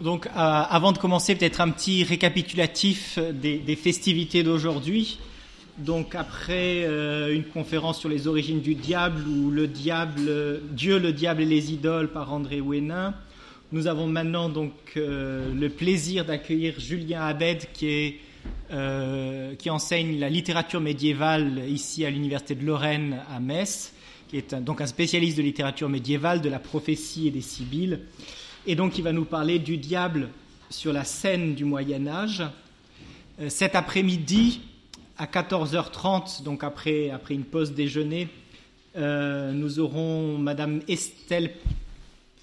Donc, 0.00 0.26
euh, 0.26 0.30
avant 0.34 0.92
de 0.92 0.98
commencer, 0.98 1.34
peut-être 1.34 1.60
un 1.60 1.68
petit 1.68 2.04
récapitulatif 2.04 3.18
des, 3.18 3.76
festivités 3.76 4.42
d'aujourd'hui. 4.42 5.18
Donc, 5.76 6.14
après 6.14 6.84
euh, 6.84 7.34
une 7.34 7.44
conférence 7.44 8.00
sur 8.00 8.08
les 8.08 8.26
origines 8.26 8.60
du 8.60 8.74
diable, 8.74 9.22
ou 9.28 9.50
le 9.50 9.66
diable, 9.66 10.62
Dieu, 10.70 10.98
le 10.98 11.12
diable 11.12 11.42
et 11.42 11.46
les 11.46 11.72
idoles 11.72 12.08
par 12.08 12.32
André 12.32 12.62
Ouénin, 12.62 13.14
nous 13.72 13.86
avons 13.86 14.06
maintenant 14.06 14.48
donc 14.48 14.72
euh, 14.96 15.52
le 15.54 15.68
plaisir 15.68 16.24
d'accueillir 16.24 16.80
Julien 16.80 17.20
Abed, 17.20 17.66
qui 17.74 18.20
enseigne 19.70 20.18
la 20.18 20.30
littérature 20.30 20.80
médiévale 20.80 21.64
ici 21.68 22.06
à 22.06 22.10
l'université 22.10 22.54
de 22.54 22.64
Lorraine 22.64 23.18
à 23.30 23.38
Metz, 23.38 23.92
qui 24.28 24.38
est 24.38 24.54
donc 24.54 24.80
un 24.80 24.86
spécialiste 24.86 25.36
de 25.36 25.42
littérature 25.42 25.90
médiévale, 25.90 26.40
de 26.40 26.48
la 26.48 26.58
prophétie 26.58 27.28
et 27.28 27.30
des 27.30 27.42
sibylles. 27.42 28.00
Et 28.66 28.74
donc 28.74 28.98
il 28.98 29.02
va 29.02 29.12
nous 29.12 29.24
parler 29.24 29.58
du 29.58 29.78
diable 29.78 30.28
sur 30.68 30.92
la 30.92 31.04
scène 31.04 31.54
du 31.54 31.64
Moyen 31.64 32.06
Âge. 32.06 32.42
Euh, 33.40 33.48
cet 33.48 33.74
après-midi, 33.74 34.60
à 35.16 35.26
14h30, 35.26 36.42
donc 36.42 36.62
après, 36.62 37.10
une 37.30 37.44
pause 37.44 37.72
déjeuner, 37.72 38.28
euh, 38.96 39.52
nous 39.52 39.80
aurons 39.80 40.36
Madame 40.38 40.80
Estelle 40.88 41.52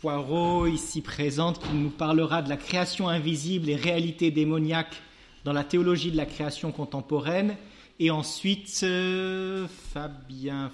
Poirot, 0.02 0.68
ici 0.68 1.02
présente, 1.02 1.60
qui 1.60 1.74
nous 1.74 1.90
parlera 1.90 2.42
de 2.42 2.50
la 2.50 2.58
création 2.58 3.10
invisible 3.10 3.70
et 3.70 3.76
réalité 3.76 4.32
démoniaque 4.32 4.96
dans 5.44 5.54
la 5.54 5.64
théologie 5.64 6.12
de 6.12 6.18
la 6.18 6.26
création 6.26 6.72
contemporaine. 6.72 7.56
Et 8.00 8.12
ensuite, 8.12 8.80
euh, 8.84 9.68
Fabien 9.94 10.72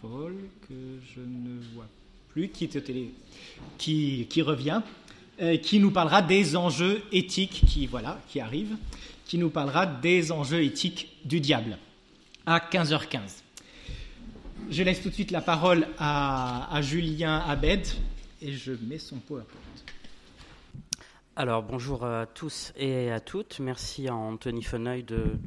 Foll, 0.00 0.36
que 0.68 0.74
je 1.14 1.20
ne 1.20 1.60
vois 1.74 1.88
qui, 3.78 4.42
revient, 4.42 4.80
euh, 5.40 5.56
qui 5.56 5.78
nous 5.78 5.90
parlera 5.90 6.22
des 6.22 6.56
enjeux 6.56 7.02
éthiques 7.12 7.62
qui, 7.66 7.86
voilà, 7.86 8.20
qui 8.28 8.40
arrivent, 8.40 8.76
qui 9.26 9.38
nous 9.38 9.50
parlera 9.50 9.86
des 9.86 10.32
enjeux 10.32 10.62
éthiques 10.62 11.16
du 11.24 11.40
diable 11.40 11.78
à 12.46 12.58
15h15. 12.58 13.42
Je 14.70 14.82
laisse 14.82 15.02
tout 15.02 15.08
de 15.10 15.14
suite 15.14 15.30
la 15.30 15.40
parole 15.40 15.86
à, 15.98 16.80
Julien 16.82 17.38
Abed 17.38 17.86
et 18.40 18.52
je 18.52 18.72
mets 18.72 18.98
son 18.98 19.18
PowerPoint. 19.18 19.60
Alors 21.34 21.62
bonjour 21.62 22.04
à 22.04 22.26
tous 22.26 22.72
et 22.76 23.10
à 23.10 23.20
toutes. 23.20 23.58
Merci 23.58 24.08
à 24.08 24.14
Anthony 24.14 24.62
Feneuil 24.62 25.02
de 25.02 25.38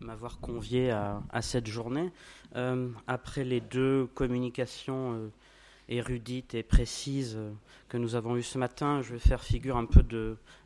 m'avoir 0.00 0.38
convié 0.38 0.90
à, 0.90 1.42
cette 1.42 1.66
journée. 1.66 2.10
Euh, 2.54 2.88
après 3.06 3.44
les 3.44 3.60
deux 3.60 4.06
communications 4.14 5.14
euh, 5.14 5.28
érudite 5.96 6.54
et 6.54 6.62
précise 6.62 7.36
euh, 7.36 7.50
que 7.88 7.96
nous 7.96 8.14
avons 8.14 8.36
eue 8.36 8.42
ce 8.42 8.58
matin, 8.58 9.02
je 9.02 9.12
vais 9.12 9.18
faire 9.18 9.42
figure 9.42 9.76
un 9.76 9.84
peu 9.84 10.02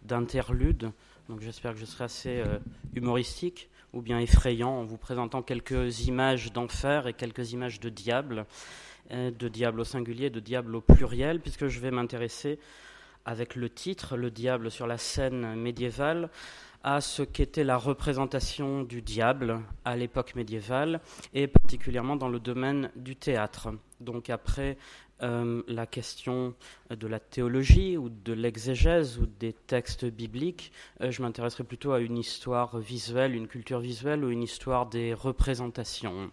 d'interlude. 0.04 0.90
Donc 1.28 1.40
j'espère 1.40 1.72
que 1.72 1.78
je 1.78 1.84
serai 1.84 2.04
assez 2.04 2.38
euh, 2.38 2.58
humoristique 2.94 3.68
ou 3.92 4.00
bien 4.00 4.20
effrayant 4.20 4.70
en 4.70 4.84
vous 4.84 4.98
présentant 4.98 5.42
quelques 5.42 6.06
images 6.06 6.52
d'enfer 6.52 7.06
et 7.06 7.14
quelques 7.14 7.52
images 7.52 7.80
de 7.80 7.88
diable, 7.88 8.46
euh, 9.10 9.30
de 9.30 9.48
diable 9.48 9.80
au 9.80 9.84
singulier, 9.84 10.30
de 10.30 10.40
diable 10.40 10.76
au 10.76 10.80
pluriel, 10.80 11.40
puisque 11.40 11.66
je 11.66 11.80
vais 11.80 11.90
m'intéresser 11.90 12.58
avec 13.24 13.56
le 13.56 13.68
titre 13.68 14.16
Le 14.16 14.30
diable 14.30 14.70
sur 14.70 14.86
la 14.86 14.98
scène 14.98 15.56
médiévale 15.56 16.30
à 16.84 17.00
ce 17.00 17.22
qu'était 17.22 17.64
la 17.64 17.76
représentation 17.76 18.84
du 18.84 19.02
diable 19.02 19.60
à 19.84 19.96
l'époque 19.96 20.36
médiévale 20.36 21.00
et 21.34 21.48
particulièrement 21.48 22.14
dans 22.14 22.28
le 22.28 22.38
domaine 22.38 22.92
du 22.94 23.16
théâtre. 23.16 23.70
Donc 24.00 24.30
après 24.30 24.78
euh, 25.22 25.62
la 25.66 25.86
question 25.86 26.54
de 26.90 27.06
la 27.06 27.18
théologie 27.18 27.96
ou 27.96 28.08
de 28.10 28.32
l'exégèse 28.32 29.18
ou 29.18 29.26
des 29.26 29.52
textes 29.52 30.04
bibliques. 30.04 30.72
Euh, 31.00 31.10
je 31.10 31.22
m'intéresserai 31.22 31.64
plutôt 31.64 31.92
à 31.92 32.00
une 32.00 32.18
histoire 32.18 32.78
visuelle, 32.78 33.34
une 33.34 33.48
culture 33.48 33.80
visuelle 33.80 34.24
ou 34.24 34.30
une 34.30 34.42
histoire 34.42 34.86
des 34.86 35.14
représentations. 35.14 36.30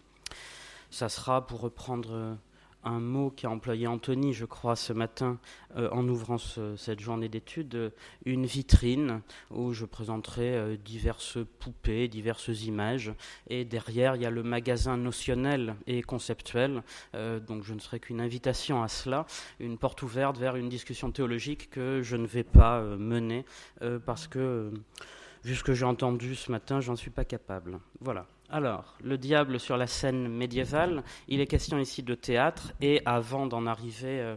Ça 0.89 1.09
sera, 1.09 1.47
pour 1.47 1.61
reprendre 1.61 2.37
un 2.83 2.99
mot 2.99 3.31
qu'a 3.35 3.49
employé 3.49 3.87
Anthony, 3.87 4.33
je 4.33 4.45
crois, 4.45 4.75
ce 4.75 4.93
matin 4.93 5.39
euh, 5.75 5.89
en 5.91 6.07
ouvrant 6.07 6.37
cette 6.37 6.99
journée 6.99 7.29
d'études, 7.29 7.91
une 8.25 8.45
vitrine 8.45 9.21
où 9.51 9.73
je 9.73 9.85
présenterai 9.85 10.55
euh, 10.55 10.77
diverses 10.77 11.37
poupées, 11.59 12.07
diverses 12.07 12.63
images. 12.65 13.13
Et 13.47 13.65
derrière, 13.65 14.15
il 14.15 14.21
y 14.21 14.25
a 14.25 14.29
le 14.29 14.43
magasin 14.43 14.97
notionnel 14.97 15.75
et 15.87 16.01
conceptuel. 16.01 16.83
Euh, 17.15 17.39
donc 17.39 17.63
je 17.63 17.73
ne 17.73 17.79
serai 17.79 17.99
qu'une 17.99 18.21
invitation 18.21 18.83
à 18.83 18.87
cela, 18.87 19.25
une 19.59 19.77
porte 19.77 20.01
ouverte 20.01 20.37
vers 20.37 20.55
une 20.55 20.69
discussion 20.69 21.11
théologique 21.11 21.69
que 21.69 22.01
je 22.01 22.15
ne 22.15 22.27
vais 22.27 22.43
pas 22.43 22.81
mener 22.81 23.45
parce 24.05 24.27
que, 24.27 24.71
vu 25.43 25.55
ce 25.55 25.63
que 25.63 25.73
j'ai 25.73 25.85
entendu 25.85 26.35
ce 26.35 26.51
matin, 26.51 26.79
j'en 26.81 26.95
suis 26.95 27.11
pas 27.11 27.25
capable. 27.25 27.79
Voilà. 27.99 28.27
Alors, 28.53 28.93
le 29.03 29.17
diable 29.17 29.59
sur 29.59 29.77
la 29.77 29.87
scène 29.87 30.27
médiévale, 30.27 31.03
il 31.27 31.41
est 31.41 31.47
question 31.47 31.79
ici 31.79 32.03
de 32.03 32.13
théâtre, 32.13 32.71
et 32.81 33.01
avant 33.03 33.47
d'en 33.47 33.65
arriver 33.65 34.21
euh, 34.21 34.35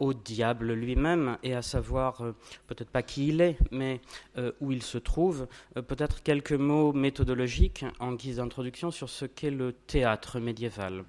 au 0.00 0.14
diable 0.14 0.72
lui-même, 0.72 1.38
et 1.44 1.54
à 1.54 1.62
savoir 1.62 2.22
euh, 2.22 2.32
peut-être 2.66 2.90
pas 2.90 3.04
qui 3.04 3.28
il 3.28 3.40
est, 3.40 3.56
mais 3.70 4.00
euh, 4.36 4.50
où 4.60 4.72
il 4.72 4.82
se 4.82 4.98
trouve, 4.98 5.46
peut-être 5.74 6.24
quelques 6.24 6.50
mots 6.50 6.92
méthodologiques 6.92 7.84
en 8.00 8.14
guise 8.14 8.38
d'introduction 8.38 8.90
sur 8.90 9.08
ce 9.08 9.26
qu'est 9.26 9.52
le 9.52 9.72
théâtre 9.72 10.40
médiéval. 10.40 11.04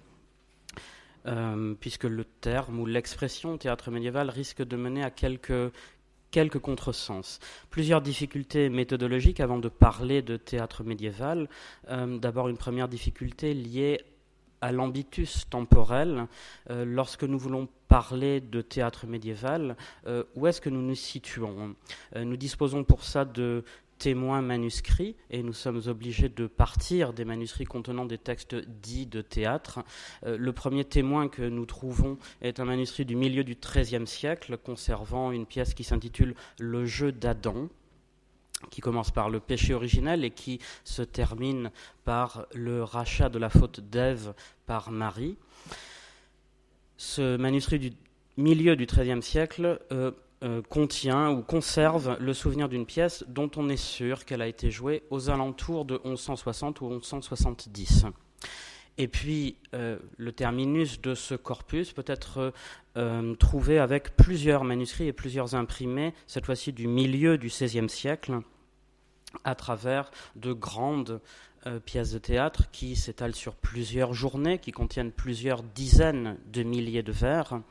puisque 1.80 2.04
le 2.04 2.26
terme 2.26 2.80
ou 2.80 2.86
l'expression 2.86 3.58
théâtre 3.58 3.90
médiéval 3.90 4.30
risque 4.30 4.62
de 4.62 4.76
mener 4.76 5.04
à 5.04 5.10
quelques 5.10 5.72
quelques 6.34 6.60
contresens. 6.60 7.40
Plusieurs 7.70 8.02
difficultés 8.02 8.68
méthodologiques 8.68 9.40
avant 9.40 9.60
de 9.60 9.70
parler 9.70 10.24
de 10.24 10.36
théâtre 10.36 10.84
médiéval. 10.84 11.48
Euh, 11.90 12.18
d'abord 12.18 12.50
une 12.50 12.58
première 12.58 12.88
difficulté 12.88 13.54
liée 13.54 14.02
à 14.60 14.72
l'ambitus 14.72 15.48
temporel. 15.48 16.26
Euh, 16.72 16.86
lorsque 16.86 17.24
nous 17.24 17.38
voulons 17.38 17.70
parler 17.88 18.42
de 18.42 18.62
théâtre 18.62 19.06
médiéval, 19.06 19.78
euh, 20.08 20.24
où 20.36 20.48
est-ce 20.48 20.60
que 20.60 20.72
nous 20.72 20.82
nous 20.82 20.96
situons? 20.96 21.76
Nous 22.16 22.38
disposons 22.38 22.84
pour 22.84 23.04
ça 23.04 23.26
de 23.26 23.64
témoins 24.04 24.42
manuscrits, 24.42 25.16
et 25.30 25.44
nous 25.44 25.54
sommes 25.54 25.82
obligés 25.88 26.28
de 26.28 26.46
partir 26.46 27.14
des 27.14 27.24
manuscrits 27.24 27.64
contenant 27.64 28.04
des 28.04 28.18
textes 28.18 28.54
dits 28.54 29.06
de 29.06 29.22
théâtre. 29.22 29.80
Euh, 30.26 30.36
le 30.38 30.52
premier 30.52 30.84
témoin 30.84 31.30
que 31.30 31.42
nous 31.42 31.66
trouvons 31.66 32.18
est 32.42 32.60
un 32.60 32.66
manuscrit 32.66 33.06
du 33.06 33.16
milieu 33.16 33.46
du 33.46 33.56
XIIIe 33.56 34.06
siècle, 34.06 34.58
conservant 34.58 35.32
une 35.32 35.46
pièce 35.46 35.74
qui 35.74 35.86
s'intitule 35.86 36.36
Le 36.60 36.86
jeu 36.86 37.14
d'Adam, 37.14 37.70
qui 38.70 38.82
commence 38.82 39.10
par 39.10 39.30
le 39.30 39.40
péché 39.40 39.74
originel 39.74 40.26
et 40.26 40.32
qui 40.32 40.60
se 40.84 41.02
termine 41.02 41.72
par 42.04 42.46
le 42.54 42.84
rachat 42.84 43.30
de 43.30 43.40
la 43.40 43.50
faute 43.50 43.80
d'Ève 43.80 44.34
par 44.66 44.92
Marie. 44.92 45.38
Ce 46.98 47.38
manuscrit 47.38 47.80
du 47.80 47.94
milieu 48.36 48.76
du 48.76 48.86
XIIIe 48.86 49.24
siècle 49.24 49.80
euh, 49.94 50.12
euh, 50.44 50.62
contient 50.62 51.32
ou 51.32 51.42
conserve 51.42 52.18
le 52.20 52.34
souvenir 52.34 52.68
d'une 52.68 52.86
pièce 52.86 53.24
dont 53.28 53.50
on 53.56 53.70
est 53.70 53.78
sûr 53.78 54.26
qu'elle 54.26 54.42
a 54.42 54.48
été 54.48 54.72
jouée 54.72 55.04
aux 55.10 55.30
alentours 55.30 55.86
de 55.86 56.02
1160 56.04 56.82
ou 56.82 56.90
1170. 56.90 58.06
Et 58.98 59.08
puis, 59.08 59.56
euh, 59.74 59.98
le 60.18 60.32
terminus 60.32 61.02
de 61.02 61.16
ce 61.16 61.34
corpus 61.34 61.94
peut 61.94 62.04
être 62.08 62.54
euh, 62.98 63.36
trouvé 63.36 63.80
avec 63.80 64.16
plusieurs 64.16 64.64
manuscrits 64.64 65.08
et 65.08 65.14
plusieurs 65.14 65.56
imprimés, 65.56 66.14
cette 66.28 66.46
fois-ci 66.46 66.74
du 66.74 66.88
milieu 66.88 67.38
du 67.38 67.48
XVIe 67.48 67.90
siècle, 67.90 68.40
à 69.44 69.56
travers 69.56 70.12
de 70.36 70.54
grandes 70.54 71.22
euh, 71.66 71.80
pièces 71.80 72.12
de 72.12 72.18
théâtre 72.18 72.70
qui 72.72 72.98
s'étalent 72.98 73.36
sur 73.36 73.56
plusieurs 73.56 74.14
journées, 74.14 74.60
qui 74.60 74.72
contiennent 74.74 75.12
plusieurs 75.14 75.64
dizaines 75.64 76.38
de 76.52 76.62
milliers 76.62 77.04
de 77.04 77.14
vers 77.14 77.62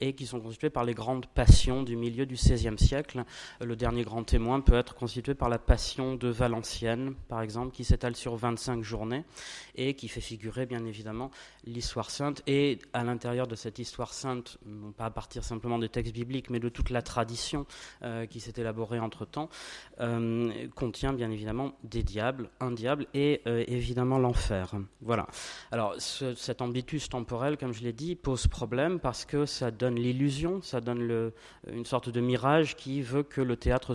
et 0.00 0.14
qui 0.14 0.24
sont 0.24 0.40
constituées 0.40 0.70
par 0.70 0.84
les 0.84 0.94
grandes 0.94 1.26
passions 1.26 1.82
du 1.82 1.94
milieu 1.94 2.24
du 2.24 2.36
XVIe 2.36 2.78
siècle. 2.78 3.24
Euh, 3.60 3.66
le 3.66 3.76
dernier 3.76 4.04
grand 4.04 4.24
témoin 4.24 4.60
peut 4.60 4.76
être 4.76 4.94
constitué 4.94 5.34
par 5.34 5.50
la 5.50 5.58
passion 5.58 6.14
de 6.14 6.28
Valenciennes, 6.28 7.14
par 7.28 7.42
exemple, 7.42 7.74
qui 7.74 7.84
s'étale 7.84 8.16
sur 8.16 8.36
25 8.36 8.82
journées 8.82 9.24
et 9.74 9.94
qui 9.94 10.08
fait 10.08 10.22
figurer 10.22 10.64
bien 10.64 10.86
évidemment 10.86 11.30
l'histoire 11.64 12.10
sainte. 12.10 12.42
Et 12.46 12.78
à 12.94 13.04
l'intérieur 13.04 13.46
de 13.46 13.54
cette 13.54 13.78
histoire 13.78 14.14
sainte, 14.14 14.56
non 14.64 14.92
pas 14.92 15.06
à 15.06 15.10
partir 15.10 15.44
simplement 15.44 15.78
des 15.78 15.90
textes 15.90 16.14
bibliques, 16.14 16.48
mais 16.48 16.60
de 16.60 16.70
toute 16.70 16.88
la 16.88 17.02
tradition 17.02 17.66
euh, 18.02 18.24
qui 18.24 18.40
s'est 18.40 18.54
élaborée 18.56 18.98
entre-temps, 18.98 19.50
contient 20.74 21.12
bien 21.12 21.30
évidemment 21.30 21.72
des 21.84 22.02
diables, 22.02 22.50
un 22.60 22.72
diable 22.72 23.06
et 23.14 23.41
euh, 23.46 23.64
évidemment 23.66 24.18
l'enfer. 24.18 24.72
Voilà. 25.00 25.26
Alors 25.70 25.94
cet 25.98 26.62
ambitus 26.62 27.08
temporel, 27.08 27.56
comme 27.56 27.72
je 27.72 27.82
l'ai 27.82 27.92
dit, 27.92 28.14
pose 28.14 28.46
problème 28.46 29.00
parce 29.00 29.24
que 29.24 29.46
ça 29.46 29.70
donne 29.70 29.96
l'illusion, 29.96 30.62
ça 30.62 30.80
donne 30.80 31.32
une 31.70 31.84
sorte 31.84 32.08
de 32.08 32.20
mirage 32.20 32.76
qui 32.76 33.02
veut 33.02 33.22
que 33.22 33.40
le 33.40 33.56
théâtre, 33.56 33.94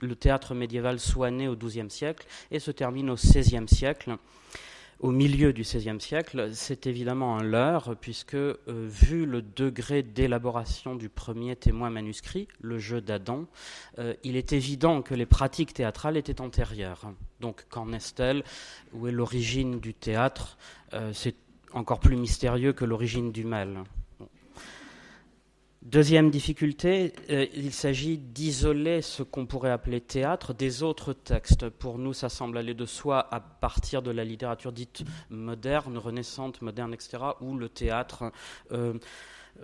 le 0.00 0.16
théâtre 0.16 0.54
médiéval 0.54 0.98
soit 0.98 1.30
né 1.30 1.48
au 1.48 1.56
XIIe 1.56 1.90
siècle 1.90 2.26
et 2.50 2.58
se 2.58 2.70
termine 2.70 3.10
au 3.10 3.14
XVIe 3.14 3.68
siècle 3.68 4.16
au 5.04 5.10
milieu 5.10 5.52
du 5.52 5.60
XVIe 5.60 6.00
siècle, 6.00 6.48
c'est 6.54 6.86
évidemment 6.86 7.36
un 7.36 7.42
leurre, 7.42 7.94
puisque 8.00 8.36
euh, 8.36 8.56
vu 8.66 9.26
le 9.26 9.42
degré 9.42 10.02
d'élaboration 10.02 10.94
du 10.94 11.10
premier 11.10 11.56
témoin 11.56 11.90
manuscrit, 11.90 12.48
le 12.62 12.78
jeu 12.78 13.02
d'Adam, 13.02 13.44
euh, 13.98 14.14
il 14.24 14.34
est 14.34 14.54
évident 14.54 15.02
que 15.02 15.12
les 15.12 15.26
pratiques 15.26 15.74
théâtrales 15.74 16.16
étaient 16.16 16.40
antérieures. 16.40 17.12
Donc 17.40 17.66
qu'en 17.68 17.92
est-elle? 17.92 18.44
Où 18.94 19.06
est 19.06 19.12
l'origine 19.12 19.78
du 19.78 19.92
théâtre? 19.92 20.56
C'est 21.12 21.34
encore 21.74 22.00
plus 22.00 22.16
mystérieux 22.16 22.72
que 22.72 22.86
l'origine 22.86 23.30
du 23.30 23.44
mal. 23.44 23.84
Deuxième 25.84 26.30
difficulté, 26.30 27.12
euh, 27.28 27.44
il 27.54 27.70
s'agit 27.70 28.16
d'isoler 28.16 29.02
ce 29.02 29.22
qu'on 29.22 29.44
pourrait 29.44 29.70
appeler 29.70 30.00
théâtre 30.00 30.54
des 30.54 30.82
autres 30.82 31.12
textes. 31.12 31.68
Pour 31.68 31.98
nous, 31.98 32.14
ça 32.14 32.30
semble 32.30 32.56
aller 32.56 32.72
de 32.72 32.86
soi 32.86 33.28
à 33.30 33.38
partir 33.38 34.00
de 34.00 34.10
la 34.10 34.24
littérature 34.24 34.72
dite 34.72 35.04
moderne, 35.28 35.98
renaissante, 35.98 36.62
moderne, 36.62 36.94
etc., 36.94 37.18
où 37.42 37.54
le 37.54 37.68
théâtre 37.68 38.32
euh, 38.72 38.94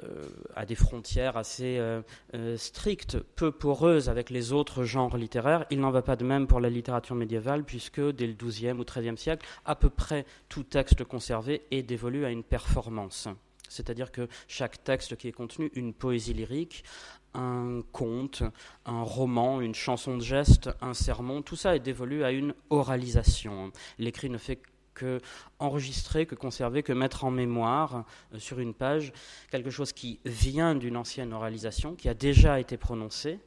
euh, 0.04 0.28
a 0.54 0.66
des 0.66 0.74
frontières 0.74 1.38
assez 1.38 1.80
strictes, 2.56 3.18
peu 3.18 3.50
poreuses 3.50 4.10
avec 4.10 4.28
les 4.28 4.52
autres 4.52 4.84
genres 4.84 5.16
littéraires. 5.16 5.64
Il 5.70 5.80
n'en 5.80 5.90
va 5.90 6.02
pas 6.02 6.16
de 6.16 6.24
même 6.26 6.46
pour 6.46 6.60
la 6.60 6.68
littérature 6.68 7.16
médiévale, 7.16 7.64
puisque 7.64 8.02
dès 8.12 8.26
le 8.26 8.34
XIIe 8.34 8.72
ou 8.72 8.84
XIIIe 8.84 9.16
siècle, 9.16 9.46
à 9.64 9.74
peu 9.74 9.88
près 9.88 10.26
tout 10.50 10.64
texte 10.64 11.02
conservé 11.02 11.62
est 11.70 11.82
dévolu 11.82 12.26
à 12.26 12.30
une 12.30 12.44
performance 12.44 13.26
c'est-à-dire 13.70 14.12
que 14.12 14.28
chaque 14.48 14.84
texte 14.84 15.16
qui 15.16 15.28
est 15.28 15.32
contenu, 15.32 15.70
une 15.74 15.94
poésie 15.94 16.34
lyrique, 16.34 16.84
un 17.32 17.82
conte, 17.92 18.42
un 18.84 19.02
roman, 19.02 19.60
une 19.60 19.74
chanson 19.74 20.16
de 20.16 20.22
geste, 20.22 20.68
un 20.80 20.94
sermon, 20.94 21.42
tout 21.42 21.56
ça 21.56 21.76
est 21.76 21.80
dévolu 21.80 22.24
à 22.24 22.32
une 22.32 22.54
oralisation. 22.68 23.72
L'écrit 23.98 24.28
ne 24.28 24.38
fait 24.38 24.60
que 24.94 25.20
enregistrer, 25.58 26.26
que 26.26 26.34
conserver, 26.34 26.82
que 26.82 26.92
mettre 26.92 27.24
en 27.24 27.30
mémoire 27.30 28.04
euh, 28.34 28.38
sur 28.38 28.58
une 28.58 28.74
page 28.74 29.12
quelque 29.50 29.70
chose 29.70 29.92
qui 29.92 30.20
vient 30.24 30.74
d'une 30.74 30.96
ancienne 30.96 31.32
oralisation, 31.32 31.94
qui 31.94 32.08
a 32.08 32.14
déjà 32.14 32.60
été 32.60 32.76
prononcée 32.76 33.38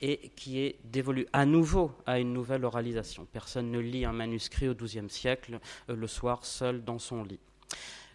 et 0.00 0.30
qui 0.36 0.60
est 0.60 0.78
dévolu 0.84 1.26
à 1.32 1.44
nouveau 1.44 1.90
à 2.06 2.18
une 2.18 2.32
nouvelle 2.32 2.64
oralisation. 2.64 3.26
Personne 3.30 3.70
ne 3.70 3.78
lit 3.78 4.04
un 4.04 4.12
manuscrit 4.12 4.68
au 4.68 4.74
XIIe 4.74 5.10
siècle 5.10 5.58
euh, 5.90 5.96
le 5.96 6.06
soir 6.06 6.46
seul 6.46 6.84
dans 6.84 6.98
son 6.98 7.24
lit. 7.24 7.40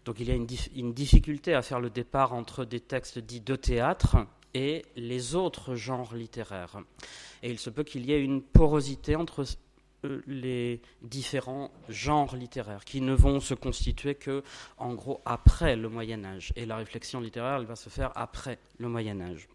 Donc 0.05 0.19
il 0.19 0.27
y 0.27 0.31
a 0.31 0.35
une, 0.35 0.93
difficulté 0.93 1.53
à 1.53 1.61
faire 1.61 1.79
le 1.79 1.89
départ 1.89 2.33
entre 2.33 2.65
des 2.65 2.79
textes 2.79 3.19
dits 3.19 3.41
de 3.41 3.55
théâtre 3.55 4.17
et 4.53 4.83
les 4.95 5.35
autres 5.35 5.75
genres 5.75 6.15
littéraires. 6.15 6.79
Et 7.43 7.51
il 7.51 7.59
se 7.59 7.69
peut 7.69 7.83
qu'il 7.83 8.05
y 8.05 8.11
ait 8.11 8.21
une 8.21 8.41
porosité 8.41 9.15
entre 9.15 9.45
euh, 10.03 10.21
les 10.25 10.81
différents 11.03 11.71
genres 11.87 12.35
littéraires 12.35 12.83
qui 12.83 13.01
ne 13.01 13.13
vont 13.13 13.39
se 13.39 13.53
constituer 13.53 14.15
que, 14.15 14.43
en 14.77 14.93
gros, 14.93 15.21
après 15.25 15.75
le 15.75 15.89
Moyen 15.89 16.23
Âge. 16.25 16.51
Et 16.55 16.65
la 16.65 16.77
réflexion 16.77 17.19
littéraire, 17.19 17.57
elle 17.57 17.67
va 17.67 17.75
se 17.75 17.89
faire 17.89 18.11
après 18.15 18.57
le 18.79 18.89
Moyen 18.89 19.21
Âge. 19.21 19.47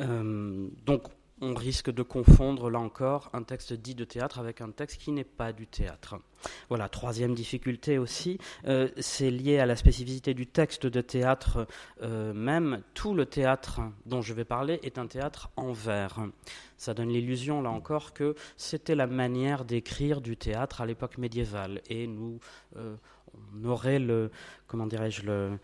Euh, 0.00 0.68
donc, 0.84 1.04
on 1.40 1.54
risque 1.54 1.90
de 1.90 2.02
confondre, 2.02 2.70
là 2.70 2.78
encore, 2.78 3.30
un 3.32 3.42
texte 3.42 3.72
dit 3.74 3.94
de 3.94 4.04
théâtre 4.04 4.38
avec 4.38 4.60
un 4.60 4.70
texte 4.70 5.00
qui 5.00 5.12
n'est 5.12 5.24
pas 5.24 5.52
du 5.52 5.66
théâtre. 5.66 6.16
Voilà, 6.68 6.88
troisième 6.88 7.34
difficulté 7.34 7.98
aussi, 7.98 8.38
euh, 8.66 8.88
c'est 8.98 9.30
lié 9.30 9.58
à 9.58 9.66
la 9.66 9.76
spécificité 9.76 10.32
du 10.32 10.46
texte 10.46 10.86
de 10.86 11.00
théâtre 11.00 11.66
euh, 12.02 12.32
même. 12.32 12.82
Tout 12.94 13.14
le 13.14 13.26
théâtre 13.26 13.80
dont 14.06 14.22
je 14.22 14.32
vais 14.32 14.44
parler 14.44 14.80
est 14.82 14.98
un 14.98 15.06
théâtre 15.06 15.50
en 15.56 15.72
vers. 15.72 16.20
Ça 16.78 16.94
donne 16.94 17.08
l'illusion, 17.08 17.62
là 17.62 17.70
encore, 17.70 18.12
que 18.12 18.34
c'était 18.56 18.94
la 18.94 19.06
manière 19.06 19.64
d'écrire 19.64 20.20
du 20.20 20.36
théâtre 20.36 20.80
à 20.80 20.86
l'époque 20.86 21.18
médiévale. 21.18 21.82
Et 21.88 22.06
nous, 22.06 22.38
euh, 22.76 22.96
on 23.54 23.64
aurait 23.66 23.98
le, 23.98 24.30
comment 24.66 24.86
dirais-je, 24.86 25.22
le, 25.22 25.58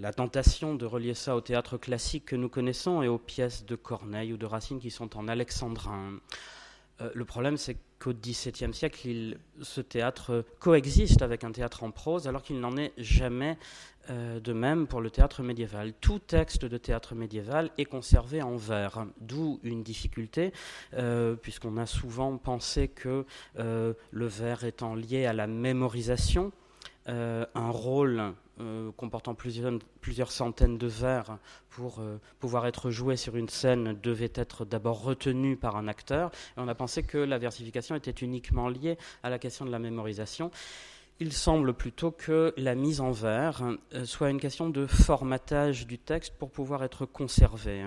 la 0.00 0.12
tentation 0.12 0.74
de 0.74 0.86
relier 0.86 1.14
ça 1.14 1.34
au 1.34 1.40
théâtre 1.40 1.76
classique 1.76 2.26
que 2.26 2.36
nous 2.36 2.48
connaissons 2.48 3.02
et 3.02 3.08
aux 3.08 3.18
pièces 3.18 3.64
de 3.64 3.74
Corneille 3.74 4.32
ou 4.32 4.36
de 4.36 4.46
Racine 4.46 4.78
qui 4.78 4.90
sont 4.90 5.16
en 5.16 5.28
alexandrin. 5.28 6.20
Euh, 7.00 7.10
le 7.14 7.24
problème, 7.24 7.56
c'est 7.56 7.76
qu'au 7.98 8.12
XVIIe 8.12 8.72
siècle, 8.72 9.36
ce 9.60 9.80
théâtre 9.80 10.44
coexiste 10.60 11.22
avec 11.22 11.44
un 11.44 11.52
théâtre 11.52 11.82
en 11.82 11.90
prose, 11.90 12.28
alors 12.28 12.42
qu'il 12.42 12.60
n'en 12.60 12.76
est 12.76 12.92
jamais 12.96 13.58
euh, 14.10 14.38
de 14.40 14.52
même 14.52 14.86
pour 14.86 15.00
le 15.00 15.10
théâtre 15.10 15.42
médiéval. 15.42 15.92
Tout 16.00 16.20
texte 16.20 16.64
de 16.64 16.78
théâtre 16.78 17.14
médiéval 17.14 17.70
est 17.76 17.84
conservé 17.84 18.40
en 18.40 18.56
vers, 18.56 19.04
d'où 19.20 19.58
une 19.64 19.82
difficulté, 19.82 20.52
euh, 20.94 21.34
puisqu'on 21.34 21.76
a 21.76 21.86
souvent 21.86 22.36
pensé 22.36 22.88
que 22.88 23.24
le 23.56 24.26
vers 24.26 24.64
étant 24.64 24.94
lié 24.94 25.26
à 25.26 25.32
la 25.32 25.48
mémorisation, 25.48 26.52
un 27.06 27.70
rôle 27.70 28.34
euh, 28.60 28.90
comportant 28.96 29.36
plusieurs, 29.36 30.32
centaines 30.32 30.78
de 30.78 30.88
vers 30.88 31.38
pour 31.70 32.00
euh, 32.00 32.18
pouvoir 32.40 32.66
être 32.66 32.90
joué 32.90 33.16
sur 33.16 33.36
une 33.36 33.48
scène 33.48 33.96
devait 34.02 34.32
être 34.34 34.64
d'abord 34.64 35.02
retenu 35.02 35.56
par 35.56 35.76
un 35.76 35.86
acteur. 35.86 36.32
On 36.56 36.66
a 36.66 36.74
pensé 36.74 37.04
que 37.04 37.18
la 37.18 37.38
versification 37.38 37.94
était 37.94 38.10
uniquement 38.10 38.68
liée 38.68 38.98
à 39.22 39.30
la 39.30 39.38
question 39.38 39.64
de 39.64 39.70
la 39.70 39.78
mémorisation. 39.78 40.50
Il 41.20 41.32
semble 41.32 41.72
plutôt 41.72 42.10
que 42.10 42.52
la 42.56 42.74
mise 42.74 43.00
en 43.00 43.12
vers 43.12 43.62
euh, 43.94 44.04
soit 44.04 44.30
une 44.30 44.40
question 44.40 44.70
de 44.70 44.86
formatage 44.86 45.86
du 45.86 45.98
texte 45.98 46.34
pour 46.36 46.50
pouvoir 46.50 46.82
être 46.82 47.06
conservé. 47.06 47.84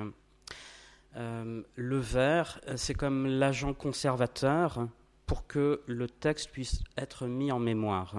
le 1.15 1.99
vers, 1.99 2.61
c'est 2.77 2.93
comme 2.93 3.27
l'agent 3.27 3.73
conservateur 3.73 4.87
pour 5.25 5.47
que 5.47 5.81
le 5.85 6.07
texte 6.07 6.49
puisse 6.49 6.81
être 6.95 7.27
mis 7.27 7.51
en 7.51 7.59
mémoire. 7.59 8.15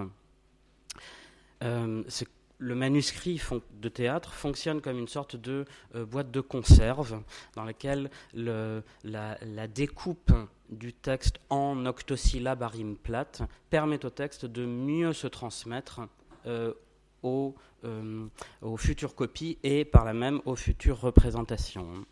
c'est 2.07 2.27
le 2.63 2.75
manuscrit 2.75 3.41
de 3.81 3.89
théâtre 3.89 4.33
fonctionne 4.33 4.81
comme 4.81 4.97
une 4.97 5.07
sorte 5.07 5.35
de 5.35 5.65
euh, 5.95 6.05
boîte 6.05 6.31
de 6.31 6.39
conserve 6.39 7.21
dans 7.55 7.65
laquelle 7.65 8.09
la, 8.33 9.67
découpe 9.67 10.31
du 10.69 10.93
texte 10.93 11.39
en 11.49 11.85
octosyllabes 11.85 12.63
à 12.63 12.67
rime 12.69 12.95
plate 12.95 13.41
permet 13.69 14.03
au 14.05 14.09
texte 14.09 14.45
de 14.45 14.65
mieux 14.65 15.13
se 15.13 15.27
transmettre 15.27 16.01
euh, 16.45 16.73
aux, 17.21 17.53
euh, 17.83 18.27
aux, 18.61 18.77
futures 18.77 19.13
copies 19.13 19.57
et 19.63 19.83
par 19.83 20.05
là 20.05 20.13
même 20.13 20.41
aux 20.45 20.55
futures 20.55 20.99
représentations 20.99 22.05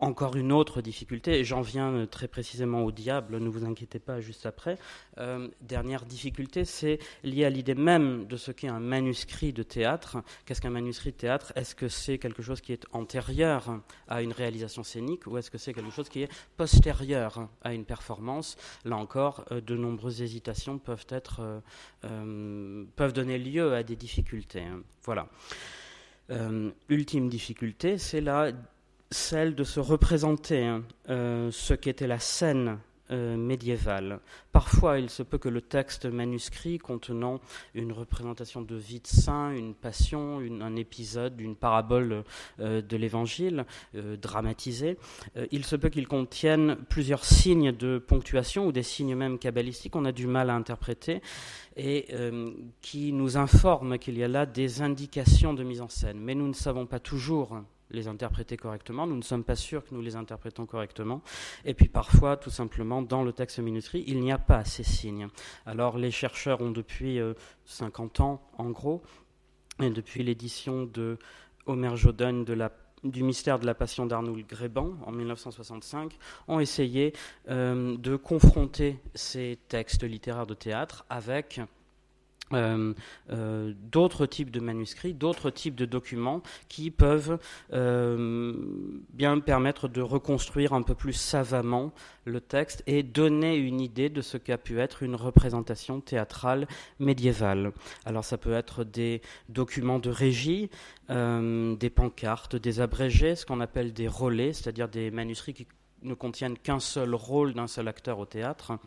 encore 0.00 0.36
une 0.36 0.52
autre 0.52 0.80
difficulté, 0.80 1.40
et 1.40 1.44
j'en 1.44 1.60
viens 1.60 1.92
euh, 1.92 2.06
très 2.06 2.28
précisément 2.28 2.84
au 2.84 2.92
diable, 2.92 3.38
ne 3.38 3.48
vous 3.48 3.64
inquiétez 3.64 3.98
pas 3.98 4.20
juste 4.20 4.46
après. 4.46 4.78
Euh, 5.18 5.48
dernière 5.60 6.04
difficulté, 6.04 6.64
c'est 6.64 6.98
lié 7.24 7.44
à 7.44 7.50
l'idée 7.50 7.74
même 7.74 8.26
de 8.26 8.36
ce 8.36 8.52
qu'est 8.52 8.68
un 8.68 8.78
manuscrit 8.78 9.52
de 9.52 9.64
théâtre. 9.64 10.18
Qu'est-ce 10.46 10.60
qu'un 10.60 10.70
manuscrit 10.70 11.10
de 11.10 11.16
théâtre? 11.16 11.52
Est-ce 11.56 11.74
que 11.74 11.88
c'est 11.88 12.18
quelque 12.18 12.42
chose 12.42 12.60
qui 12.60 12.72
est 12.72 12.86
antérieur 12.92 13.80
à 14.06 14.22
une 14.22 14.32
réalisation 14.32 14.84
scénique 14.84 15.26
ou 15.26 15.36
est-ce 15.36 15.50
que 15.50 15.58
c'est 15.58 15.74
quelque 15.74 15.92
chose 15.92 16.08
qui 16.08 16.22
est 16.22 16.32
postérieur 16.56 17.48
à 17.62 17.74
une 17.74 17.84
performance? 17.84 18.56
Là 18.84 18.96
encore, 18.96 19.44
euh, 19.50 19.60
de 19.60 19.76
nombreuses 19.76 20.22
hésitations 20.22 20.78
peuvent, 20.78 21.06
être, 21.08 21.62
peuvent 22.00 23.12
donner 23.12 23.38
lieu 23.38 23.74
à 23.74 23.82
des 23.82 23.96
difficultés. 23.96 24.64
Voilà. 25.02 25.28
ultime 26.88 27.28
difficulté, 27.28 27.98
c'est 27.98 28.20
la 28.20 28.52
celle 29.10 29.54
de 29.54 29.64
se 29.64 29.80
représenter 29.80 30.64
hein, 30.64 30.82
euh, 31.08 31.50
ce 31.50 31.74
qu'était 31.74 32.06
la 32.06 32.18
scène 32.18 32.78
euh, 33.10 33.38
médiévale. 33.38 34.20
Parfois, 34.52 34.98
il 34.98 35.08
se 35.08 35.22
peut 35.22 35.38
que 35.38 35.48
le 35.48 35.62
texte 35.62 36.04
manuscrit 36.04 36.76
contenant 36.76 37.40
une 37.72 37.90
représentation 37.90 38.60
de 38.60 38.76
vie 38.76 39.00
de 39.00 39.06
saint, 39.06 39.50
une 39.52 39.74
passion, 39.74 40.40
un 40.60 40.76
épisode, 40.76 41.40
une 41.40 41.56
parabole 41.56 42.22
euh, 42.60 42.82
de 42.82 42.96
l'évangile 42.98 43.64
dramatisé, 43.94 44.98
il 45.50 45.64
se 45.64 45.76
peut 45.76 45.88
qu'il 45.88 46.06
contienne 46.06 46.76
plusieurs 46.90 47.24
signes 47.24 47.72
de 47.72 47.98
ponctuation 47.98 48.66
ou 48.66 48.72
des 48.72 48.82
signes 48.82 49.14
même 49.14 49.38
kabbalistiques 49.38 49.92
qu'on 49.92 50.04
a 50.04 50.12
du 50.12 50.26
mal 50.26 50.50
à 50.50 50.54
interpréter 50.54 51.22
et 51.76 52.08
qui 52.82 53.12
nous 53.12 53.36
informent 53.36 53.98
qu'il 53.98 54.18
y 54.18 54.24
a 54.24 54.28
là 54.28 54.44
des 54.44 54.82
indications 54.82 55.54
de 55.54 55.62
mise 55.62 55.80
en 55.80 55.88
scène. 55.88 56.18
Mais 56.20 56.34
nous 56.34 56.48
ne 56.48 56.52
savons 56.52 56.86
pas 56.86 56.98
toujours 56.98 57.62
les 57.90 58.08
interpréter 58.08 58.56
correctement. 58.56 59.06
Nous 59.06 59.16
ne 59.16 59.22
sommes 59.22 59.44
pas 59.44 59.56
sûrs 59.56 59.84
que 59.84 59.94
nous 59.94 60.02
les 60.02 60.16
interprétons 60.16 60.66
correctement. 60.66 61.22
Et 61.64 61.74
puis 61.74 61.88
parfois, 61.88 62.36
tout 62.36 62.50
simplement, 62.50 63.02
dans 63.02 63.22
le 63.22 63.32
texte 63.32 63.58
manuscrit, 63.58 64.04
il 64.06 64.20
n'y 64.20 64.32
a 64.32 64.38
pas 64.38 64.64
ces 64.64 64.84
signes. 64.84 65.28
Alors 65.66 65.98
les 65.98 66.10
chercheurs 66.10 66.60
ont 66.60 66.70
depuis 66.70 67.18
50 67.64 68.20
euh, 68.20 68.22
ans, 68.22 68.42
en 68.58 68.70
gros, 68.70 69.02
et 69.80 69.90
depuis 69.90 70.22
l'édition 70.22 70.84
de 70.84 71.18
Omer 71.66 71.96
Jodogne 71.96 72.44
de 72.44 72.52
la 72.52 72.70
du 73.04 73.22
mystère 73.22 73.60
de 73.60 73.66
la 73.66 73.74
passion 73.74 74.06
d'Arnoul 74.06 74.44
Gréban 74.44 74.96
en 75.06 75.12
1965 75.12 76.18
ont 76.48 76.58
essayé 76.58 77.12
euh, 77.48 77.96
de 77.96 78.16
confronter 78.16 78.98
ces 79.14 79.56
textes 79.68 80.02
littéraires 80.02 80.48
de 80.48 80.54
théâtre 80.54 81.04
avec 81.08 81.60
euh, 82.54 82.94
euh, 83.30 83.74
d'autres 83.92 84.26
types 84.26 84.50
de 84.50 84.60
manuscrits, 84.60 85.12
d'autres 85.12 85.50
types 85.50 85.74
de 85.74 85.84
documents 85.84 86.42
qui 86.68 86.90
peuvent 86.90 87.38
euh, 87.72 88.54
bien 89.12 89.38
permettre 89.40 89.88
de 89.88 90.00
reconstruire 90.00 90.72
un 90.72 90.82
peu 90.82 90.94
plus 90.94 91.12
savamment 91.12 91.92
le 92.24 92.40
texte 92.40 92.82
et 92.86 93.02
donner 93.02 93.56
une 93.56 93.80
idée 93.80 94.08
de 94.08 94.22
ce 94.22 94.36
qu'a 94.36 94.58
pu 94.58 94.80
être 94.80 95.02
une 95.02 95.14
représentation 95.14 96.00
théâtrale 96.00 96.66
médiévale. 96.98 97.72
Alors 98.04 98.24
ça 98.24 98.38
peut 98.38 98.52
être 98.52 98.84
des 98.84 99.22
documents 99.48 99.98
de 99.98 100.10
régie, 100.10 100.70
des 101.08 101.90
pancartes, 101.90 102.56
des 102.56 102.80
abrégés, 102.80 103.34
ce 103.34 103.46
qu'on 103.46 103.60
appelle 103.60 103.94
des 103.94 104.08
relais, 104.08 104.52
c'est-à-dire 104.52 104.88
des 104.88 105.10
manuscrits 105.10 105.54
qui 105.54 105.66
ne 106.02 106.14
contiennent 106.14 106.58
qu'un 106.58 106.80
seul 106.80 107.14
rôle 107.14 107.54
d'un 107.54 107.66
seul 107.66 107.88
acteur 107.88 108.18
au 108.18 108.26
théâtre. 108.26 108.78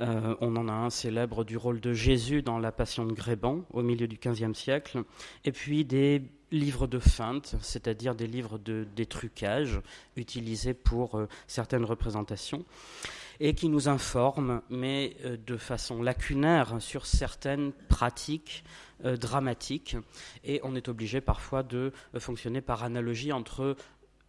Euh, 0.00 0.34
on 0.40 0.56
en 0.56 0.68
a 0.68 0.72
un 0.72 0.90
célèbre 0.90 1.44
du 1.44 1.56
rôle 1.56 1.80
de 1.80 1.92
Jésus 1.92 2.42
dans 2.42 2.58
La 2.58 2.72
Passion 2.72 3.06
de 3.06 3.12
Gréban 3.12 3.64
au 3.72 3.82
milieu 3.82 4.08
du 4.08 4.18
XVe 4.18 4.54
siècle. 4.54 5.04
Et 5.44 5.52
puis 5.52 5.84
des 5.84 6.22
livres 6.50 6.86
de 6.86 6.98
feinte, 6.98 7.56
c'est-à-dire 7.60 8.14
des 8.14 8.26
livres 8.26 8.58
de 8.58 8.86
détrucage 8.96 9.80
utilisés 10.16 10.74
pour 10.74 11.16
euh, 11.16 11.28
certaines 11.46 11.84
représentations 11.84 12.64
et 13.40 13.54
qui 13.54 13.68
nous 13.68 13.88
informent, 13.88 14.62
mais 14.70 15.16
euh, 15.24 15.36
de 15.46 15.56
façon 15.56 16.02
lacunaire, 16.02 16.80
sur 16.80 17.06
certaines 17.06 17.72
pratiques 17.88 18.64
dramatiques. 19.20 19.96
Et 20.44 20.60
on 20.62 20.74
est 20.76 20.88
obligé 20.88 21.20
parfois 21.20 21.62
de 21.62 21.92
fonctionner 22.16 22.62
par 22.62 22.84
analogie 22.84 23.32
entre 23.32 23.76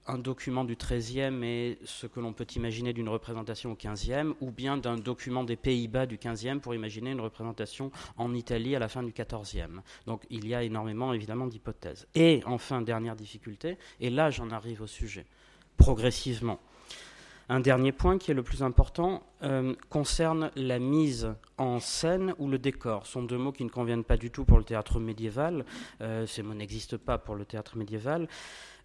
un 0.08 0.18
document 0.18 0.64
du 0.64 0.76
XIIIe 0.76 1.44
et 1.44 1.80
ce 1.84 2.08
que 2.08 2.20
l'on 2.20 2.34
peut 2.34 2.46
imaginer 2.56 2.94
d'une 2.94 3.10
représentation 3.10 3.72
au 3.72 3.76
XVe, 3.76 4.34
ou 4.42 4.52
bien 4.52 4.78
d'un 4.78 4.98
document 4.98 5.44
des 5.44 5.56
Pays-Bas 5.56 6.06
du 6.06 6.18
XVe 6.18 6.60
pour 6.60 6.76
imaginer 6.76 7.12
une 7.12 7.22
représentation 7.22 7.92
en 8.18 8.34
Italie 8.34 8.76
à 8.76 8.80
la 8.80 8.88
fin 8.88 9.04
du 9.04 9.14
XIVe. 9.14 9.82
Donc 10.06 10.24
il 10.30 10.48
y 10.48 10.54
a 10.54 10.64
énormément 10.64 11.14
évidemment 11.14 11.48
d'hypothèses. 11.48 12.08
Et 12.16 12.42
enfin, 12.46 12.82
dernière 12.82 13.16
difficulté, 13.16 13.78
et 14.00 14.10
là 14.10 14.30
j'en 14.30 14.50
arrive 14.52 14.82
au 14.82 14.88
sujet, 14.88 15.26
progressivement. 15.78 16.60
Un 17.48 17.60
dernier 17.60 17.92
point 17.92 18.18
qui 18.18 18.32
est 18.32 18.34
le 18.34 18.42
plus 18.42 18.64
important 18.64 19.22
euh, 19.44 19.76
concerne 19.90 20.50
la 20.56 20.80
mise 20.80 21.30
en 21.60 21.80
scène 21.80 22.34
ou 22.40 22.50
le 22.50 22.58
décor. 22.58 23.06
Ce 23.06 23.14
sont 23.14 23.22
deux 23.22 23.38
mots 23.38 23.52
qui 23.52 23.64
ne 23.64 23.70
conviennent 23.70 24.04
pas 24.04 24.18
du 24.18 24.32
tout 24.32 24.46
pour 24.46 24.58
le 24.58 24.64
théâtre 24.64 25.00
médiéval. 25.00 25.64
Euh, 26.02 26.26
ces 26.26 26.42
mots 26.42 26.56
n'existent 26.56 26.98
pas 26.98 27.20
pour 27.20 27.36
le 27.36 27.46
théâtre 27.46 27.78
médiéval. 27.78 28.28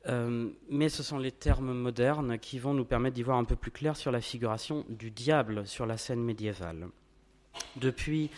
Euh, 0.06 0.48
mais 0.68 0.88
ce 0.88 1.02
sont 1.02 1.18
les 1.18 1.32
termes 1.32 1.74
modernes 1.74 2.38
qui 2.38 2.58
vont 2.58 2.72
nous 2.72 2.84
permettre 2.84 3.14
d'y 3.14 3.22
voir 3.22 3.36
un 3.36 3.44
peu 3.44 3.56
plus 3.56 3.70
clair 3.70 3.96
sur 3.96 4.10
la 4.10 4.20
figuration 4.20 4.84
du 4.88 5.10
diable 5.10 5.66
sur 5.66 5.86
la 5.86 5.96
scène 5.96 6.22
médiévale. 6.22 6.88
Depuis 7.76 8.30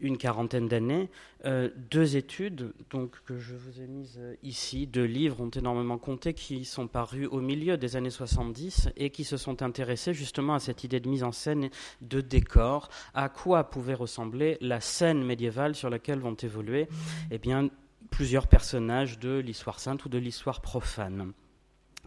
une 0.00 0.16
quarantaine 0.16 0.66
d'années, 0.66 1.08
euh, 1.44 1.68
deux 1.90 2.16
études 2.16 2.72
donc, 2.90 3.22
que 3.24 3.38
je 3.38 3.54
vous 3.54 3.80
ai 3.80 3.86
mises 3.86 4.18
ici, 4.42 4.86
deux 4.86 5.04
livres 5.04 5.40
ont 5.40 5.50
énormément 5.50 5.98
compté 5.98 6.34
qui 6.34 6.64
sont 6.64 6.88
parus 6.88 7.28
au 7.30 7.40
milieu 7.40 7.76
des 7.76 7.94
années 7.94 8.10
70 8.10 8.88
et 8.96 9.10
qui 9.10 9.22
se 9.22 9.36
sont 9.36 9.62
intéressés 9.62 10.12
justement 10.12 10.54
à 10.54 10.60
cette 10.60 10.82
idée 10.82 10.98
de 10.98 11.08
mise 11.08 11.22
en 11.22 11.30
scène 11.30 11.70
de 12.00 12.20
décor, 12.20 12.88
à 13.14 13.28
quoi 13.28 13.64
pouvait 13.64 13.94
ressembler 13.94 14.56
la 14.60 14.80
scène 14.80 15.22
médiévale 15.22 15.76
sur 15.76 15.90
laquelle 15.90 16.18
vont 16.18 16.34
évoluer 16.34 16.88
eh 17.30 17.38
bien, 17.38 17.68
plusieurs 18.10 18.46
personnages 18.46 19.18
de 19.18 19.38
l'histoire 19.38 19.80
sainte 19.80 20.04
ou 20.04 20.08
de 20.08 20.18
l'histoire 20.18 20.60
profane. 20.60 21.32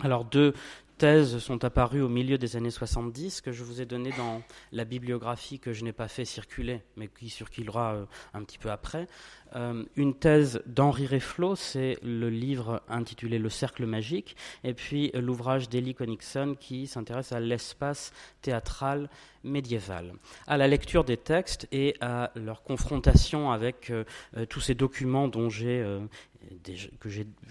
Alors 0.01 0.25
deux 0.25 0.53
thèses 0.97 1.39
sont 1.39 1.63
apparues 1.65 2.01
au 2.01 2.09
milieu 2.09 2.37
des 2.37 2.55
années 2.55 2.71
70 2.71 3.41
que 3.41 3.51
je 3.51 3.63
vous 3.63 3.81
ai 3.81 3.85
données 3.85 4.13
dans 4.17 4.41
la 4.71 4.85
bibliographie 4.85 5.59
que 5.59 5.73
je 5.73 5.83
n'ai 5.83 5.91
pas 5.91 6.07
fait 6.07 6.25
circuler, 6.25 6.83
mais 6.95 7.07
qui 7.07 7.29
circulera 7.29 7.95
euh, 7.95 8.05
un 8.33 8.43
petit 8.43 8.57
peu 8.57 8.71
après. 8.71 9.07
Euh, 9.55 9.83
une 9.95 10.13
thèse 10.13 10.61
d'Henri 10.65 11.07
Reflot, 11.07 11.55
c'est 11.55 11.97
le 12.03 12.29
livre 12.29 12.81
intitulé 12.89 13.39
Le 13.39 13.49
Cercle 13.49 13.85
Magique, 13.85 14.35
et 14.63 14.73
puis 14.73 15.11
l'ouvrage 15.13 15.69
d'Elie 15.69 15.95
Konigson 15.95 16.55
qui 16.59 16.87
s'intéresse 16.87 17.31
à 17.31 17.39
l'espace 17.39 18.11
théâtral 18.41 19.09
médiéval. 19.43 20.13
À 20.47 20.57
la 20.57 20.67
lecture 20.67 21.03
des 21.03 21.17
textes 21.17 21.67
et 21.71 21.95
à 22.01 22.31
leur 22.35 22.63
confrontation 22.63 23.51
avec 23.51 23.91
euh, 23.91 24.03
tous 24.49 24.59
ces 24.59 24.75
documents 24.75 25.27
dont 25.27 25.49
j'ai 25.49 25.83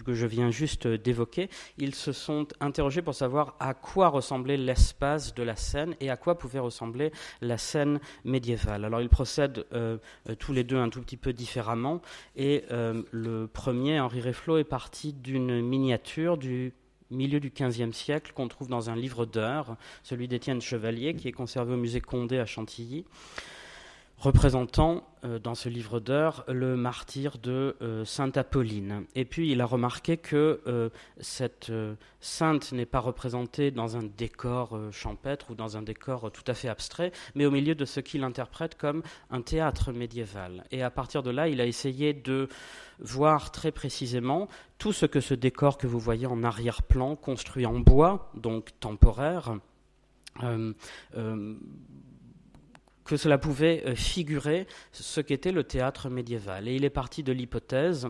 que, 0.05 0.15
je 0.15 0.27
viens 0.27 0.51
juste 0.51 0.87
d'évoquer, 0.87 1.49
ils 1.79 1.95
se 1.95 2.13
sont 2.13 2.47
interrogés 2.61 3.03
pour 3.03 3.15
savoir 3.15 3.57
à 3.61 3.75
quoi 3.75 4.09
ressemblait 4.09 4.57
l'espace 4.57 5.35
de 5.35 5.43
la 5.43 5.57
scène 5.57 5.95
et 6.01 6.11
à 6.11 6.17
quoi 6.17 6.39
pouvait 6.39 6.59
ressembler 6.59 7.13
la 7.41 7.59
scène 7.59 8.01
médiévale. 8.25 8.85
Alors 8.85 9.01
ils 9.01 9.09
procèdent 9.09 9.67
euh, 9.73 9.99
euh, 10.29 10.35
tous 10.35 10.53
les 10.53 10.65
deux 10.65 10.79
un 10.79 10.89
tout 10.89 11.01
petit 11.01 11.17
peu 11.17 11.33
différemment 11.33 11.94
et 12.37 12.65
euh, 12.71 13.03
le 13.11 13.47
premier, 13.47 14.01
Henri 14.01 14.21
Reflot, 14.21 14.59
est 14.59 14.65
parti 14.65 15.13
d'une 15.13 15.61
miniature 15.61 16.37
du 16.37 16.73
milieu 17.11 17.41
du 17.41 17.51
XVe 17.51 17.93
siècle 17.93 18.33
qu'on 18.35 18.49
trouve 18.49 18.69
dans 18.69 18.91
un 18.91 18.97
livre 18.97 19.27
d'heures, 19.27 19.77
celui 20.03 20.29
d'Étienne 20.29 20.61
Chevalier, 20.61 21.15
qui 21.15 21.29
est 21.29 21.33
conservé 21.33 21.75
au 21.75 21.77
musée 21.77 22.01
Condé 22.01 22.39
à 22.39 22.47
Chantilly 22.47 23.05
représentant 24.19 25.05
euh, 25.25 25.39
dans 25.39 25.55
ce 25.55 25.69
livre 25.69 26.01
d'heures 26.01 26.45
le 26.49 26.77
martyr 26.77 27.39
de 27.39 27.77
euh, 27.83 28.05
Sainte 28.05 28.37
Apolline. 28.37 29.05
Et 29.15 29.25
puis 29.25 29.51
il 29.51 29.61
a 29.61 29.67
remarqué 29.67 30.17
que 30.17 30.61
euh, 30.67 30.89
cette 31.19 31.73
sainte 32.21 32.73
n'est 32.73 32.87
pas 32.87 33.01
représentée 33.01 33.71
dans 33.71 33.97
un 33.97 34.03
décor 34.03 34.79
champêtre 34.93 35.51
ou 35.51 35.55
dans 35.55 35.77
un 35.77 35.83
décor 35.83 36.31
tout 36.33 36.45
à 36.47 36.55
fait 36.55 36.69
abstrait, 36.69 37.13
mais 37.35 37.47
au 37.47 37.51
milieu 37.51 37.75
de 37.75 37.85
ce 37.85 38.01
qu'il 38.01 38.25
interprète 38.25 38.77
comme 38.77 39.03
un 39.31 39.43
théâtre 39.43 39.93
médiéval. 39.93 40.65
Et 40.71 40.83
à 40.83 40.91
partir 40.91 41.23
de 41.23 41.31
là, 41.31 41.49
il 41.49 41.61
a 41.61 41.67
essayé 41.67 42.13
de 42.13 42.49
voir 43.01 43.51
très 43.51 43.73
précisément 43.73 44.49
tout 44.79 44.93
ce 44.93 45.07
que 45.07 45.21
ce 45.21 45.35
décor 45.35 45.79
que 45.79 45.87
vous 45.87 45.99
voyez 45.99 46.27
en 46.27 46.43
arrière-plan, 46.43 47.17
construit 47.17 47.67
en 47.67 47.81
bois, 47.81 48.31
donc 48.35 48.71
temporaire, 48.81 49.59
que 53.05 53.17
cela 53.17 53.39
pouvait 53.39 53.83
euh, 53.87 53.95
figurer 53.95 54.67
ce 54.93 55.21
qu'était 55.21 55.53
le 55.53 55.65
théâtre 55.65 56.09
médiéval. 56.09 56.69
Et 56.69 56.75
il 56.75 56.85
est 56.85 56.91
parti 56.91 57.23
de 57.23 57.33
l'hypothèse 57.33 58.09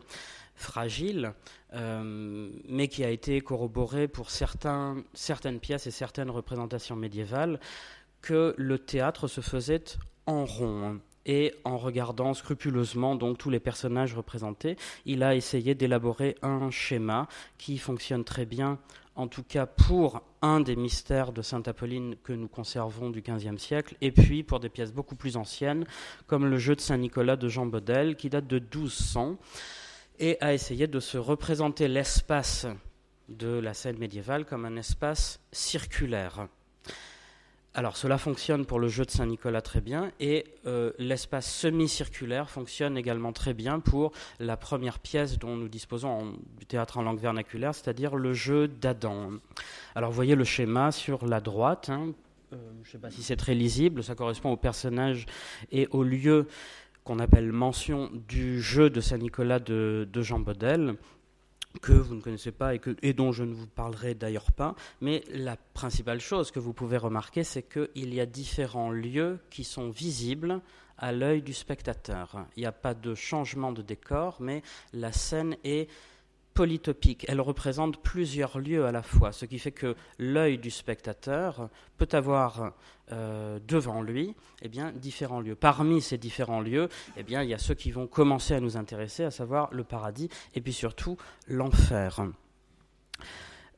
fragile, 0.55 1.33
euh, 1.75 2.49
mais 2.69 2.89
qui 2.89 3.05
a 3.05 3.11
été 3.11 3.41
corroborée 3.41 4.09
pour 4.09 4.31
certains, 4.31 5.03
certaines 5.13 5.59
pièces 5.59 5.87
et 5.87 5.91
certaines 5.91 6.31
représentations 6.31 6.97
médiévales, 6.97 7.59
que 8.23 8.55
le 8.57 8.79
théâtre 8.79 9.29
se 9.29 9.41
faisait 9.41 9.85
en 10.27 10.45
rond. 10.45 11.01
Et 11.27 11.55
en 11.65 11.79
regardant 11.79 12.35
scrupuleusement 12.35 13.17
donc 13.17 13.39
tous 13.39 13.49
les 13.49 13.61
personnages 13.61 14.15
représentés, 14.15 14.77
il 15.07 15.23
a 15.23 15.35
essayé 15.35 15.75
d'élaborer 15.75 16.37
un 16.43 16.71
schéma 16.71 17.29
qui 17.57 17.79
fonctionne 17.79 18.25
très 18.25 18.45
bien 18.45 18.79
en 19.16 19.28
tout 19.28 19.42
cas 19.42 19.66
pour 19.66 20.23
un 20.42 20.61
des 20.61 20.76
mystères 20.76 21.33
de 21.33 21.42
Sainte 21.42 21.68
Apolline 21.68 22.16
que 22.23 22.33
nous 22.33 22.49
conservons 22.49 23.11
du 23.11 23.23
XVe 23.23 23.59
siècle, 23.59 23.97
et 24.00 24.12
puis 24.12 24.42
pour 24.42 24.61
des 24.61 24.68
pièces 24.68 24.92
beaucoup 24.92 25.16
plus 25.16 25.37
anciennes, 25.37 25.87
comme 26.26 26.47
le 26.47 26.59
jeu 26.59 26.75
de 26.75 26.80
Saint-Nicolas 26.80 27.37
de 27.37 27.49
Jean 27.49 27.66
Baudel, 27.66 28.16
qui 28.16 28.28
date 28.28 28.47
de 28.47 28.59
1200, 28.59 29.37
et 30.18 30.37
a 30.40 30.52
essayé 30.52 30.87
de 30.87 31.00
se 31.00 31.18
représenter 31.18 31.88
l'espace 31.88 32.66
de 33.28 33.59
la 33.59 33.75
scène 33.75 33.99
médiévale 33.99 34.44
comme 34.44 34.64
un 34.64 34.76
espace 34.76 35.40
circulaire. 35.52 36.49
Alors 37.76 37.97
cela 37.97 38.19
fonctionne 38.19 38.66
pour 38.66 38.78
le 38.78 38.87
jeu 38.87 39.04
de 39.04 39.11
Saint-Nicolas 39.11 39.61
très 39.61 39.81
bien 39.81 40.12
et 40.21 40.45
euh, 40.64 40.93
l'espace 41.00 41.52
semi-circulaire 41.52 42.49
fonctionne 42.49 42.97
également 42.97 43.33
très 43.33 43.52
bien 43.52 43.81
pour 43.81 44.12
la 44.38 44.57
première 44.57 45.00
pièce 45.00 45.40
dont 45.40 45.57
nous 45.57 45.69
disposons 45.69 46.35
du 46.57 46.66
théâtre 46.66 46.99
en 46.99 47.02
langue 47.02 47.19
vernaculaire, 47.19 47.75
c'est-à-dire 47.75 48.14
le 48.14 48.33
jeu 48.33 48.69
d'Adam. 48.69 49.33
Alors 49.97 50.11
vous 50.11 50.14
voyez 50.14 50.37
le 50.37 50.45
schéma 50.45 50.93
sur 50.93 51.26
la 51.26 51.40
droite, 51.40 51.88
hein. 51.90 52.12
euh, 52.52 52.57
je 52.85 52.88
ne 52.88 52.93
sais 52.93 52.99
pas 52.99 53.11
si 53.11 53.25
c'est 53.25 53.35
très 53.35 53.54
lisible, 53.54 54.04
ça 54.04 54.14
correspond 54.14 54.52
au 54.52 54.57
personnage 54.57 55.26
et 55.73 55.88
au 55.90 56.04
lieu 56.04 56.47
qu'on 57.02 57.19
appelle 57.19 57.50
mention 57.50 58.09
du 58.28 58.62
jeu 58.62 58.88
de 58.88 59.00
Saint-Nicolas 59.00 59.59
de, 59.59 60.09
de 60.12 60.23
Jean 60.23 60.38
Baudel 60.38 60.95
que 61.81 61.93
vous 61.93 62.14
ne 62.14 62.21
connaissez 62.21 62.52
pas 62.52 62.75
et, 62.75 63.12
dont 63.12 63.33
je 63.33 63.45
ne 63.45 63.54
vous 63.54 63.66
parlerai 63.66 64.14
d'ailleurs 64.14 64.52
pas. 64.52 64.75
Mais 65.00 65.25
la 65.31 65.57
principale 65.57 66.21
chose 66.21 66.50
que 66.50 66.61
vous 66.61 66.73
pouvez 66.73 66.97
remarquer, 66.97 67.45
c'est 67.45 67.62
qu'il 67.62 68.14
y 68.14 68.21
a 68.21 68.26
différents 68.26 68.90
lieux 68.90 69.38
qui 69.50 69.64
sont 69.64 69.90
visibles 69.90 70.61
à 70.99 71.12
l'œil 71.12 71.43
du 71.43 71.52
spectateur. 71.52 72.47
Il 72.57 72.61
n'y 72.61 72.66
a 72.66 72.73
pas 72.73 72.95
de 72.95 73.14
changement 73.14 73.73
de 73.73 73.83
décor, 73.83 74.37
mais 74.40 74.62
la 74.93 75.12
scène 75.12 75.57
est 75.64 75.88
polytopique. 76.54 77.26
Elle 77.28 77.40
représente 77.40 78.02
plusieurs 78.02 78.58
lieux 78.58 78.87
à 78.87 78.92
la 78.92 79.02
fois, 79.02 79.32
ce 79.32 79.44
qui 79.44 79.58
fait 79.58 79.73
que 79.73 79.96
l'œil 80.18 80.58
du 80.58 80.70
spectateur 80.70 81.68
peut 81.99 82.08
avoir 82.12 82.73
euh, 83.12 83.58
devant 83.66 84.00
lui 84.00 84.34
eh 84.62 84.68
bien, 84.68 84.92
différents 84.92 85.40
lieux. 85.40 85.56
Parmi 85.56 86.00
ces 86.00 86.16
différents 86.16 86.61
lieux, 86.61 86.88
eh 87.16 87.23
bien, 87.23 87.42
il 87.42 87.50
y 87.50 87.54
a 87.54 87.58
ceux 87.58 87.75
qui 87.75 87.90
vont 87.90 88.06
commencer 88.06 88.54
à 88.54 88.61
nous 88.61 88.76
intéresser, 88.76 89.25
à 89.25 89.30
savoir 89.30 89.68
le 89.73 89.84
paradis 89.84 90.30
et 90.54 90.61
puis 90.61 90.73
surtout 90.73 91.18
l'enfer. 91.49 92.23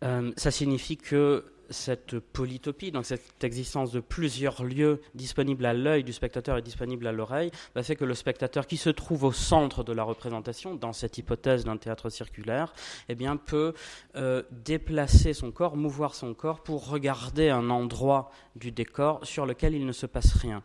Euh, 0.05 0.33
ça 0.37 0.51
signifie 0.51 0.97
que 0.97 1.45
cette 1.71 2.19
polytopie, 2.19 2.93
donc 2.93 3.07
cette 3.07 3.43
existence 3.45 3.93
de 3.93 4.01
plusieurs 4.01 4.65
lieux 4.65 5.01
disponibles 5.15 5.67
à 5.67 5.75
l'œil 5.75 6.05
du 6.05 6.13
spectateur 6.13 6.59
et 6.59 6.63
disponibles 6.63 7.07
à 7.07 7.13
l'oreille, 7.13 7.51
bah, 7.75 7.83
fait 7.83 7.97
que 7.97 8.05
le 8.05 8.15
spectateur 8.15 8.67
qui 8.67 8.77
se 8.77 8.91
trouve 8.91 9.25
au 9.25 9.33
centre 9.33 9.85
de 9.85 9.93
la 9.93 10.03
représentation, 10.03 10.75
dans 10.75 10.93
cette 10.93 11.19
hypothèse 11.19 11.65
d'un 11.65 11.77
théâtre 11.77 12.11
circulaire, 12.11 12.73
eh 13.09 13.15
bien, 13.15 13.37
peut 13.37 13.75
euh, 14.17 14.43
déplacer 14.51 15.33
son 15.33 15.51
corps, 15.51 15.77
mouvoir 15.77 16.15
son 16.15 16.35
corps 16.35 16.63
pour 16.63 16.89
regarder 16.89 17.51
un 17.51 17.71
endroit 17.71 18.31
du 18.55 18.73
décor 18.73 19.25
sur 19.25 19.47
lequel 19.47 19.75
il 19.75 19.87
ne 19.87 19.93
se 19.93 20.07
passe 20.07 20.35
rien, 20.35 20.63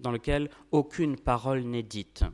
dans 0.00 0.10
lequel 0.10 0.50
aucune 0.72 1.16
parole 1.16 1.62
n'est 1.62 1.82
dite. 1.82 2.24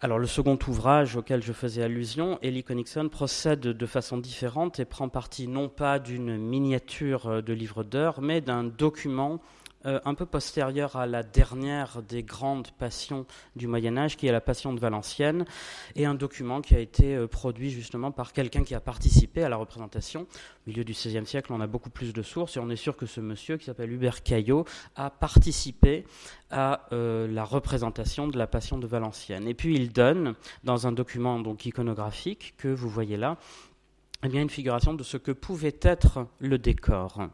Alors 0.00 0.20
le 0.20 0.28
second 0.28 0.56
ouvrage 0.68 1.16
auquel 1.16 1.42
je 1.42 1.52
faisais 1.52 1.82
allusion, 1.82 2.38
Ellie 2.40 2.62
Conixon, 2.62 3.08
procède 3.08 3.58
de 3.58 3.86
façon 3.86 4.16
différente 4.16 4.78
et 4.78 4.84
prend 4.84 5.08
parti 5.08 5.48
non 5.48 5.68
pas 5.68 5.98
d'une 5.98 6.36
miniature 6.36 7.26
euh, 7.26 7.42
de 7.42 7.52
livre 7.52 7.82
d'heures, 7.82 8.20
mais 8.20 8.40
d'un 8.40 8.62
document 8.62 9.40
euh, 9.86 10.00
un 10.04 10.14
peu 10.14 10.26
postérieure 10.26 10.96
à 10.96 11.06
la 11.06 11.22
dernière 11.22 12.02
des 12.02 12.22
grandes 12.22 12.70
passions 12.72 13.26
du 13.54 13.68
Moyen 13.68 13.96
Âge, 13.96 14.16
qui 14.16 14.26
est 14.26 14.32
la 14.32 14.40
Passion 14.40 14.72
de 14.72 14.80
Valenciennes, 14.80 15.44
et 15.94 16.04
un 16.04 16.14
document 16.14 16.60
qui 16.60 16.74
a 16.74 16.80
été 16.80 17.14
euh, 17.14 17.28
produit 17.28 17.70
justement 17.70 18.10
par 18.10 18.32
quelqu'un 18.32 18.64
qui 18.64 18.74
a 18.74 18.80
participé 18.80 19.44
à 19.44 19.48
la 19.48 19.56
représentation. 19.56 20.22
Au 20.22 20.70
milieu 20.70 20.84
du 20.84 20.92
XVIe 20.92 21.26
siècle, 21.26 21.52
on 21.52 21.60
a 21.60 21.66
beaucoup 21.66 21.90
plus 21.90 22.12
de 22.12 22.22
sources, 22.22 22.56
et 22.56 22.60
on 22.60 22.70
est 22.70 22.76
sûr 22.76 22.96
que 22.96 23.06
ce 23.06 23.20
monsieur, 23.20 23.56
qui 23.56 23.66
s'appelle 23.66 23.92
Hubert 23.92 24.22
Caillot, 24.22 24.64
a 24.96 25.10
participé 25.10 26.04
à 26.50 26.86
euh, 26.92 27.28
la 27.28 27.44
représentation 27.44 28.26
de 28.26 28.38
la 28.38 28.46
Passion 28.46 28.78
de 28.78 28.86
Valenciennes. 28.86 29.46
Et 29.46 29.54
puis 29.54 29.74
il 29.74 29.92
donne, 29.92 30.34
dans 30.64 30.86
un 30.86 30.92
document 30.92 31.38
donc 31.38 31.66
iconographique 31.66 32.54
que 32.56 32.68
vous 32.68 32.88
voyez 32.88 33.16
là, 33.16 33.36
eh 34.24 34.28
bien, 34.28 34.42
une 34.42 34.50
figuration 34.50 34.94
de 34.94 35.04
ce 35.04 35.16
que 35.16 35.30
pouvait 35.30 35.76
être 35.80 36.26
le 36.40 36.58
décor. 36.58 37.28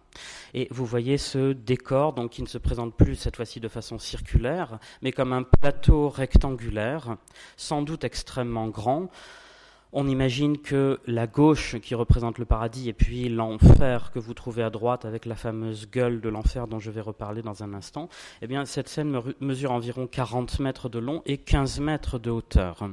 Et 0.53 0.69
vous 0.71 0.85
voyez 0.85 1.17
ce 1.17 1.53
décor, 1.53 2.13
donc, 2.13 2.33
qui 2.33 2.43
ne 2.43 2.47
se 2.47 2.59
présente 2.59 2.95
plus 2.95 3.17
cette 3.17 3.37
fois-ci 3.37 3.59
de 3.59 3.69
façon 3.69 3.99
circulaire, 3.99 4.79
mais 5.01 5.11
comme 5.11 5.33
un 5.33 5.45
plateau 5.45 6.11
rectangulaire, 6.11 7.17
sans 7.57 7.81
doute 7.81 8.05
extrêmement 8.05 8.69
grand. 8.69 9.09
On 9.97 10.09
imagine 10.09 10.59
que 10.59 11.01
la 11.07 11.27
gauche 11.27 11.79
qui 11.79 11.95
représente 11.95 12.39
le 12.39 12.45
paradis 12.45 12.89
et 12.89 12.93
puis 12.93 13.29
l'enfer 13.29 14.11
que 14.13 14.19
vous 14.19 14.35
trouvez 14.35 14.65
à 14.65 14.69
droite 14.69 15.05
avec 15.05 15.25
la 15.25 15.37
fameuse 15.37 15.89
gueule 15.89 16.21
de 16.21 16.29
l'enfer 16.29 16.67
dont 16.67 16.81
je 16.81 16.91
vais 16.91 17.01
reparler 17.01 17.43
dans 17.43 17.63
un 17.63 17.73
instant, 17.73 18.09
eh 18.43 18.47
bien, 18.47 18.67
cette 18.67 18.89
scène 18.89 19.23
mesure 19.41 19.71
environ 19.71 20.07
40 20.07 20.59
mètres 20.59 20.89
de 20.89 20.99
long 20.99 21.23
et 21.25 21.39
15 21.39 21.79
mètres 21.81 22.19
de 22.19 22.31
hauteur. 22.31 22.89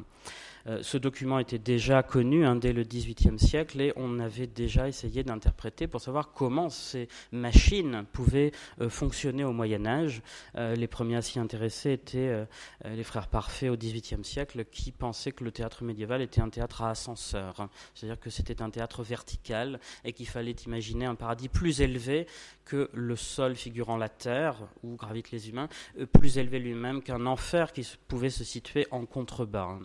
Euh, 0.67 0.79
ce 0.81 0.97
document 0.97 1.39
était 1.39 1.59
déjà 1.59 2.03
connu 2.03 2.45
hein, 2.45 2.55
dès 2.55 2.73
le 2.73 2.83
XVIIIe 2.83 3.39
siècle 3.39 3.81
et 3.81 3.93
on 3.95 4.19
avait 4.19 4.47
déjà 4.47 4.87
essayé 4.87 5.23
d'interpréter 5.23 5.87
pour 5.87 6.01
savoir 6.01 6.33
comment 6.33 6.69
ces 6.69 7.07
machines 7.31 8.05
pouvaient 8.11 8.51
euh, 8.79 8.89
fonctionner 8.89 9.43
au 9.43 9.53
Moyen 9.53 9.85
Âge. 9.85 10.21
Euh, 10.55 10.75
les 10.75 10.87
premiers 10.87 11.17
à 11.17 11.21
s'y 11.21 11.39
intéresser 11.39 11.93
étaient 11.93 12.45
les 12.85 13.03
frères 13.03 13.27
parfaits 13.27 13.69
au 13.69 13.77
XVIIIe 13.77 14.23
siècle 14.23 14.65
qui 14.65 14.91
pensaient 14.91 15.31
que 15.31 15.43
le 15.43 15.51
théâtre 15.51 15.83
médiéval 15.83 16.21
était 16.21 16.41
un 16.41 16.49
théâtre 16.49 16.81
à 16.81 16.89
ascenseur, 16.91 17.69
c'est-à-dire 17.93 18.19
que 18.19 18.29
c'était 18.29 18.61
un 18.61 18.69
théâtre 18.69 19.03
vertical 19.03 19.79
et 20.03 20.13
qu'il 20.13 20.27
fallait 20.27 20.51
imaginer 20.51 21.05
un 21.05 21.15
paradis 21.15 21.49
plus 21.49 21.81
élevé 21.81 22.27
que 22.65 22.89
le 22.93 23.15
sol 23.15 23.55
figurant 23.55 23.97
la 23.97 24.09
terre 24.09 24.55
où 24.83 24.95
gravitent 24.95 25.31
les 25.31 25.49
humains, 25.49 25.67
plus 26.13 26.37
élevé 26.37 26.59
lui-même 26.59 27.01
qu'un 27.01 27.25
enfer 27.25 27.73
qui 27.73 27.87
pouvait 28.07 28.29
se 28.29 28.43
situer 28.43 28.87
en 28.91 29.05
contrebas. 29.05 29.79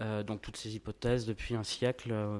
Euh, 0.00 0.13
donc 0.22 0.42
toutes 0.42 0.56
ces 0.56 0.74
hypothèses 0.74 1.26
depuis 1.26 1.54
un 1.54 1.64
siècle, 1.64 2.10
euh, 2.12 2.38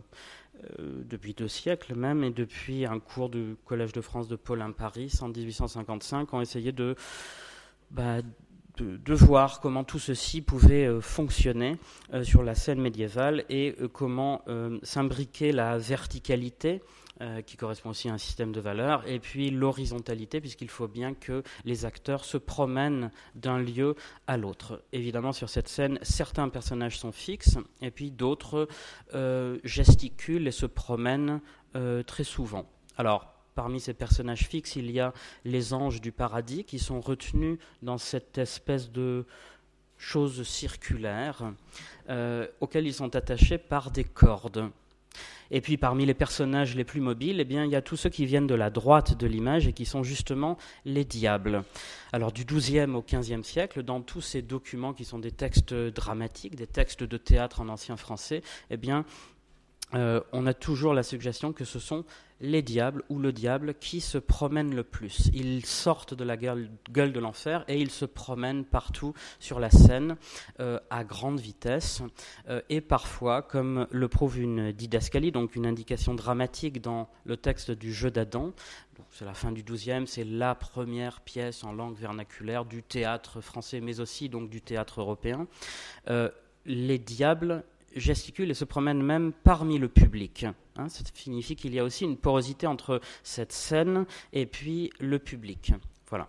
euh, 0.79 1.03
depuis 1.05 1.35
deux 1.35 1.49
siècles 1.49 1.95
même, 1.95 2.25
et 2.25 2.31
depuis 2.31 2.87
un 2.87 2.99
cours 3.01 3.29
du 3.29 3.57
Collège 3.65 3.93
de 3.93 4.01
France 4.01 4.29
de 4.29 4.37
Paulin 4.37 4.73
Paris 4.73 5.13
en 5.21 5.29
1855, 5.29 6.33
ont 6.33 6.41
essayé 6.41 6.73
de, 6.73 6.95
bah, 7.91 8.19
de, 8.77 9.15
voir 9.15 9.61
comment 9.61 9.85
tout 9.85 9.99
ceci 9.99 10.41
pouvait 10.41 11.01
fonctionner 11.01 11.77
sur 12.23 12.43
la 12.43 12.57
scène 12.57 12.81
médiévale 12.81 13.45
et 13.49 13.77
comment 13.93 14.45
s'imbriquer 14.83 15.53
la 15.53 15.79
verticalité 15.79 16.83
euh, 17.21 17.43
qui 17.43 17.57
correspond 17.57 17.91
aussi 17.91 18.09
à 18.09 18.13
un 18.13 18.19
système 18.19 18.51
de 18.51 18.61
valeurs, 18.61 19.07
et 19.07 19.21
puis 19.21 19.49
l'horizontalité, 19.51 20.41
puisqu'il 20.41 20.69
faut 20.69 20.89
bien 20.89 21.15
que 21.15 21.45
les 21.65 21.85
acteurs 21.85 22.25
se 22.25 22.37
promènent 22.37 23.13
d'un 23.37 23.61
lieu 23.61 23.95
à 24.27 24.37
l'autre. 24.37 24.83
Évidemment, 24.93 25.33
sur 25.33 25.49
cette 25.49 25.69
scène, 25.69 26.01
certains 26.03 26.49
personnages 26.49 26.99
sont 26.99 27.13
fixes, 27.13 27.57
et 27.81 27.93
puis 27.93 28.11
d'autres 28.11 28.67
euh, 29.15 29.61
gesticulent 29.63 30.49
et 30.49 30.51
se 30.51 30.67
promènent 30.67 31.41
euh, 31.77 32.03
très 32.03 32.25
souvent. 32.25 32.69
Alors, 32.97 33.31
Parmi 33.55 33.79
ces 33.79 33.95
personnages 33.95 34.49
fixes, 34.49 34.75
il 34.75 34.91
y 34.91 34.99
a 34.99 35.13
les 35.45 35.75
anges 35.75 36.01
du 36.01 36.11
paradis 36.11 36.65
qui 36.65 36.81
sont 36.81 37.01
retenus 37.01 37.61
dans 37.83 37.99
cette 37.99 38.37
espèce 38.37 38.91
de 38.91 39.27
chose 39.97 40.43
circulaire 40.43 41.53
auxquelles 42.61 42.89
ils 42.89 42.95
sont 42.95 43.15
attachés 43.15 43.59
par 43.59 43.93
des 43.93 44.03
cordes. 44.03 44.73
Et 45.51 45.61
puis 45.61 45.77
parmi 45.77 46.07
les 46.07 46.15
personnages 46.15 46.75
les 46.75 46.85
plus 46.85 47.01
mobiles, 47.01 47.41
eh 47.41 47.45
bien, 47.45 47.65
il 47.65 47.71
y 47.71 47.77
a 47.77 47.83
tous 47.83 47.97
ceux 47.97 48.11
qui 48.11 48.27
viennent 48.27 48.47
de 48.47 48.55
la 48.55 48.71
droite 48.71 49.17
de 49.17 49.27
l'image 49.27 49.69
et 49.69 49.73
qui 49.73 49.85
sont 49.85 50.03
justement 50.03 50.57
les 50.85 51.05
diables. 51.05 51.65
Alors 52.13 52.33
du 52.33 52.45
XIIe 52.45 52.91
au 52.91 53.03
XVe 53.03 53.43
siècle, 53.43 53.83
dans 53.83 54.01
tous 54.01 54.21
ces 54.21 54.43
documents 54.43 54.93
qui 54.93 55.05
sont 55.05 55.19
des 55.19 55.33
textes 55.33 55.75
dramatiques, 55.75 56.57
des 56.57 56.67
textes 56.67 57.05
de 57.05 57.17
théâtre 57.17 57.61
en 57.61 57.69
ancien 57.69 57.97
français, 57.97 58.43
eh 58.71 58.77
bien, 58.77 59.05
euh, 59.93 60.21
on 60.33 60.47
a 60.47 60.55
toujours 60.55 60.95
la 60.95 61.03
suggestion 61.03 61.53
que 61.53 61.65
ce 61.65 61.79
sont 61.79 62.05
les 62.41 62.63
diables 62.63 63.05
ou 63.09 63.19
le 63.19 63.33
diable 63.33 63.75
qui 63.75 64.01
se 64.01 64.19
promènent 64.19 64.75
le 64.75 64.83
plus. 64.83 65.31
Ils 65.33 65.65
sortent 65.65 66.15
de 66.15 66.25
la 66.25 66.37
gueule, 66.37 66.69
de 66.91 67.21
l'enfer 67.21 67.65
et 67.69 67.81
ils 67.81 67.91
se 67.91 68.05
promènent 68.05 68.65
partout 68.65 69.15
sur 69.39 69.61
la 69.61 69.71
scène 69.71 70.17
euh, 70.59 70.81
à 70.91 71.05
grande 71.05 71.39
vitesse 71.39 72.03
euh, 72.49 72.61
et 72.69 72.81
parfois, 72.81 73.43
comme 73.43 73.87
le 73.91 74.09
prouve 74.09 74.41
une 74.41 74.73
didascalie, 74.73 75.31
donc 75.31 75.55
une 75.55 75.67
indication 75.67 76.15
dramatique 76.15 76.83
dans 76.83 77.09
le 77.25 77.37
texte 77.37 77.71
du 77.71 77.93
jeu 77.93 78.11
d'Adam, 78.11 78.53
c'est 79.11 79.25
la 79.25 79.35
fin 79.35 79.53
du 79.53 79.63
XIIe, 79.63 80.07
c'est 80.07 80.25
la 80.25 80.55
première 80.55 81.21
pièce 81.21 81.63
en 81.63 81.73
langue 81.73 81.97
vernaculaire 81.97 82.65
du 82.65 82.83
théâtre 82.83 83.41
français, 83.41 83.81
mais 83.81 84.01
aussi 84.01 84.29
donc 84.29 84.51
du 84.51 84.61
théâtre 84.61 85.01
européen. 85.01 85.47
les 86.67 86.99
diables 86.99 87.65
gesticule 87.95 88.51
et 88.51 88.55
se 88.55 88.65
promène 88.65 89.03
même 89.03 89.33
parmi 89.33 89.79
le 89.79 89.89
public. 89.89 90.47
Hein. 90.77 90.89
ça 90.89 91.03
signifie 91.15 91.57
qu'il 91.57 91.75
y 91.75 91.79
a 91.79 91.85
aussi 91.85 92.05
une 92.05 92.17
porosité 92.17 92.67
entre 92.67 93.01
cette 93.23 93.53
scène 93.53 94.07
et 94.33 94.47
puis 94.47 94.91
le 95.01 95.19
public. 95.19 95.73
Voilà. 96.09 96.29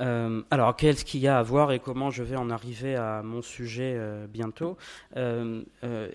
Euh, 0.00 0.42
alors, 0.50 0.74
qu'est-ce 0.76 1.04
qu'il 1.04 1.20
y 1.20 1.28
a 1.28 1.38
à 1.38 1.42
voir 1.42 1.72
et 1.72 1.78
comment 1.78 2.10
je 2.10 2.22
vais 2.22 2.36
en 2.36 2.50
arriver 2.50 2.96
à 2.96 3.22
mon 3.22 3.42
sujet 3.42 3.94
euh, 3.96 4.26
bientôt 4.26 4.76
euh, 5.16 5.62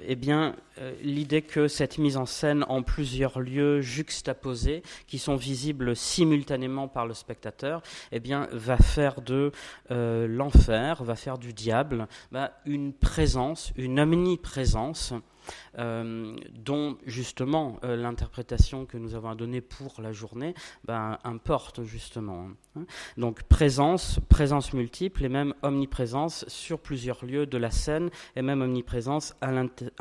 Eh 0.08 0.16
bien, 0.16 0.56
l'idée 1.02 1.42
que 1.42 1.68
cette 1.68 1.98
mise 1.98 2.18
en 2.18 2.26
scène 2.26 2.66
en 2.70 2.84
plusieurs 2.84 3.40
lieux 3.40 3.82
juxtaposés, 3.82 4.84
qui 5.08 5.20
sont 5.20 5.36
visibles 5.36 5.96
simultanément 5.96 6.88
par 6.88 7.06
le 7.06 7.13
spectateur, 7.13 7.82
eh 8.12 8.20
bien, 8.20 8.48
va 8.52 8.78
faire 8.78 9.22
de 9.22 9.52
l'enfer, 9.90 11.04
va 11.04 11.16
faire 11.16 11.38
du 11.38 11.54
diable 11.54 12.08
bah, 12.32 12.52
une 12.66 12.94
présence, 12.94 13.72
une 13.76 14.00
omniprésence 14.00 15.13
dont 15.78 16.98
justement 17.06 17.80
euh, 17.84 17.96
l'interprétation 17.96 18.86
que 18.86 18.98
nous 18.98 19.16
avons 19.16 19.30
à 19.30 19.36
donner 19.36 19.62
pour 19.62 20.02
la 20.02 20.12
journée 20.12 20.54
ben, 20.86 21.18
importe 21.24 21.84
justement. 21.84 22.50
Hein. 22.76 22.86
Donc 23.18 23.44
présence, 23.44 24.20
présence 24.30 24.74
multiple 24.74 25.24
et 25.24 25.30
même 25.30 25.54
omniprésence 25.62 26.46
sur 26.48 26.80
plusieurs 26.80 27.26
lieux 27.26 27.46
de 27.46 27.58
la 27.58 27.72
scène 27.72 28.10
et 28.36 28.42
même 28.42 28.62
omniprésence 28.62 29.36
à 29.42 29.52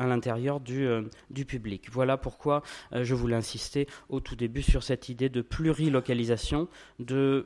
l'intérieur 0.05 0.59
euh, 0.69 1.03
du, 1.29 1.45
public. 1.45 1.89
Voilà 1.91 2.17
pourquoi 2.17 2.61
je 2.93 3.13
voulais 3.13 3.35
insister 3.35 3.87
au 4.09 4.19
tout 4.19 4.35
début 4.35 4.61
sur 4.61 4.83
cette 4.83 5.09
idée 5.09 5.29
de 5.29 5.41
plurilocalisation, 5.41 6.67
de 6.99 7.45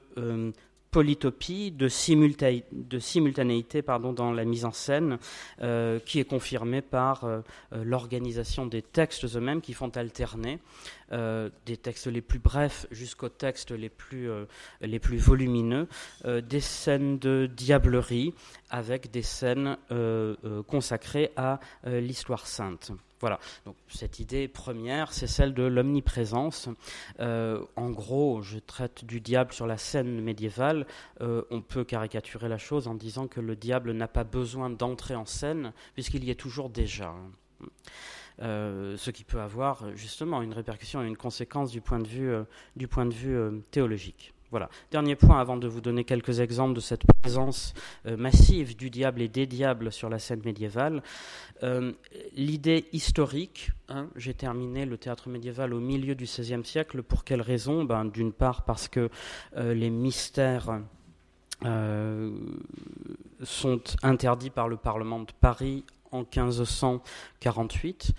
polytopie, 0.91 1.71
de, 1.71 1.88
simultanéité 1.88 3.82
pardon, 3.82 4.12
dans 4.12 4.34
la 4.34 4.43
mise 4.43 4.65
en 4.65 4.71
scène, 4.71 5.17
euh, 5.62 5.99
qui 5.99 6.19
est 6.19 6.25
confirmée 6.25 6.82
par 6.82 7.23
euh, 7.23 7.39
euh, 7.73 7.84
l'organisation 7.86 8.65
des 8.65 8.82
textes 8.82 9.25
eux-mêmes 9.36 9.62
qui 9.62 9.73
font 9.73 9.89
alterner 9.95 10.60
des 11.65 11.75
textes 11.75 12.08
les 12.08 12.21
plus 12.21 12.39
brefs 12.39 12.88
jusqu'aux 12.89 13.27
textes 13.27 13.71
les 13.71 13.89
plus, 13.89 14.30
les 14.80 14.97
plus 14.97 15.17
volumineux, 15.17 15.89
des 16.23 16.62
scènes 16.62 17.19
de 17.19 17.49
diablerie 17.54 18.34
avec 18.69 19.12
des 19.12 19.21
scènes 19.21 19.75
consacrées 20.67 21.34
à 21.36 21.60
l'histoire 21.84 22.47
sainte. 22.47 22.93
Voilà, 23.21 23.39
donc 23.65 23.75
cette 23.88 24.19
idée 24.19 24.47
première, 24.47 25.13
c'est 25.13 25.27
celle 25.27 25.53
de 25.53 25.63
l'omniprésence. 25.63 26.69
Euh, 27.19 27.63
en 27.75 27.91
gros, 27.91 28.41
je 28.41 28.57
traite 28.57 29.05
du 29.05 29.21
diable 29.21 29.53
sur 29.53 29.67
la 29.67 29.77
scène 29.77 30.21
médiévale. 30.21 30.88
Euh, 31.21 31.43
on 31.51 31.62
peut 31.62 31.84
caricaturer 31.84 32.49
la 32.49 32.57
chose 32.57 32.88
en 32.88 32.95
disant 32.95 33.27
que 33.27 33.39
le 33.39 33.55
diable 33.55 33.91
n'a 33.91 34.07
pas 34.07 34.23
besoin 34.23 34.71
d'entrer 34.71 35.15
en 35.15 35.25
scène, 35.25 35.71
puisqu'il 35.93 36.23
y 36.23 36.31
est 36.31 36.36
toujours 36.36 36.69
déjà. 36.69 37.13
ce 38.39 39.12
qui 39.12 39.23
peut 39.23 39.39
avoir 39.39 39.95
justement 39.95 40.41
une 40.41 40.53
répercussion 40.53 41.03
et 41.03 41.07
une 41.07 41.17
conséquence 41.17 41.71
du 41.71 41.79
point 41.79 41.99
de 41.99 43.13
vue 43.13 43.62
théologique. 43.69 44.34
Voilà. 44.52 44.70
Dernier 44.92 45.16
point 45.16 45.40
avant 45.40 45.56
de 45.56 45.66
vous 45.66 45.80
donner 45.80 46.04
quelques 46.04 46.42
exemples 46.42 46.74
de 46.76 46.82
cette 46.82 47.04
présence 47.22 47.74
euh, 48.06 48.18
massive 48.18 48.76
du 48.76 48.90
diable 48.90 49.22
et 49.22 49.30
des 49.30 49.48
diables 49.48 49.94
sur 49.94 50.10
la 50.10 50.20
scène 50.20 50.42
médiévale. 50.44 51.02
Euh, 51.64 51.94
l'idée 52.36 52.86
historique, 52.92 53.72
hein, 53.88 54.10
j'ai 54.18 54.34
terminé 54.34 54.86
le 54.86 54.98
théâtre 54.98 55.30
médiéval 55.30 55.74
au 55.74 55.80
milieu 55.80 56.16
du 56.16 56.26
XVIe 56.26 56.66
siècle. 56.66 57.02
Pour 57.02 57.24
quelle 57.24 57.42
raison? 57.42 57.86
Ben, 57.86 58.04
D'une 58.04 58.34
part 58.34 58.66
parce 58.66 58.90
que 58.90 59.10
euh, 59.56 59.74
les 59.74 59.90
mystères 59.90 60.82
sont 63.44 63.82
interdits 64.02 64.50
par 64.50 64.68
le 64.68 64.78
Parlement 64.78 65.20
de 65.20 65.32
Paris 65.40 65.86
en 66.12 66.22
1548 66.22 68.14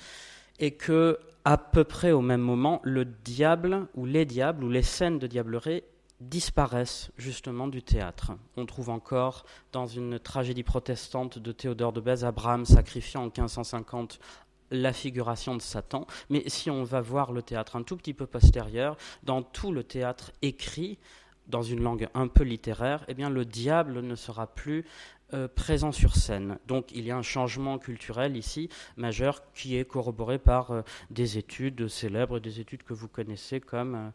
et 0.61 0.71
que 0.71 1.19
à 1.45 1.59
peu 1.59 1.83
près 1.85 2.13
au 2.13 2.21
même 2.21 2.41
moment, 2.41 2.81
le 2.85 3.05
diable 3.05 3.89
ou 3.95 4.07
les 4.07 4.25
diables 4.25 4.63
ou 4.63 4.71
les 4.71 4.83
scènes 4.83 5.19
de 5.19 5.27
diablerie 5.27 5.83
disparaissent 6.29 7.11
justement 7.17 7.69
du 7.69 7.83
théâtre. 7.83 8.33
On 8.57 8.67
trouve 8.67 8.91
encore 8.91 9.45
dans 9.73 9.87
une 9.87 10.19
tragédie 10.19 10.63
protestante 10.63 11.39
de 11.39 11.53
Théodore 11.53 11.93
de 11.93 12.01
Bèze 12.01 12.25
Abraham 12.25 12.65
sacrifiant 12.65 13.23
en 13.23 13.27
1550 13.27 14.19
la 14.71 14.93
figuration 14.93 15.55
de 15.55 15.63
Satan. 15.63 16.07
Mais 16.31 16.45
si 16.49 16.71
on 16.71 16.83
va 16.83 17.01
voir 17.01 17.33
le 17.33 17.43
théâtre 17.43 17.77
un 17.77 17.83
tout 17.83 17.97
petit 17.97 18.15
peu 18.15 18.27
postérieur, 18.27 18.97
dans 19.23 19.43
tout 19.43 19.73
le 19.73 19.85
théâtre 19.85 20.33
écrit, 20.41 20.99
dans 21.49 21.63
une 21.63 21.83
langue 21.83 22.09
un 22.15 22.29
peu 22.29 22.45
littéraire, 22.45 23.05
eh 23.09 23.15
bien 23.15 23.29
le 23.29 23.45
diable 23.45 24.01
ne 24.01 24.15
sera 24.15 24.47
plus 24.47 24.85
euh, 25.35 25.49
présent 25.49 25.93
sur 25.93 26.15
scène. 26.15 26.59
Donc 26.67 26.93
il 26.93 27.05
y 27.05 27.11
a 27.11 27.17
un 27.17 27.23
changement 27.23 27.79
culturel 27.79 28.37
ici 28.37 28.69
majeur 28.97 29.43
qui 29.55 29.77
est 29.77 29.85
corroboré 29.85 30.39
par 30.39 30.71
euh, 30.71 30.83
des 31.11 31.39
études 31.39 31.89
célèbres, 31.89 32.39
des 32.39 32.61
études 32.61 32.83
que 32.83 32.95
vous 32.95 33.09
connaissez 33.09 33.61
comme 33.61 33.95
euh, 33.95 34.11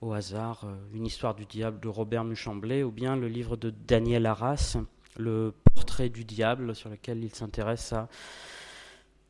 au 0.00 0.12
hasard 0.12 0.64
euh, 0.64 0.76
Une 0.94 1.06
histoire 1.06 1.34
du 1.34 1.44
diable 1.44 1.80
de 1.80 1.88
Robert 1.88 2.24
Muchamblet 2.24 2.82
ou 2.82 2.90
bien 2.90 3.16
le 3.16 3.28
livre 3.28 3.56
de 3.56 3.70
Daniel 3.70 4.26
Arras, 4.26 4.76
Le 5.16 5.54
portrait 5.74 6.08
du 6.08 6.24
diable, 6.24 6.74
sur 6.74 6.90
lequel 6.90 7.24
il 7.24 7.34
s'intéresse 7.34 7.92
à 7.92 8.08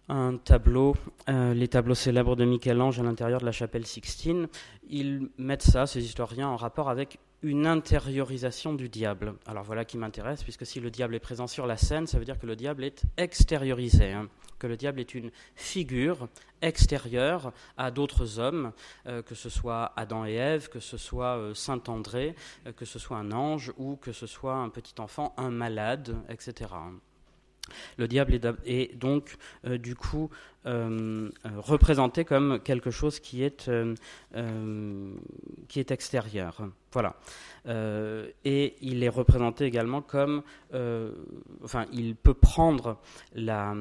un 0.08 0.36
tableau, 0.36 0.96
euh, 1.28 1.52
les 1.52 1.68
tableaux 1.68 1.94
célèbres 1.94 2.34
de 2.34 2.44
Michel-Ange 2.44 2.98
à 2.98 3.02
l'intérieur 3.02 3.40
de 3.40 3.46
la 3.46 3.52
chapelle 3.52 3.86
Sixtine. 3.86 4.48
Ils 4.88 5.28
mettent 5.36 5.62
ça, 5.62 5.86
ces 5.86 6.04
historiens, 6.04 6.48
en 6.48 6.56
rapport 6.56 6.88
avec 6.88 7.18
une 7.42 7.66
intériorisation 7.66 8.74
du 8.74 8.88
diable. 8.88 9.34
Alors 9.46 9.62
voilà 9.62 9.84
qui 9.84 9.96
m'intéresse, 9.96 10.42
puisque 10.42 10.66
si 10.66 10.80
le 10.80 10.90
diable 10.90 11.14
est 11.14 11.20
présent 11.20 11.46
sur 11.46 11.66
la 11.66 11.76
scène, 11.76 12.06
ça 12.06 12.18
veut 12.18 12.24
dire 12.24 12.38
que 12.38 12.46
le 12.46 12.56
diable 12.56 12.84
est 12.84 13.02
extériorisé, 13.16 14.12
hein. 14.12 14.28
que 14.58 14.66
le 14.66 14.76
diable 14.76 15.00
est 15.00 15.14
une 15.14 15.30
figure 15.54 16.28
extérieure 16.62 17.52
à 17.76 17.92
d'autres 17.92 18.40
hommes, 18.40 18.72
euh, 19.06 19.22
que 19.22 19.36
ce 19.36 19.48
soit 19.48 19.92
Adam 19.96 20.24
et 20.26 20.34
Ève, 20.34 20.68
que 20.68 20.80
ce 20.80 20.96
soit 20.96 21.36
euh, 21.36 21.54
Saint 21.54 21.82
André, 21.86 22.34
euh, 22.66 22.72
que 22.72 22.84
ce 22.84 22.98
soit 22.98 23.18
un 23.18 23.30
ange 23.30 23.72
ou 23.76 23.96
que 23.96 24.12
ce 24.12 24.26
soit 24.26 24.56
un 24.56 24.68
petit 24.68 25.00
enfant, 25.00 25.32
un 25.36 25.50
malade, 25.50 26.16
etc. 26.28 26.70
Le 27.98 28.08
diable 28.08 28.40
est, 28.64 28.96
donc 28.96 29.36
du 29.64 29.94
coup 29.94 30.30
représenté 30.64 32.24
comme 32.24 32.60
quelque 32.60 32.90
chose 32.90 33.20
qui 33.20 33.42
est, 33.42 33.70
qui 35.68 35.80
est 35.80 35.90
extérieur. 35.90 36.68
Voilà. 36.92 37.16
Euh, 37.66 38.30
et 38.44 38.76
il 38.80 39.02
est 39.02 39.08
représenté 39.08 39.64
également 39.66 40.00
comme, 40.00 40.42
euh, 40.72 41.12
enfin, 41.62 41.84
il 41.92 42.16
peut 42.16 42.34
prendre 42.34 42.98
la, 43.34 43.74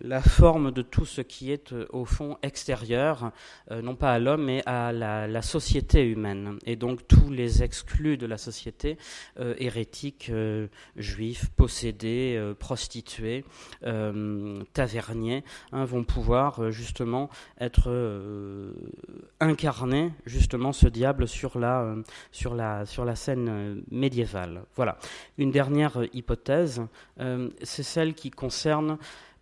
la, 0.00 0.20
forme 0.20 0.70
de 0.70 0.82
tout 0.82 1.04
ce 1.04 1.20
qui 1.20 1.50
est 1.52 1.72
euh, 1.72 1.86
au 1.90 2.04
fond 2.04 2.36
extérieur, 2.42 3.32
euh, 3.70 3.82
non 3.82 3.94
pas 3.94 4.12
à 4.12 4.18
l'homme, 4.18 4.44
mais 4.44 4.62
à 4.66 4.92
la, 4.92 5.42
société 5.42 6.04
humaine. 6.04 6.58
Et 6.66 6.76
donc 6.76 7.06
tous 7.08 7.30
les 7.30 7.62
exclus 7.62 8.16
de 8.16 8.26
la 8.26 8.38
société, 8.38 8.96
euh, 9.38 9.54
hérétiques, 9.58 10.30
juifs, 10.96 11.50
possédés, 11.56 12.52
prostitués, 12.58 13.44
taverniers, 14.72 15.44
hein, 15.72 15.84
vont 15.84 16.04
pouvoir 16.04 16.70
justement 16.70 17.30
être 17.60 17.90
incarnés, 19.40 20.12
justement 20.26 20.72
ce 20.72 20.88
diable 20.88 21.28
sur 21.28 21.58
la, 21.58 21.94
sur 22.30 22.54
la, 22.54 22.86
sur 22.86 23.04
la 23.04 23.16
scène 23.16 23.82
médiévale. 23.90 24.64
Voilà. 24.76 24.98
Une 25.38 25.50
dernière 25.50 26.02
hypothèse, 26.12 26.82
c'est 27.62 27.82
celle 27.82 28.14
qui 28.14 28.30
concerne 28.30 28.98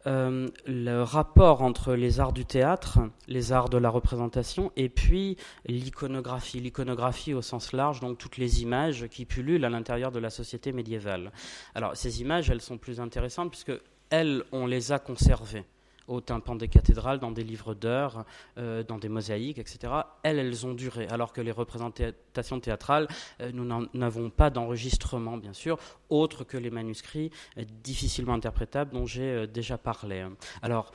euh, 0.07 0.49
le 0.67 1.03
rapport 1.03 1.61
entre 1.61 1.95
les 1.95 2.21
arts 2.21 2.33
du 2.33 2.47
théâtre, 2.47 3.01
les 3.29 3.53
arts 3.53 3.69
de 3.69 3.77
la 3.77 3.91
représentation, 3.91 4.73
et 4.77 4.89
puis 4.89 5.37
l'iconographie. 5.67 6.61
L'iconographie 6.61 7.35
au 7.35 7.43
sens 7.43 7.73
large, 7.73 8.01
donc 8.01 8.17
toutes 8.17 8.39
les 8.39 8.63
images 8.63 9.09
qui 9.09 9.27
pullulent 9.27 9.65
à 9.65 9.69
l'intérieur 9.69 10.11
de 10.11 10.19
la 10.19 10.31
société 10.31 10.73
médiévale. 10.73 11.33
Alors 11.75 11.97
ces 11.97 12.23
images, 12.23 12.49
elles 12.49 12.63
sont 12.63 12.79
plus 12.79 13.01
intéressantes 13.01 13.51
puisque 13.51 13.73
elles, 14.11 14.45
on 14.53 14.67
les 14.67 14.93
a 14.93 14.99
conservées 14.99 15.65
au 16.11 16.21
tympan 16.21 16.57
des 16.57 16.69
cathédrales, 16.69 17.21
dans 17.21 17.31
des 17.31 17.45
livres 17.45 17.75
d'heures, 17.75 18.25
euh, 18.59 18.83
dans 18.83 18.99
des 18.99 19.09
mosaïques, 19.09 19.59
etc., 19.59 19.93
elles, 20.25 20.39
elles 20.39 20.67
ont 20.67 20.75
duré. 20.75 21.07
Alors 21.09 21.33
que 21.33 21.41
les 21.41 21.53
représentations 21.53 22.61
théâtrales, 22.61 23.07
euh, 23.41 23.53
nous 23.55 23.65
n'avons 23.95 24.29
pas 24.29 24.51
d'enregistrement, 24.51 25.37
bien 25.37 25.53
sûr, 25.53 25.79
autre 26.09 26.43
que 26.43 26.57
les 26.57 26.71
manuscrits 26.71 27.31
euh, 27.57 27.65
difficilement 27.85 28.35
interprétables 28.35 28.93
dont 28.93 29.07
j'ai 29.07 29.47
déjà 29.47 29.79
parlé. 29.79 30.27
Alors, 30.63 30.91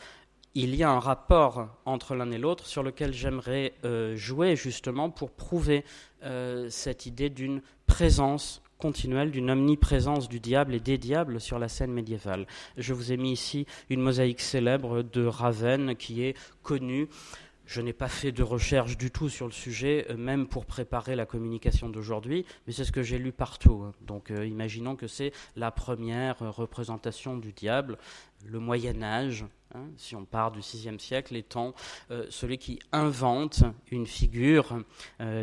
il 0.53 0.75
y 0.75 0.83
a 0.83 0.89
un 0.89 0.99
rapport 0.99 1.69
entre 1.85 2.15
l'un 2.15 2.31
et 2.31 2.37
l'autre 2.37 2.65
sur 2.65 2.83
lequel 2.83 3.13
j'aimerais 3.13 3.73
jouer 4.15 4.55
justement 4.55 5.09
pour 5.09 5.31
prouver 5.31 5.83
cette 6.69 7.05
idée 7.05 7.29
d'une 7.29 7.61
présence 7.87 8.61
continuelle 8.85 9.31
d'une 9.31 9.49
omniprésence 9.49 10.29
du 10.29 10.39
diable 10.39 10.75
et 10.75 10.79
des 10.79 10.99
diables 10.99 11.41
sur 11.41 11.57
la 11.57 11.69
scène 11.69 11.91
médiévale. 11.91 12.45
Je 12.77 12.93
vous 12.93 13.11
ai 13.11 13.17
mis 13.17 13.31
ici 13.31 13.65
une 13.89 13.99
mosaïque 13.99 14.41
célèbre 14.41 15.01
de 15.01 15.25
Ravenne 15.25 15.95
qui 15.95 16.21
est 16.21 16.37
connue. 16.61 17.07
Je 17.65 17.81
n'ai 17.81 17.93
pas 17.93 18.09
fait 18.09 18.31
de 18.31 18.43
recherche 18.43 18.95
du 18.95 19.09
tout 19.09 19.27
sur 19.27 19.47
le 19.47 19.51
sujet, 19.51 20.05
euh, 20.11 20.17
même 20.17 20.45
pour 20.45 20.67
préparer 20.67 21.15
la 21.15 21.25
communication 21.25 21.89
d'aujourd'hui, 21.89 22.45
mais 22.67 22.73
c'est 22.73 22.83
ce 22.83 22.91
que 22.91 23.01
j'ai 23.01 23.17
lu 23.17 23.31
partout. 23.31 23.81
Hein. 23.87 23.93
Donc 24.01 24.29
euh, 24.29 24.45
imaginons 24.45 24.95
que 24.95 25.07
c'est 25.07 25.31
la 25.55 25.71
première 25.71 26.37
représentation 26.55 27.37
du 27.37 27.53
diable, 27.53 27.97
le 28.45 28.59
Moyen 28.59 29.01
Âge, 29.01 29.45
hein, 29.73 29.87
si 29.97 30.15
on 30.15 30.25
part 30.25 30.51
du 30.51 30.59
VIe 30.59 30.99
siècle, 30.99 31.35
étant 31.35 31.73
euh, 32.11 32.27
celui 32.29 32.59
qui 32.59 32.77
invente 32.91 33.63
une 33.89 34.05
figure, 34.05 34.77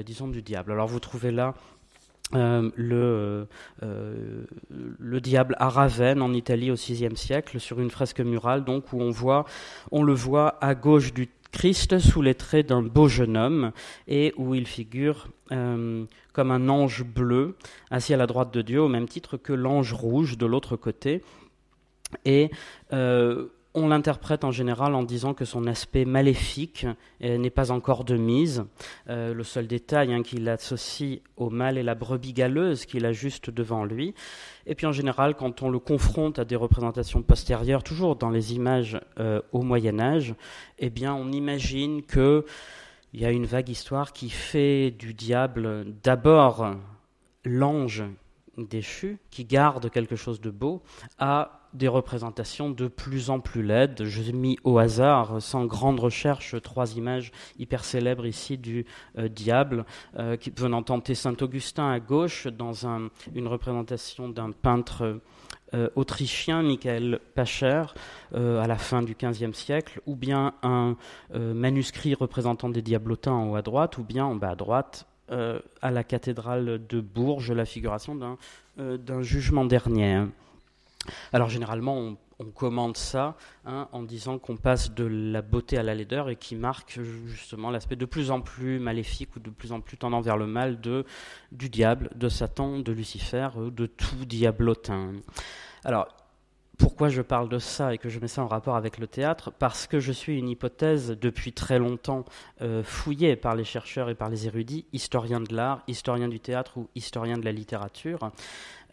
disons, 0.06 0.28
du 0.28 0.42
diable. 0.42 0.70
Alors 0.70 0.86
vous 0.86 1.00
trouvez 1.00 1.32
là 1.32 1.54
euh, 2.34 2.70
le, 2.76 3.46
euh, 3.82 4.44
le 4.70 5.20
diable 5.20 5.54
à 5.58 5.68
Ravenne 5.68 6.22
en 6.22 6.32
Italie 6.32 6.70
au 6.70 6.76
VIe 6.76 7.14
siècle 7.14 7.60
sur 7.60 7.78
une 7.78 7.90
fresque 7.90 8.20
murale 8.20 8.64
donc 8.64 8.92
où 8.94 9.02
on 9.02 9.10
voit 9.10 9.44
on 9.90 10.02
le 10.02 10.14
voit 10.14 10.56
à 10.64 10.74
gauche 10.74 11.12
du 11.12 11.28
Christ 11.50 11.98
sous 11.98 12.22
les 12.22 12.34
traits 12.34 12.68
d'un 12.68 12.80
beau 12.80 13.06
jeune 13.06 13.36
homme 13.36 13.72
et 14.08 14.32
où 14.38 14.54
il 14.54 14.66
figure 14.66 15.28
euh, 15.52 16.06
comme 16.32 16.50
un 16.50 16.70
ange 16.70 17.04
bleu 17.04 17.56
assis 17.90 18.14
à 18.14 18.16
la 18.16 18.26
droite 18.26 18.54
de 18.54 18.62
Dieu 18.62 18.80
au 18.80 18.88
même 18.88 19.08
titre 19.08 19.36
que 19.36 19.52
l'ange 19.52 19.92
rouge 19.92 20.38
de 20.38 20.46
l'autre 20.46 20.76
côté. 20.76 21.22
Et 22.24 22.50
on 23.74 23.88
l'interprète 23.88 24.44
en 24.44 24.50
général 24.50 24.94
en 24.94 25.02
disant 25.02 25.34
que 25.34 25.44
son 25.44 25.66
aspect 25.66 26.04
maléfique 26.04 26.86
euh, 27.22 27.38
n'est 27.38 27.50
pas 27.50 27.70
encore 27.70 28.04
de 28.04 28.16
mise. 28.16 28.64
Euh, 29.08 29.32
le 29.32 29.44
seul 29.44 29.66
détail 29.66 30.12
hein, 30.12 30.22
qu'il 30.22 30.48
associe 30.48 31.20
au 31.36 31.48
mal 31.48 31.78
est 31.78 31.82
la 31.82 31.94
brebis 31.94 32.32
galeuse 32.32 32.84
qu'il 32.84 33.06
a 33.06 33.12
juste 33.12 33.50
devant 33.50 33.84
lui. 33.84 34.14
Et 34.66 34.74
puis 34.74 34.86
en 34.86 34.92
général, 34.92 35.34
quand 35.34 35.62
on 35.62 35.70
le 35.70 35.78
confronte 35.78 36.38
à 36.38 36.44
des 36.44 36.56
représentations 36.56 37.22
postérieures, 37.22 37.82
toujours 37.82 38.16
dans 38.16 38.30
les 38.30 38.54
images 38.54 39.00
euh, 39.18 39.40
au 39.52 39.62
Moyen 39.62 39.98
Âge, 40.00 40.34
eh 40.78 40.90
bien 40.90 41.14
on 41.14 41.32
imagine 41.32 42.02
que 42.02 42.44
il 43.14 43.20
y 43.20 43.26
a 43.26 43.30
une 43.30 43.44
vague 43.44 43.68
histoire 43.68 44.12
qui 44.12 44.30
fait 44.30 44.90
du 44.90 45.12
diable 45.12 45.84
d'abord 46.02 46.76
l'ange 47.44 48.04
déchu, 48.56 49.18
qui 49.30 49.44
garde 49.44 49.90
quelque 49.90 50.16
chose 50.16 50.40
de 50.40 50.50
beau, 50.50 50.82
à 51.18 51.61
des 51.74 51.88
représentations 51.88 52.70
de 52.70 52.88
plus 52.88 53.30
en 53.30 53.40
plus 53.40 53.62
laides. 53.62 54.04
J'ai 54.04 54.32
mis 54.32 54.58
au 54.64 54.78
hasard, 54.78 55.40
sans 55.40 55.64
grande 55.64 56.00
recherche, 56.00 56.54
trois 56.62 56.96
images 56.96 57.32
hyper 57.58 57.84
célèbres 57.84 58.26
ici 58.26 58.58
du 58.58 58.84
euh, 59.18 59.28
diable, 59.28 59.84
euh, 60.18 60.36
qui, 60.36 60.52
venant 60.56 60.82
tenter 60.82 61.14
Saint-Augustin 61.14 61.90
à 61.90 62.00
gauche 62.00 62.46
dans 62.46 62.86
une 63.34 63.46
représentation 63.46 64.28
d'un 64.28 64.50
peintre 64.50 65.20
euh, 65.74 65.88
autrichien, 65.96 66.62
Michael 66.62 67.18
Pacher, 67.34 67.84
à 68.34 68.66
la 68.66 68.76
fin 68.76 69.02
du 69.02 69.14
XVe 69.14 69.54
siècle, 69.54 70.00
ou 70.06 70.16
bien 70.16 70.54
un 70.62 70.96
manuscrit 71.34 72.14
représentant 72.14 72.68
des 72.68 72.82
diablotins 72.82 73.32
en 73.32 73.50
haut 73.50 73.56
à 73.56 73.62
droite, 73.62 73.96
ou 73.98 74.04
bien 74.04 74.24
en 74.24 74.34
bas 74.34 74.50
à 74.50 74.54
droite, 74.54 75.06
à 75.28 75.90
la 75.90 76.04
cathédrale 76.04 76.80
de 76.86 77.00
Bourges, 77.00 77.52
la 77.52 77.64
figuration 77.64 78.36
d'un 78.76 79.22
jugement 79.22 79.64
dernier. 79.64 80.24
Alors 81.32 81.48
généralement, 81.48 82.16
on 82.38 82.50
commande 82.50 82.96
ça 82.96 83.36
hein, 83.64 83.88
en 83.92 84.02
disant 84.02 84.38
qu'on 84.38 84.56
passe 84.56 84.92
de 84.94 85.04
la 85.04 85.42
beauté 85.42 85.78
à 85.78 85.82
la 85.82 85.94
laideur 85.94 86.28
et 86.28 86.36
qui 86.36 86.56
marque 86.56 87.00
justement 87.26 87.70
l'aspect 87.70 87.96
de 87.96 88.04
plus 88.04 88.30
en 88.30 88.40
plus 88.40 88.78
maléfique 88.78 89.36
ou 89.36 89.40
de 89.40 89.50
plus 89.50 89.72
en 89.72 89.80
plus 89.80 89.96
tendant 89.96 90.20
vers 90.20 90.36
le 90.36 90.46
mal 90.46 90.80
de, 90.80 91.04
du 91.52 91.68
diable, 91.68 92.10
de 92.14 92.28
Satan, 92.28 92.78
de 92.78 92.92
Lucifer, 92.92 93.48
de 93.56 93.86
tout 93.86 94.24
diablotin. 94.24 95.12
Alors, 95.84 96.08
pourquoi 96.78 97.08
je 97.08 97.22
parle 97.22 97.48
de 97.48 97.58
ça 97.58 97.94
et 97.94 97.98
que 97.98 98.08
je 98.08 98.18
mets 98.18 98.28
ça 98.28 98.42
en 98.42 98.48
rapport 98.48 98.76
avec 98.76 98.98
le 98.98 99.06
théâtre 99.06 99.52
Parce 99.58 99.86
que 99.86 100.00
je 100.00 100.12
suis 100.12 100.38
une 100.38 100.48
hypothèse 100.48 101.16
depuis 101.20 101.52
très 101.52 101.78
longtemps 101.78 102.24
euh, 102.60 102.82
fouillée 102.82 103.36
par 103.36 103.54
les 103.54 103.64
chercheurs 103.64 104.08
et 104.08 104.14
par 104.14 104.30
les 104.30 104.46
érudits, 104.46 104.86
historiens 104.92 105.40
de 105.40 105.54
l'art, 105.54 105.82
historiens 105.86 106.28
du 106.28 106.40
théâtre 106.40 106.78
ou 106.78 106.88
historiens 106.94 107.38
de 107.38 107.44
la 107.44 107.52
littérature, 107.52 108.30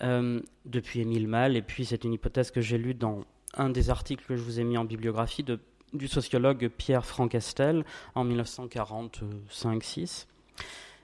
euh, 0.01 0.41
depuis 0.65 1.01
Émile 1.01 1.27
Malle. 1.27 1.55
Et 1.55 1.61
puis 1.61 1.85
c'est 1.85 2.03
une 2.03 2.13
hypothèse 2.13 2.51
que 2.51 2.61
j'ai 2.61 2.77
lue 2.77 2.93
dans 2.93 3.23
un 3.57 3.69
des 3.69 3.89
articles 3.89 4.25
que 4.25 4.35
je 4.35 4.41
vous 4.41 4.59
ai 4.59 4.63
mis 4.63 4.77
en 4.77 4.85
bibliographie 4.85 5.45
du 5.93 6.07
sociologue 6.07 6.69
Pierre 6.77 7.05
Francastel 7.05 7.83
en 8.13 8.25
1945-6. 8.25 10.27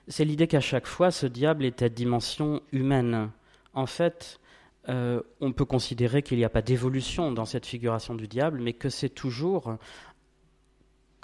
C'est 0.08 0.26
l'idée 0.26 0.48
qu'à 0.48 0.62
chaque 0.62 0.86
fois, 0.86 1.10
ce 1.10 1.26
diable 1.26 1.66
est 1.66 1.82
à 1.82 1.90
dimension 1.90 2.62
humaine. 2.72 3.32
En 3.74 3.88
fait, 3.88 4.40
euh, 4.90 5.22
on 5.42 5.52
peut 5.52 5.66
considérer 5.66 6.22
qu'il 6.22 6.38
n'y 6.38 6.46
a 6.46 6.50
pas 6.50 6.62
d'évolution 6.62 7.32
dans 7.32 7.46
cette 7.46 7.66
figuration 7.66 8.16
du 8.16 8.28
diable, 8.28 8.60
mais 8.62 8.74
que 8.74 8.90
c'est 8.90 9.10
toujours 9.10 9.78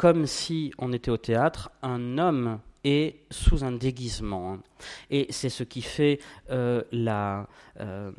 comme 0.02 0.26
si 0.26 0.74
on 0.80 0.94
était 0.94 1.12
au 1.12 1.18
théâtre, 1.18 1.70
un 1.84 2.18
homme 2.18 2.60
est 2.84 3.20
sous 3.30 3.64
un 3.64 3.72
déguisement. 3.72 4.58
Et 5.12 5.28
c'est 5.30 5.50
ce 5.50 5.64
qui 5.64 5.84
fait 5.84 6.20
euh, 6.50 6.82
euh, 7.80 8.12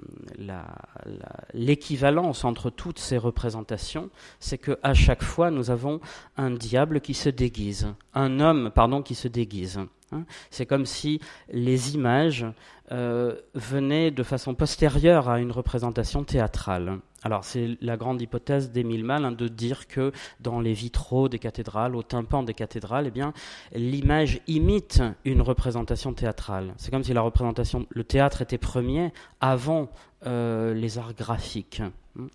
l'équivalence 1.53 2.45
entre 2.45 2.71
toutes 2.71 3.01
ces 3.01 3.19
représentations, 3.19 4.11
c'est 4.39 4.59
qu'à 4.59 4.95
chaque 4.95 5.25
fois 5.25 5.51
nous 5.51 5.71
avons 5.71 6.01
un 6.37 6.53
diable 6.53 7.01
qui 7.01 7.15
se 7.15 7.29
déguise, 7.29 7.93
un 8.15 8.39
homme, 8.39 8.71
pardon, 8.73 9.03
qui 9.03 9.17
se 9.17 9.27
déguise. 9.27 9.81
Hein. 10.13 10.25
C'est 10.51 10.67
comme 10.67 10.87
si 10.87 11.21
les 11.51 11.95
images 11.95 12.47
euh, 12.93 13.37
venaient 13.55 14.11
de 14.11 14.23
façon 14.23 14.55
postérieure 14.55 15.29
à 15.29 15.41
une 15.41 15.51
représentation 15.51 16.25
théâtrale. 16.25 16.99
Alors 17.23 17.45
c'est 17.45 17.79
la 17.81 17.97
grande 17.97 18.21
hypothèse 18.21 18.71
d'Émile 18.71 19.05
Mal 19.05 19.25
hein, 19.25 19.33
de 19.33 19.49
dire 19.49 19.87
que 19.87 20.13
dans 20.41 20.61
les 20.61 20.75
vitraux 20.75 21.29
des 21.29 21.39
cathédrales, 21.39 21.97
au 21.97 22.03
tympan 22.03 22.43
des 22.43 22.55
cathédrales, 22.55 23.07
eh 23.07 23.11
bien 23.11 23.33
l'image 23.75 24.41
imite 24.47 25.03
une 25.25 25.41
représentation 25.41 26.13
théâtrale. 26.13 26.75
C'est 26.77 26.91
comme 26.91 27.05
si 27.05 27.15
la 27.15 27.23
représentation, 27.23 27.87
le 27.89 28.05
théâtre 28.05 28.43
était 28.43 28.59
premier 28.59 29.13
avant 29.41 29.89
euh, 30.27 30.75
les 30.75 30.99
arts 30.99 31.15
graphiques. 31.15 31.81
Hein. 31.81 32.29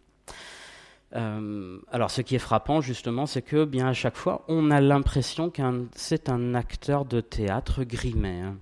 Euh, 1.15 1.80
alors, 1.91 2.12
ce 2.12 2.22
qui 2.22 2.36
est 2.36 2.39
frappant, 2.39 2.82
justement, 2.82 3.26
c'est 3.26 3.41
que, 3.41 3.63
bien 3.63 3.88
à 3.88 3.93
chaque 3.93 4.17
fois, 4.17 4.43
on 4.48 4.72
a 4.72 4.82
l'impression 4.82 5.50
que 5.50 5.62
c'est 5.96 6.30
un 6.30 6.54
acteur 6.54 7.06
de 7.06 7.22
théâtre 7.22 7.84
grimé, 7.84 8.41
hein. 8.41 8.58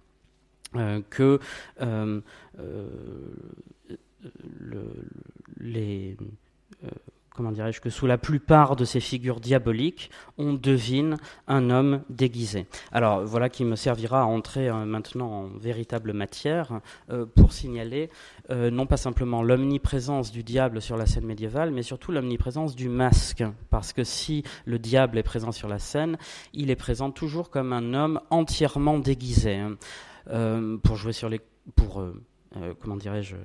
Euh, 0.75 1.01
que 1.09 1.39
euh, 1.81 2.21
les 5.59 6.17
comment 7.35 7.51
dirais-je, 7.51 7.81
que 7.81 7.89
sous 7.89 8.07
la 8.07 8.17
plupart 8.17 8.75
de 8.75 8.85
ces 8.85 8.99
figures 8.99 9.39
diaboliques, 9.39 10.09
on 10.37 10.53
devine 10.53 11.17
un 11.47 11.69
homme 11.69 12.01
déguisé. 12.09 12.65
Alors 12.91 13.25
voilà 13.25 13.49
qui 13.49 13.65
me 13.65 13.75
servira 13.75 14.21
à 14.21 14.25
entrer 14.25 14.69
euh, 14.69 14.85
maintenant 14.85 15.31
en 15.31 15.47
véritable 15.47 16.13
matière 16.13 16.79
euh, 17.11 17.25
pour 17.25 17.51
signaler 17.51 18.09
euh, 18.49 18.71
non 18.71 18.85
pas 18.85 18.97
simplement 18.97 19.43
l'omniprésence 19.43 20.31
du 20.31 20.43
diable 20.43 20.81
sur 20.81 20.97
la 20.97 21.05
scène 21.05 21.25
médiévale, 21.25 21.71
mais 21.71 21.83
surtout 21.83 22.11
l'omniprésence 22.11 22.75
du 22.75 22.89
masque. 22.89 23.43
Parce 23.69 23.91
que 23.91 24.03
si 24.03 24.43
le 24.65 24.79
diable 24.79 25.17
est 25.17 25.23
présent 25.23 25.51
sur 25.51 25.67
la 25.67 25.79
scène, 25.79 26.17
il 26.53 26.69
est 26.71 26.75
présent 26.75 27.11
toujours 27.11 27.49
comme 27.49 27.73
un 27.73 27.93
homme 27.93 28.21
entièrement 28.29 28.97
déguisé. 28.97 29.61
Hein. 30.31 30.77
pour 30.83 30.95
jouer 30.95 31.13
sur 31.13 31.29
les... 31.29 31.41
pour 31.75 32.03
euh, 32.57 32.73
comment 32.79 32.95
dirais-je, 32.95 33.35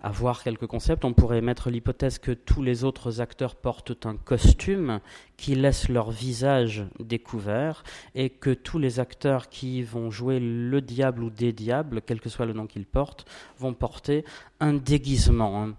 avoir 0.00 0.44
quelques 0.44 0.66
concepts, 0.66 1.04
on 1.04 1.12
pourrait 1.12 1.40
mettre 1.40 1.70
l'hypothèse 1.70 2.18
que 2.18 2.30
tous 2.30 2.62
les 2.62 2.84
autres 2.84 3.20
acteurs 3.20 3.56
portent 3.56 4.06
un 4.06 4.16
costume 4.16 5.00
qui 5.36 5.56
laisse 5.56 5.88
leur 5.88 6.12
visage 6.12 6.84
découvert 7.00 7.82
et 8.14 8.30
que 8.30 8.50
tous 8.50 8.78
les 8.78 9.00
acteurs 9.00 9.48
qui 9.48 9.82
vont 9.82 10.10
jouer 10.10 10.38
le 10.38 10.80
diable 10.80 11.24
ou 11.24 11.30
des 11.30 11.52
diables, 11.52 12.00
quel 12.00 12.20
que 12.20 12.28
soit 12.28 12.46
le 12.46 12.52
nom 12.52 12.68
qu'ils 12.68 12.86
portent, 12.86 13.24
vont 13.58 13.74
porter 13.74 14.24
un 14.60 14.74
déguisement 14.74 15.64
hein, 15.64 15.74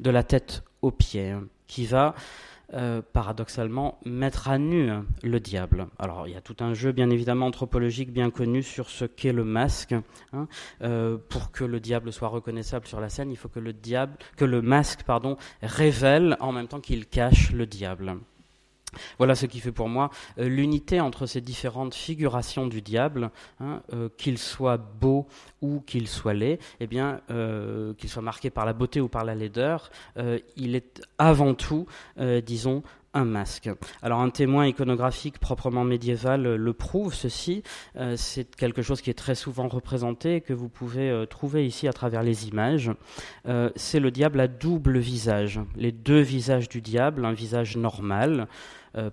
de 0.00 0.10
la 0.10 0.22
tête 0.22 0.64
aux 0.82 0.90
pieds 0.90 1.30
hein, 1.30 1.44
qui 1.66 1.86
va 1.86 2.14
euh, 2.74 3.02
paradoxalement, 3.12 3.98
mettre 4.04 4.48
à 4.48 4.58
nu 4.58 4.90
le 5.22 5.40
diable. 5.40 5.86
Alors, 5.98 6.26
il 6.26 6.34
y 6.34 6.36
a 6.36 6.40
tout 6.40 6.56
un 6.60 6.74
jeu, 6.74 6.92
bien 6.92 7.10
évidemment, 7.10 7.46
anthropologique 7.46 8.12
bien 8.12 8.30
connu 8.30 8.62
sur 8.62 8.90
ce 8.90 9.04
qu'est 9.04 9.32
le 9.32 9.44
masque. 9.44 9.94
Hein. 10.32 10.48
Euh, 10.82 11.16
pour 11.28 11.52
que 11.52 11.64
le 11.64 11.78
diable 11.80 12.12
soit 12.12 12.28
reconnaissable 12.28 12.86
sur 12.86 13.00
la 13.00 13.08
scène, 13.08 13.30
il 13.30 13.36
faut 13.36 13.48
que 13.48 13.60
le, 13.60 13.72
diable, 13.72 14.16
que 14.36 14.44
le 14.44 14.60
masque 14.60 15.04
pardon, 15.04 15.36
révèle 15.62 16.36
en 16.40 16.52
même 16.52 16.66
temps 16.66 16.80
qu'il 16.80 17.06
cache 17.06 17.52
le 17.52 17.66
diable. 17.66 18.16
Voilà 19.18 19.34
ce 19.34 19.46
qui 19.46 19.60
fait 19.60 19.72
pour 19.72 19.88
moi 19.88 20.10
euh, 20.38 20.48
l'unité 20.48 21.00
entre 21.00 21.26
ces 21.26 21.40
différentes 21.40 21.94
figurations 21.94 22.66
du 22.66 22.82
diable, 22.82 23.30
hein, 23.60 23.82
euh, 23.92 24.08
qu'il 24.16 24.38
soit 24.38 24.76
beau 24.76 25.26
ou 25.60 25.80
qu'il 25.80 26.08
soit 26.08 26.34
laid, 26.34 26.58
eh 26.80 26.86
bien, 26.86 27.20
euh, 27.30 27.94
qu'il 27.94 28.08
soit 28.08 28.22
marqué 28.22 28.50
par 28.50 28.66
la 28.66 28.72
beauté 28.72 29.00
ou 29.00 29.08
par 29.08 29.24
la 29.24 29.34
laideur, 29.34 29.90
il 30.56 30.76
est 30.76 31.02
avant 31.18 31.54
tout, 31.54 31.86
disons, 32.44 32.82
un 33.12 33.24
masque. 33.24 33.70
Alors 34.02 34.20
un 34.20 34.30
témoin 34.30 34.66
iconographique 34.66 35.38
proprement 35.38 35.84
médiéval 35.84 36.42
le 36.42 36.72
prouve, 36.72 37.14
ceci, 37.14 37.62
c'est 38.16 38.54
quelque 38.56 38.82
chose 38.82 39.00
qui 39.00 39.10
est 39.10 39.14
très 39.14 39.34
souvent 39.34 39.68
représenté, 39.68 40.40
que 40.40 40.52
vous 40.52 40.68
pouvez 40.68 41.24
trouver 41.30 41.66
ici 41.66 41.88
à 41.88 41.92
travers 41.92 42.22
les 42.22 42.48
images. 42.48 42.90
c'est 43.76 44.00
le 44.00 44.10
diable 44.10 44.40
à 44.40 44.48
double 44.48 44.98
visage, 44.98 45.60
les 45.76 45.92
deux 45.92 46.20
visages 46.20 46.68
du 46.68 46.80
diable, 46.80 47.24
un 47.24 47.32
visage 47.32 47.76
normal, 47.76 48.48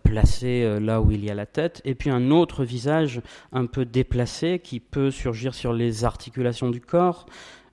placé 0.03 0.63
euh, 0.63 0.79
là 0.79 1.01
où 1.01 1.11
il 1.11 1.23
y 1.23 1.29
a 1.29 1.33
la 1.33 1.45
tête, 1.45 1.81
et 1.85 1.95
puis 1.95 2.09
un 2.09 2.31
autre 2.31 2.63
visage 2.63 3.21
un 3.51 3.65
peu 3.65 3.85
déplacé 3.85 4.59
qui 4.59 4.79
peut 4.79 5.11
surgir 5.11 5.53
sur 5.53 5.73
les 5.73 6.05
articulations 6.05 6.69
du 6.69 6.81
corps, 6.81 7.25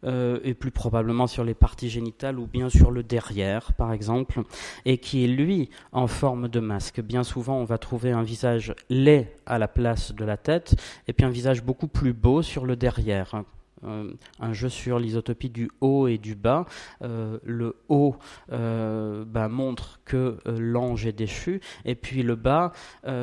euh, 0.05 0.38
et 0.44 0.55
plus 0.55 0.71
probablement 0.71 1.27
sur 1.27 1.42
les 1.42 1.55
parties 1.55 1.90
génitales 1.90 2.38
ou 2.38 2.47
bien 2.47 2.68
sur 2.68 2.92
le 2.92 3.03
derrière, 3.03 3.73
par 3.73 3.92
exemple, 3.92 4.42
et 4.85 4.99
qui 4.99 5.25
est 5.25 5.29
lui 5.29 5.71
en 5.90 6.07
forme 6.07 6.47
de 6.47 6.61
masque. 6.61 7.01
Bien 7.01 7.25
souvent, 7.25 7.57
on 7.57 7.64
va 7.64 7.79
trouver 7.79 8.12
un 8.12 8.23
visage 8.23 8.75
laid 8.90 9.29
à 9.44 9.59
la 9.59 9.66
place 9.66 10.14
de 10.14 10.25
la 10.25 10.37
tête, 10.37 10.77
et 11.09 11.12
puis 11.12 11.27
un 11.27 11.31
visage 11.31 11.64
beaucoup 11.64 11.88
plus 11.88 12.12
beau 12.12 12.42
sur 12.42 12.64
le 12.64 12.77
derrière, 12.77 13.42
euh, 13.85 14.12
un 14.41 14.53
jeu 14.53 14.69
sur 14.69 14.99
l'isotopie 14.99 15.51
du 15.51 15.71
haut 15.81 16.09
et 16.09 16.19
du 16.19 16.35
bas. 16.35 16.67
Euh, 17.03 17.38
le 17.45 17.77
haut 17.88 18.17
euh, 18.53 19.25
bah, 19.25 19.49
montre 19.49 20.01
que 20.05 20.38
l'ange 20.47 21.07
est 21.07 21.12
déchu, 21.12 21.61
et 21.85 21.95
puis 21.95 22.23
le 22.23 22.35
bas, 22.35 22.73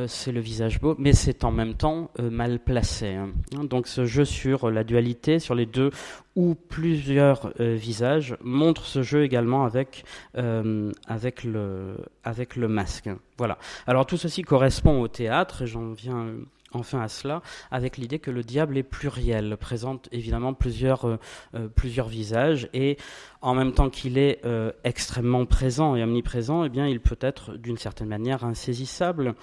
c'est 0.08 0.32
le 0.32 0.39
visage 0.39 0.80
beau, 0.80 0.96
mais 1.00 1.13
c'est 1.13 1.44
en 1.44 1.52
même 1.52 1.74
temps 1.74 2.12
mal 2.20 2.60
placé. 2.60 3.15
Hein. 3.15 3.32
Donc 3.63 3.88
ce 3.88 4.06
jeu 4.06 4.26
sur 4.26 4.70
la 4.70 4.84
dualité, 4.84 5.39
sur 5.39 5.56
les 5.56 5.65
deux 5.65 5.89
ou 6.36 6.54
plusieurs 6.54 7.52
visages, 7.60 8.38
montre 8.44 8.86
ce 8.86 9.02
jeu 9.02 9.24
également 9.24 9.65
avec, 9.65 10.04
avec, 10.36 11.44
le, 11.44 11.98
avec 12.24 12.56
le 12.56 12.68
masque. 12.68 13.10
Voilà. 13.38 13.58
Alors 13.88 14.06
tout 14.06 14.18
ceci 14.18 14.44
correspond 14.44 15.02
au 15.02 15.08
théâtre, 15.08 15.63
et 15.63 15.68
j'en 15.68 15.94
viens 15.94 16.28
enfin 16.76 17.02
à 17.02 17.08
cela, 17.08 17.42
avec 17.72 17.98
l'idée 17.98 18.20
que 18.20 18.32
le 18.32 18.44
diable 18.44 18.78
est 18.78 18.84
pluriel, 18.84 19.58
présente 19.58 20.10
évidemment 20.12 20.54
plusieurs, 20.54 21.08
euh, 21.08 21.18
euh, 21.56 21.68
visages, 22.08 22.70
et 22.74 22.98
en 23.42 23.54
même 23.54 23.74
temps 23.74 23.90
qu'il 23.90 24.18
est 24.18 24.40
euh, 24.46 24.72
extrêmement 24.84 25.46
présent 25.46 25.96
et 25.96 26.04
omniprésent, 26.04 26.66
eh 26.66 26.70
il 26.90 27.00
peut 27.00 27.18
être 27.22 27.54
d'une 27.54 27.78
certaine 27.78 28.08
manière 28.08 28.44
insaisissable. 28.44 29.36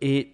et 0.00 0.33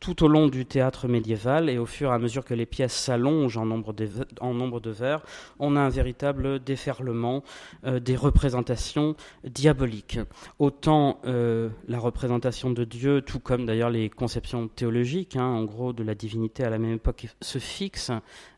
tout 0.00 0.24
au, 0.24 0.28
long 0.28 0.48
du 0.48 0.66
théâtre 0.66 1.06
médiéval 1.06 1.70
et 1.70 1.78
au 1.78 1.86
fur 1.86 2.10
et 2.10 2.14
à 2.14 2.18
mesure 2.18 2.44
que 2.44 2.54
les 2.54 2.66
pièces 2.66 2.94
s'allongent 2.94 3.56
en, 3.56 3.66
nombre 3.66 3.92
de, 3.92 4.90
vers, 4.90 5.22
on 5.60 5.76
a 5.76 5.80
un 5.80 5.88
véritable 5.88 6.58
déferlement 6.58 7.44
euh, 7.84 8.00
des 8.00 8.16
représentations 8.16 9.14
diaboliques. 9.44 10.18
Autant 10.58 11.20
euh, 11.24 11.68
la 11.86 12.00
représentation 12.00 12.70
de 12.70 12.82
Dieu, 12.82 13.22
tout 13.22 13.38
comme 13.38 13.64
d'ailleurs 13.64 13.90
les 13.90 14.10
conceptions 14.10 14.66
théologiques, 14.66 15.36
hein, 15.36 15.44
en 15.44 15.64
gros 15.64 15.92
de 15.92 16.02
la 16.02 16.16
divinité 16.16 16.64
à 16.64 16.70
la 16.70 16.78
même 16.78 16.94
époque, 16.94 17.28
se 17.40 17.58
fixent 17.58 18.10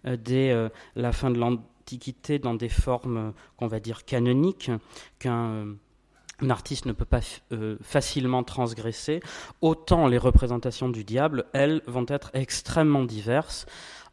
euh, 0.06 0.16
dès 0.16 0.54
la 0.96 1.12
fin 1.12 1.30
de 1.30 1.38
l'Antiquité 1.38 2.38
dans 2.38 2.54
des 2.54 2.68
formes 2.68 3.32
qu'on 3.56 3.66
va 3.66 3.80
dire 3.80 4.04
canoniques 4.04 4.70
qu'un 5.18 5.66
un 6.42 6.50
artiste 6.50 6.86
ne 6.86 6.92
peut 6.92 7.04
pas 7.04 7.20
euh, 7.52 7.76
facilement 7.82 8.42
transgresser, 8.42 9.20
autant 9.60 10.06
les 10.06 10.18
représentations 10.18 10.88
du 10.88 11.04
diable, 11.04 11.44
elles, 11.52 11.82
vont 11.86 12.06
être 12.08 12.30
extrêmement 12.34 13.04
diverses 13.04 13.66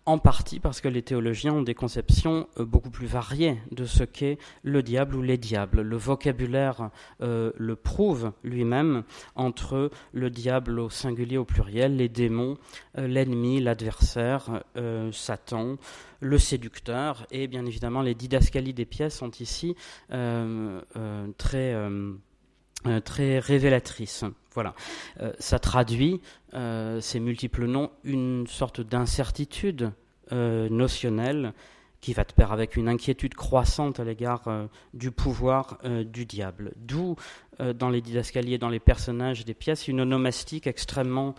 en 0.08 0.18
partie 0.20 0.62
parce 0.62 0.80
que 0.80 0.88
les 0.88 1.02
théologiens 1.02 1.54
ont 1.54 1.62
des 1.62 1.76
conceptions 1.76 2.48
euh, 2.58 2.66
beaucoup 2.66 2.90
plus 2.90 3.08
variées 3.08 3.58
de 3.72 3.84
ce 3.84 4.06
qu'est 4.06 4.38
le 4.64 4.82
diable 4.82 5.16
ou 5.16 5.22
les 5.22 5.38
diables. 5.38 5.82
Le 5.82 5.98
vocabulaire 5.98 6.92
euh, 7.22 7.52
le 7.58 7.76
prouve 7.76 8.32
lui-même 8.42 9.04
entre 9.36 9.92
le 10.14 10.30
diable 10.30 10.80
au 10.80 10.90
singulier 10.90 11.38
au 11.38 11.44
pluriel, 11.44 11.98
les 11.98 12.08
démons, 12.08 12.58
euh, 12.98 13.06
l'ennemi, 13.06 13.60
l'adversaire, 13.60 14.64
Satan, 15.12 15.76
le 16.22 16.38
séducteur, 16.38 17.28
et 17.32 17.48
bien 17.48 17.66
évidemment 17.66 18.02
les 18.02 18.16
didascalies 18.16 18.74
des 18.74 18.86
pièces 18.86 19.18
sont 19.18 19.32
ici 19.32 19.76
très 20.08 21.76
très 23.04 23.40
révélatrices. 23.40 24.24
Voilà. 24.54 24.74
ça 25.40 25.60
traduit 25.60 26.22
ces 26.54 27.20
multiples 27.20 27.66
noms 27.66 27.92
une 28.04 28.48
sorte 28.48 28.82
d'incertitude 28.82 29.92
euh, 30.34 30.68
notionnelle 30.68 31.54
qui 32.02 32.14
va 32.14 32.26
te 32.26 32.34
pair 32.34 32.52
avec 32.52 32.76
une 32.76 32.88
inquiétude 32.88 33.34
croissante 33.34 34.00
à 34.00 34.04
l'égard 34.04 34.44
euh, 34.48 34.68
du 34.94 35.12
pouvoir 35.12 35.78
euh, 35.84 36.04
du 36.04 36.26
diable. 36.26 36.74
D'où, 36.78 37.16
dans 37.76 37.90
les 37.90 38.02
didascaliers, 38.02 38.60
dans 38.60 38.70
les 38.70 38.80
personnages 38.80 39.44
des 39.44 39.56
pièces, 39.56 39.88
une 39.88 40.02
onomastique 40.02 40.68
extrêmement 40.68 41.34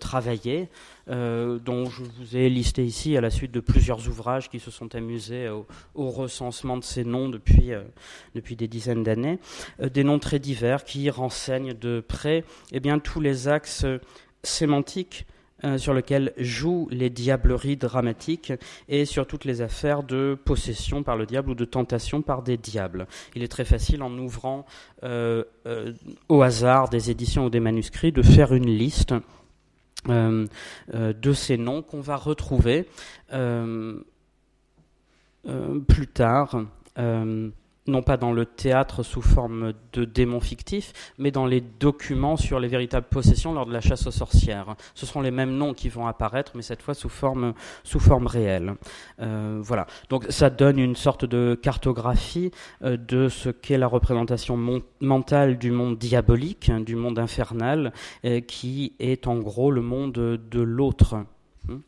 travaillée, 0.00 0.68
dont 1.06 1.84
je 1.88 2.02
vous 2.02 2.36
ai 2.36 2.48
listé 2.48 2.84
ici 2.84 3.16
à 3.16 3.20
la 3.20 3.30
suite 3.30 3.52
de 3.52 3.60
plusieurs 3.60 4.08
ouvrages 4.08 4.50
qui 4.50 4.58
se 4.58 4.72
sont 4.72 4.96
amusés 4.96 5.48
au, 5.48 6.10
recensement 6.10 6.76
de 6.76 6.82
ces 6.82 7.04
noms 7.04 7.28
depuis, 7.28 7.70
depuis 8.34 8.56
des 8.56 8.66
dizaines 8.66 9.04
d'années. 9.04 9.38
des 9.80 10.02
noms 10.02 10.18
très 10.18 10.40
divers 10.40 10.82
qui 10.82 11.08
renseignent 11.08 11.74
de 11.74 12.00
près 12.00 12.42
eh 12.72 12.80
bien, 12.80 12.98
tous 12.98 13.20
les 13.20 13.46
axes 13.46 13.86
sémantiques 14.42 15.24
euh, 15.64 15.78
sur 15.78 15.94
lequel 15.94 16.32
jouent 16.36 16.88
les 16.90 17.08
diableries 17.08 17.76
dramatiques 17.76 18.52
et 18.88 19.06
sur 19.06 19.26
toutes 19.26 19.46
les 19.46 19.62
affaires 19.62 20.02
de 20.02 20.36
possession 20.44 21.02
par 21.02 21.16
le 21.16 21.24
diable 21.24 21.50
ou 21.50 21.54
de 21.54 21.64
tentation 21.64 22.20
par 22.20 22.42
des 22.42 22.58
diables. 22.58 23.06
Il 23.34 23.42
est 23.42 23.48
très 23.48 23.64
facile 23.64 24.02
en 24.02 24.12
ouvrant 24.18 24.66
euh, 25.04 25.42
euh, 25.66 25.92
au 26.28 26.42
hasard 26.42 26.90
des 26.90 27.10
éditions 27.10 27.46
ou 27.46 27.50
des 27.50 27.60
manuscrits 27.60 28.12
de 28.12 28.20
faire 28.22 28.52
une 28.52 28.66
liste 28.66 29.14
de 30.06 31.32
ces 31.32 31.56
noms 31.56 31.80
qu'on 31.80 32.02
va 32.02 32.16
retrouver 32.16 32.86
plus 35.88 36.06
tard 36.12 36.62
non 37.86 38.02
pas 38.02 38.16
dans 38.16 38.32
le 38.32 38.46
théâtre 38.46 39.02
sous 39.02 39.22
forme 39.22 39.72
de 39.92 40.04
démons 40.04 40.40
fictifs, 40.40 40.92
mais 41.18 41.30
dans 41.30 41.46
les 41.46 41.60
documents 41.60 42.36
sur 42.36 42.58
les 42.58 42.68
véritables 42.68 43.06
possessions 43.08 43.52
lors 43.52 43.66
de 43.66 43.72
la 43.72 43.80
chasse 43.80 44.06
aux 44.06 44.10
sorcières. 44.10 44.76
Ce 44.94 45.06
seront 45.06 45.20
les 45.20 45.30
mêmes 45.30 45.56
noms 45.56 45.74
qui 45.74 45.88
vont 45.88 46.06
apparaître, 46.06 46.52
mais 46.54 46.62
cette 46.62 46.82
fois 46.82 46.94
sous 46.94 47.08
forme, 47.08 47.54
sous 47.82 48.00
forme 48.00 48.26
réelle. 48.26 48.74
Euh, 49.20 49.60
voilà. 49.62 49.86
Donc 50.08 50.26
ça 50.30 50.50
donne 50.50 50.78
une 50.78 50.96
sorte 50.96 51.24
de 51.24 51.58
cartographie 51.60 52.50
euh, 52.82 52.96
de 52.96 53.28
ce 53.28 53.50
qu'est 53.50 53.78
la 53.78 53.86
représentation 53.86 54.58
mentale 55.00 55.58
du 55.58 55.70
monde 55.70 55.98
diabolique, 55.98 56.70
hein, 56.70 56.80
du 56.80 56.96
monde 56.96 57.18
infernal, 57.18 57.92
euh, 58.24 58.40
qui 58.40 58.94
est 58.98 59.26
en 59.26 59.38
gros 59.38 59.70
le 59.70 59.82
monde 59.82 60.12
de 60.12 60.60
l'autre. 60.60 61.24
Hein. 61.70 61.80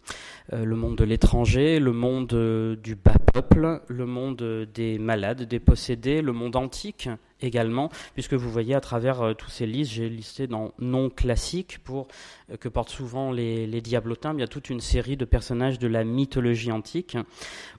Euh, 0.53 0.65
le 0.65 0.77
monde 0.77 0.97
de 0.97 1.05
l'étranger, 1.05 1.79
le 1.81 1.93
monde 1.93 2.33
euh, 2.33 2.77
du 2.77 2.95
bas 2.95 3.17
peuple, 3.33 3.83
le 3.89 4.07
monde 4.07 4.43
euh, 4.43 4.67
des 4.67 4.99
malades, 4.99 5.43
des 5.43 5.59
possédés, 5.59 6.23
le 6.23 6.33
monde 6.33 6.57
antique 6.57 7.09
également, 7.41 7.91
puisque 8.15 8.35
vous 8.35 8.51
voyez 8.51 8.75
à 8.75 8.81
travers 8.81 9.35
tous 9.37 9.51
ces 9.51 9.67
listes, 9.67 9.93
j'ai 9.93 10.09
listé 10.09 10.47
dans 10.47 10.73
non 10.79 11.11
classiques 11.11 11.81
pour 11.85 12.09
que 12.61 12.69
portent 12.69 12.89
souvent 12.89 13.31
les, 13.31 13.81
diablotins, 13.83 14.33
il 14.33 14.41
y 14.41 14.43
a 14.43 14.49
toute 14.49 14.71
une 14.71 14.81
série 14.81 15.19
de 15.19 15.27
personnages 15.27 15.79
de 15.79 15.87
la 15.87 16.03
mythologie 16.05 16.73
antique, 16.73 17.19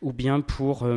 ou 0.03 0.13
bien 0.13 0.41
pour 0.41 0.87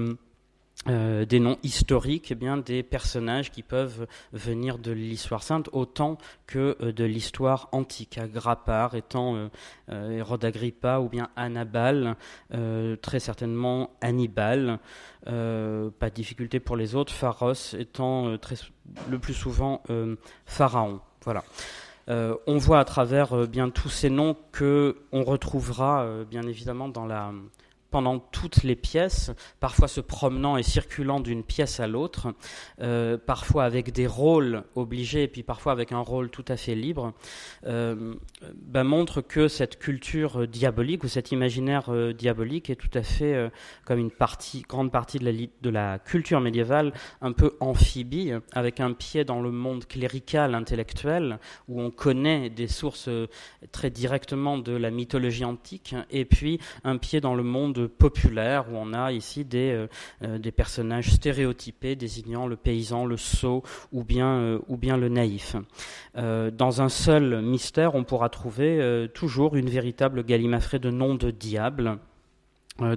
des 0.87 1.41
noms 1.41 1.59
historiques, 1.63 2.31
eh 2.31 2.35
bien 2.35 2.57
des 2.57 2.83
personnages 2.83 3.51
qui 3.51 3.63
peuvent 3.63 4.07
venir 4.33 4.79
de 4.79 4.93
l'histoire 4.93 5.43
sainte 5.43 5.69
autant 5.73 6.17
que 6.47 6.77
euh, 6.81 6.93
de 6.93 7.05
l'histoire 7.05 7.69
antique. 7.73 8.17
Agrapar 8.19 8.95
étant 8.95 9.37
euh, 9.37 9.49
euh 9.91 10.11
Hérode 10.11 10.45
Agrippa 10.45 11.01
ou 11.01 11.09
bien 11.09 11.29
Annabal, 11.37 12.17
très 13.03 13.21
certainement 13.21 13.91
Hannibal. 14.01 14.79
pas 15.25 15.31
de 15.31 16.15
difficulté 16.15 16.61
pour 16.61 16.77
les 16.77 16.95
autres. 16.95 17.13
Pharos 17.13 17.75
étant 17.79 18.37
le 19.09 19.19
plus 19.19 19.35
souvent 19.35 19.83
Pharaon. 20.47 21.01
Voilà. 21.25 21.45
on 22.09 22.59
voit 22.59 22.81
à 22.81 22.85
travers 22.85 23.47
bien 23.47 23.71
tous 23.71 23.89
ces 23.89 24.11
noms 24.11 24.37
que 24.53 24.97
on 25.13 25.25
retrouvera 25.25 26.25
bien 26.29 26.43
évidemment 26.43 26.89
dans 26.89 27.07
la 27.07 27.33
pendant 27.91 28.19
toutes 28.19 28.63
les 28.63 28.77
pièces, 28.77 29.33
parfois 29.59 29.89
se 29.89 30.01
promenant 30.01 30.57
et 30.57 30.63
circulant 30.63 31.21
d'une 31.21 31.43
pièce 31.43 31.81
à 31.81 31.87
l'autre, 31.87 32.35
euh, 32.81 33.19
parfois 33.19 33.65
avec 33.65 33.93
des 33.93 34.07
rôles 34.07 34.65
obligés 34.75 35.25
et 35.25 35.29
puis 35.29 35.43
parfois 35.43 35.73
avec 35.73 35.93
un 35.93 36.01
rôle 36.01 36.31
tout 36.31 36.45
à 36.49 36.57
fait 36.57 36.75
libre, 36.75 37.13
euh, 37.67 38.15
ben 38.55 38.85
montre 38.85 39.21
que 39.21 39.49
cette 39.49 39.79
culture 39.79 40.47
diabolique 40.47 41.05
ou 41.05 41.09
cet 41.09 41.33
imaginaire 41.33 41.87
euh, 41.89 42.13
diabolique 42.13 42.71
est 42.71 42.77
tout 42.77 42.91
à 42.95 43.03
fait 43.03 43.51
comme 43.85 43.99
une 43.99 44.11
partie, 44.11 44.63
grande 44.63 44.91
partie 44.91 45.19
de 45.19 45.71
la 45.71 45.99
culture 45.99 46.41
médiévale, 46.41 46.93
un 47.21 47.33
peu 47.33 47.57
amphibie, 47.61 48.33
avec 48.53 48.81
un 48.81 48.93
pied 48.93 49.25
dans 49.25 49.41
le 49.41 49.51
monde 49.51 49.87
clérical 49.87 50.55
intellectuel 50.55 51.39
où 51.69 51.81
on 51.81 51.91
connaît 51.91 52.51
des 52.51 52.69
sources 52.69 53.09
très 53.73 53.91
directement 53.91 54.59
de 54.59 54.73
la 54.73 54.91
mythologie 54.91 55.45
antique, 55.45 55.95
et 56.11 56.25
puis 56.25 56.61
un 56.85 56.97
pied 56.97 57.21
dans 57.21 57.35
le 57.35 57.43
monde 57.43 57.80
populaire 57.89 58.67
où 58.71 58.77
on 58.77 58.93
a 58.93 59.13
ici 59.13 59.45
des, 59.45 59.73
euh, 59.73 59.87
euh, 60.23 60.39
des 60.39 60.53
personnages 60.53 61.11
stéréotypés 61.11 61.97
désignant 61.97 62.47
le 62.47 62.57
paysan, 62.57 63.07
le 63.07 63.17
sot 63.17 63.63
ou 63.93 64.05
bien, 64.05 64.29
euh, 64.29 64.59
ou 64.69 64.77
bien 64.77 64.97
le 64.97 65.09
naïf. 65.09 65.57
dans 66.15 66.83
un 66.83 66.89
seul 66.89 67.43
mystère, 67.43 67.95
on 67.95 68.05
pourra 68.05 68.29
trouver 68.29 69.09
toujours 69.15 69.57
une 69.57 69.71
véritable 69.71 70.25
galimafrée 70.25 70.79
de 70.79 70.91
noms 70.91 71.15
de 71.15 71.31
diables 71.31 71.99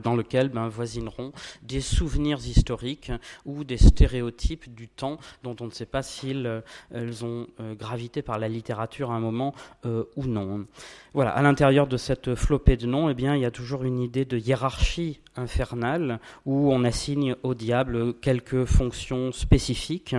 dans 0.03 0.15
lequel 0.15 0.49
ben, 0.49 0.67
voisineront 0.67 1.31
des 1.61 1.81
souvenirs 1.81 2.37
historiques 2.37 3.11
ou 3.45 3.63
des 3.63 3.77
stéréotypes 3.77 4.73
du 4.73 4.87
temps 4.87 5.17
dont 5.43 5.55
on 5.59 5.65
ne 5.65 5.71
sait 5.71 5.85
pas 5.85 6.01
s'ils 6.01 6.45
euh, 6.45 7.11
ont 7.21 7.47
euh, 7.59 7.75
gravité 7.75 8.21
par 8.21 8.39
la 8.39 8.47
littérature 8.47 9.11
à 9.11 9.15
un 9.15 9.19
moment 9.19 9.53
ou 9.83 10.25
non. 10.25 10.65
Voilà, 11.13 11.31
à 11.31 11.41
l'intérieur 11.41 11.87
de 11.87 11.97
cette 11.97 12.35
flopée 12.35 12.77
de 12.77 12.87
noms, 12.87 13.09
eh 13.09 13.13
bien, 13.13 13.35
il 13.35 13.41
y 13.41 13.45
a 13.45 13.51
toujours 13.51 13.83
une 13.83 13.99
idée 13.99 14.25
de 14.25 14.37
hiérarchie 14.37 15.19
infernale 15.35 16.19
où 16.45 16.71
on 16.71 16.83
assigne 16.83 17.35
au 17.43 17.53
diable 17.53 18.13
quelques 18.15 18.65
fonctions 18.65 19.31
spécifiques. 19.31 20.15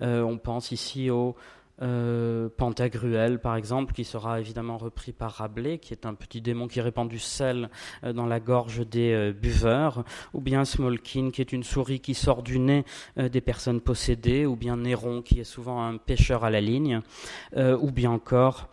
on 0.00 0.38
pense 0.38 0.72
ici 0.72 1.10
au 1.10 1.36
euh, 1.80 2.48
Pantagruel, 2.56 3.38
par 3.38 3.56
exemple, 3.56 3.92
qui 3.92 4.04
sera 4.04 4.40
évidemment 4.40 4.78
repris 4.78 5.12
par 5.12 5.32
Rabelais, 5.32 5.78
qui 5.78 5.92
est 5.92 6.06
un 6.06 6.14
petit 6.14 6.40
démon 6.40 6.66
qui 6.66 6.80
répand 6.80 7.08
du 7.08 7.18
sel 7.18 7.70
euh, 8.04 8.12
dans 8.12 8.26
la 8.26 8.40
gorge 8.40 8.86
des 8.86 9.12
euh, 9.12 9.32
buveurs, 9.32 10.04
ou 10.34 10.40
bien 10.40 10.64
Smolkin, 10.64 11.30
qui 11.30 11.40
est 11.40 11.52
une 11.52 11.62
souris 11.62 12.00
qui 12.00 12.14
sort 12.14 12.42
du 12.42 12.58
nez 12.58 12.84
des 13.16 13.40
personnes 13.40 13.80
possédées, 13.80 14.46
ou 14.46 14.56
bien 14.56 14.76
Néron, 14.76 15.22
qui 15.22 15.40
est 15.40 15.44
souvent 15.44 15.84
un 15.84 15.96
pêcheur 15.96 16.44
à 16.44 16.50
la 16.50 16.60
ligne, 16.60 17.00
ou 17.56 17.90
bien 17.90 18.10
encore 18.10 18.68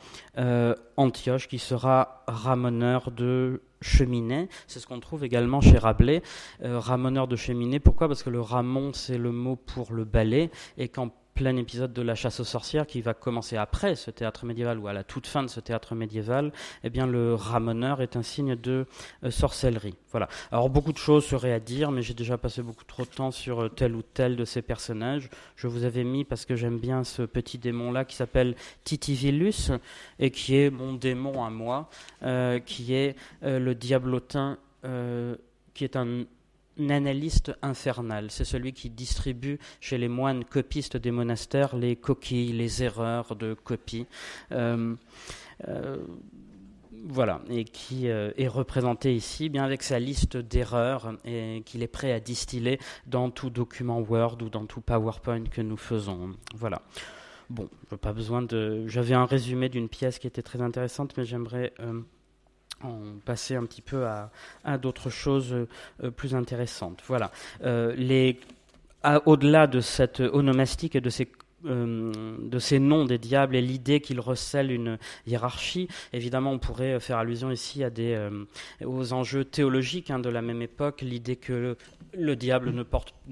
Antioche, 0.98 1.48
qui 1.48 1.60
sera 1.60 2.24
ramoneur 2.28 3.12
de 3.12 3.62
cheminée. 3.82 4.50
C'est 4.68 4.80
ce 4.80 4.88
qu'on 4.88 5.00
trouve 5.00 5.24
également 5.24 5.62
chez 5.62 5.78
Rabelais. 5.78 6.22
ramoneur 6.62 7.28
de 7.28 7.36
cheminée, 7.36 7.80
pourquoi? 7.80 8.08
Parce 8.08 8.24
que 8.24 8.30
le 8.30 8.42
ramon, 8.42 8.92
c'est 8.94 9.18
le 9.18 9.32
mot 9.32 9.56
pour 9.56 9.94
le 9.94 10.06
balai, 10.06 10.52
et 10.78 10.88
quand 10.88 11.12
plein 11.36 11.58
épisode 11.58 11.92
de 11.92 12.02
la 12.02 12.16
chasse 12.16 12.40
aux 12.40 12.46
sorcières 12.46 12.88
qui 12.88 13.02
va 13.02 13.14
commencer 13.14 13.58
après 13.58 13.96
ce 13.96 14.10
théâtre 14.10 14.46
médiéval 14.46 14.80
ou 14.80 14.88
à 14.88 14.94
la 14.94 15.04
toute 15.04 15.28
fin 15.28 15.44
de 15.44 15.50
ce 15.50 15.60
théâtre 15.60 15.94
médiéval, 15.94 16.54
eh 16.84 16.90
bien 16.90 17.06
le 17.06 17.36
ramoneur 17.36 18.02
est 18.02 18.16
un 18.16 18.24
signe 18.24 18.56
de 18.56 18.88
euh, 19.24 19.32
sorcellerie. 19.32 19.96
Voilà. 20.12 20.30
Alors 20.52 20.70
beaucoup 20.70 20.94
de 20.94 20.98
choses 20.98 21.26
seraient 21.26 21.52
à 21.52 21.60
dire, 21.60 21.92
mais 21.92 22.02
j'ai 22.02 22.14
déjà 22.14 22.38
passé 22.38 22.62
beaucoup 22.62 22.86
trop 22.86 23.04
de 23.04 23.10
temps 23.10 23.32
sur 23.32 23.64
euh, 23.64 23.70
tel 23.70 23.96
ou 23.96 24.02
tel 24.02 24.38
de 24.38 24.46
ces 24.46 24.62
personnages. 24.62 25.30
Je 25.58 25.68
vous 25.68 25.84
avais 25.84 26.06
mis 26.06 26.24
parce 26.24 26.46
que 26.46 26.56
j'aime 26.56 26.80
bien 26.80 27.04
ce 27.04 27.24
petit 27.24 27.58
démon 27.58 27.92
là 27.92 28.06
qui 28.06 28.16
s'appelle 28.16 28.56
Titivillus 28.86 29.72
et 30.20 30.32
qui 30.32 30.56
est 30.56 30.70
mon 30.70 30.94
démon 30.94 31.44
à 31.44 31.50
moi, 31.50 31.90
euh, 32.24 32.60
qui 32.60 32.94
est 32.94 33.16
le 33.42 33.74
diablotin 33.74 34.58
qui 35.74 35.84
est 35.84 35.96
un 35.96 36.26
analyste 36.80 37.54
infernal. 37.62 38.32
C'est 38.32 38.46
celui 38.46 38.74
qui 38.74 38.90
distribue 38.90 39.60
chez 39.80 39.98
les 39.98 40.08
moines 40.08 40.44
copistes 40.44 40.98
des 40.98 41.12
monastères 41.12 41.76
les 41.76 41.96
coquilles, 41.96 42.54
les 42.54 42.84
erreurs 42.84 43.36
de 43.36 43.54
copie. 43.54 44.06
Euh, 44.52 44.96
euh, 45.68 45.98
voilà, 47.08 47.42
et 47.50 47.66
qui 47.66 48.10
euh, 48.10 48.32
est 48.36 48.48
représenté 48.48 49.16
ici 49.16 49.50
bien 49.50 49.64
avec 49.64 49.84
sa 49.84 50.00
liste 50.00 50.38
d'erreurs 50.38 51.14
et 51.24 51.62
qu'il 51.66 51.84
est 51.84 51.88
prêt 51.88 52.12
à 52.12 52.20
distiller 52.20 52.80
dans 53.06 53.30
tout 53.30 53.52
document 53.52 54.00
Word 54.00 54.38
ou 54.42 54.50
dans 54.50 54.66
tout 54.66 54.82
PowerPoint 54.82 55.44
que 55.44 55.62
nous 55.62 55.78
faisons. 55.78 56.32
Voilà. 56.56 56.82
Bon, 57.52 57.70
pas 58.02 58.14
besoin 58.14 58.42
de. 58.42 58.88
J'avais 58.88 59.14
un 59.14 59.26
résumé 59.26 59.70
d'une 59.70 59.88
pièce 59.88 60.18
qui 60.18 60.26
était 60.26 60.42
très 60.42 60.62
intéressante, 60.62 61.16
mais 61.16 61.26
j'aimerais 61.26 61.74
passer 63.26 63.56
un 63.56 63.66
petit 63.66 63.82
peu 63.82 64.06
à, 64.06 64.78
d'autres 64.78 65.10
choses 65.10 65.56
plus 66.16 66.36
intéressantes. 66.36 67.02
Voilà. 67.08 67.32
au-delà 69.26 69.68
de 69.68 69.82
cette 69.82 70.20
onomastique 70.20 70.96
et 70.96 71.02
de 71.02 71.10
ces 71.10 71.28
euh, 71.66 72.12
de 72.40 72.60
ces 72.60 72.78
noms 72.80 73.06
des 73.06 73.18
diables 73.18 73.56
et 73.56 73.62
l'idée 73.62 74.00
qu'ils 74.00 74.20
recèlent 74.20 74.72
une 74.72 75.00
hiérarchie. 75.26 75.88
Évidemment, 76.14 76.52
on 76.52 76.60
pourrait 76.60 77.00
faire 77.00 77.18
allusion 77.18 77.50
ici 77.50 77.84
à 77.84 77.90
des, 77.90 78.14
euh, 78.14 78.46
aux 78.86 79.14
enjeux 79.14 79.44
théologiques 79.44 80.12
hein, 80.12 80.20
de 80.20 80.30
la 80.30 80.42
même 80.42 80.62
époque, 80.62 81.02
l'idée 81.02 81.38
que 81.38 81.76
le, 82.18 82.36
diable 82.36 82.72
ne, 82.72 82.84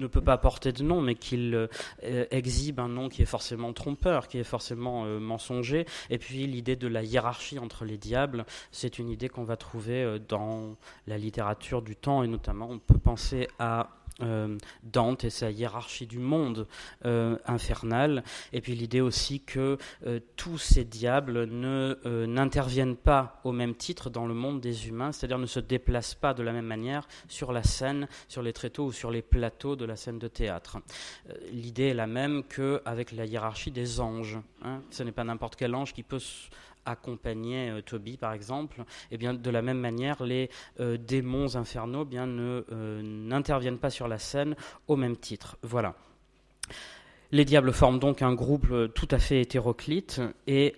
peut 0.06 0.20
pas 0.20 0.38
porter 0.38 0.72
de 0.72 0.82
nom, 0.82 1.00
mais 1.00 1.14
qu'il 1.14 1.54
euh, 1.54 2.26
exhibe 2.30 2.80
un 2.80 2.88
nom 2.88 3.08
qui 3.08 3.22
est 3.22 3.26
forcément 3.26 3.72
trompeur, 3.72 4.28
qui 4.28 4.38
est 4.38 4.44
forcément 4.44 5.04
mensonger. 5.04 5.86
Et 6.10 6.18
puis 6.18 6.46
l'idée 6.46 6.76
de 6.76 6.88
la 6.88 7.02
hiérarchie 7.02 7.58
entre 7.58 7.84
les 7.84 7.98
diables, 7.98 8.44
c'est 8.70 8.98
une 8.98 9.08
idée 9.08 9.28
qu'on 9.28 9.44
va 9.44 9.56
trouver 9.56 10.18
dans 10.28 10.76
la 11.06 11.18
littérature 11.18 11.82
du 11.82 11.96
temps, 11.96 12.22
et 12.22 12.28
notamment 12.28 12.68
on 12.70 12.78
peut 12.78 12.98
penser 12.98 13.48
à 13.58 13.88
euh, 14.22 14.56
Dante 14.82 15.24
et 15.24 15.30
sa 15.30 15.50
hiérarchie 15.50 16.06
du 16.06 16.18
monde 16.18 16.68
euh, 17.04 17.36
infernal, 17.46 18.22
et 18.52 18.60
puis 18.60 18.74
l'idée 18.74 19.00
aussi 19.00 19.40
que 19.40 19.76
euh, 20.06 20.20
tous 20.36 20.58
ces 20.58 20.84
diables 20.84 21.46
ne 21.46 21.98
n'interviennent 22.26 22.96
pas 22.96 23.40
au 23.44 23.52
même 23.52 23.74
titre 23.74 24.10
dans 24.10 24.26
le 24.26 24.34
monde 24.34 24.60
des 24.60 24.88
humains, 24.88 25.12
c'est-à-dire 25.12 25.38
ne 25.38 25.46
se 25.46 25.60
déplacent 25.60 26.14
pas 26.14 26.34
de 26.34 26.42
la 26.42 26.52
même 26.52 26.66
manière 26.66 27.08
sur 27.28 27.52
la 27.52 27.62
scène, 27.62 28.08
sur 28.28 28.42
les 28.42 28.52
tréteaux 28.52 28.86
ou 28.86 28.92
sur 28.92 29.10
les 29.10 29.22
plateaux 29.22 29.76
de 29.76 29.84
la 29.84 29.96
scène 29.96 30.18
de 30.18 30.28
théâtre. 30.28 30.78
l'idée 31.50 31.88
est 31.88 31.94
la 31.94 32.06
même 32.06 32.42
qu'avec 32.44 33.12
la 33.12 33.24
hiérarchie 33.24 33.70
des 33.70 34.00
anges. 34.00 34.38
Hein. 34.62 34.82
Ce 34.90 35.02
n'est 35.02 35.12
pas 35.12 35.24
n'importe 35.24 35.56
quel 35.56 35.74
ange 35.74 35.92
qui 35.92 36.02
peut 36.02 36.20
accompagnait 36.86 37.70
euh, 37.70 37.82
Toby, 37.82 38.16
par 38.16 38.32
exemple, 38.32 38.80
et 38.80 39.14
eh 39.14 39.16
bien 39.16 39.34
de 39.34 39.50
la 39.50 39.62
même 39.62 39.78
manière, 39.78 40.22
les 40.22 40.50
euh, 40.80 40.96
démons 40.96 41.56
infernaux 41.56 42.02
eh 42.02 42.08
bien 42.08 42.26
ne 42.26 42.64
euh, 42.72 43.02
n'interviennent 43.02 43.78
pas 43.78 43.90
sur 43.90 44.08
la 44.08 44.18
scène 44.18 44.56
au 44.88 44.96
même 44.96 45.16
titre. 45.16 45.56
Voilà. 45.62 45.94
Les 47.32 47.44
diables 47.44 47.72
forment 47.72 47.98
donc 47.98 48.22
un 48.22 48.32
groupe 48.32 48.68
tout 48.94 49.08
à 49.10 49.18
fait 49.18 49.40
hétéroclite 49.40 50.20
et 50.46 50.76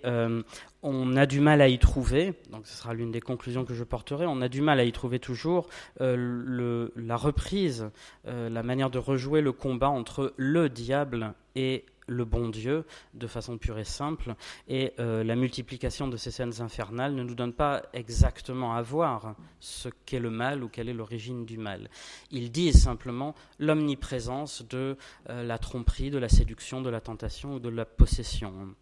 on 0.81 1.15
a 1.15 1.27
du 1.27 1.39
mal 1.39 1.61
à 1.61 1.67
y 1.67 1.77
trouver, 1.77 2.33
donc 2.51 2.65
ce 2.65 2.75
sera 2.75 2.95
l'une 2.95 3.11
des 3.11 3.21
conclusions 3.21 3.63
que 3.63 3.75
je 3.75 3.83
porterai, 3.83 4.25
on 4.25 4.41
a 4.41 4.49
du 4.49 4.61
mal 4.61 4.79
à 4.79 4.83
y 4.83 4.91
trouver 4.91 5.19
toujours 5.19 5.67
la 5.99 7.15
reprise, 7.15 7.91
la 8.25 8.63
manière 8.63 8.89
de 8.89 8.97
rejouer 8.97 9.41
le 9.41 9.51
combat 9.51 9.89
entre 9.89 10.33
le 10.37 10.67
diable 10.67 11.35
et 11.55 11.85
le 12.07 12.25
bon 12.25 12.49
Dieu 12.49 12.85
de 13.13 13.27
façon 13.27 13.57
pure 13.57 13.77
et 13.77 13.83
simple, 13.83 14.35
et 14.67 14.93
euh, 14.99 15.23
la 15.23 15.35
multiplication 15.35 16.07
de 16.07 16.17
ces 16.17 16.31
scènes 16.31 16.61
infernales 16.61 17.13
ne 17.13 17.23
nous 17.23 17.35
donne 17.35 17.53
pas 17.53 17.83
exactement 17.93 18.73
à 18.73 18.81
voir 18.81 19.35
ce 19.59 19.89
qu'est 20.05 20.19
le 20.19 20.29
mal 20.29 20.63
ou 20.63 20.69
quelle 20.69 20.89
est 20.89 20.93
l'origine 20.93 21.45
du 21.45 21.57
mal. 21.57 21.89
Ils 22.31 22.51
disent 22.51 22.81
simplement 22.81 23.35
l'omniprésence 23.59 24.63
de 24.67 24.97
euh, 25.29 25.43
la 25.43 25.57
tromperie, 25.57 26.09
de 26.09 26.17
la 26.17 26.29
séduction, 26.29 26.81
de 26.81 26.89
la 26.89 27.01
tentation 27.01 27.55
ou 27.55 27.59
de 27.59 27.69
la 27.69 27.85
possession. 27.85 28.75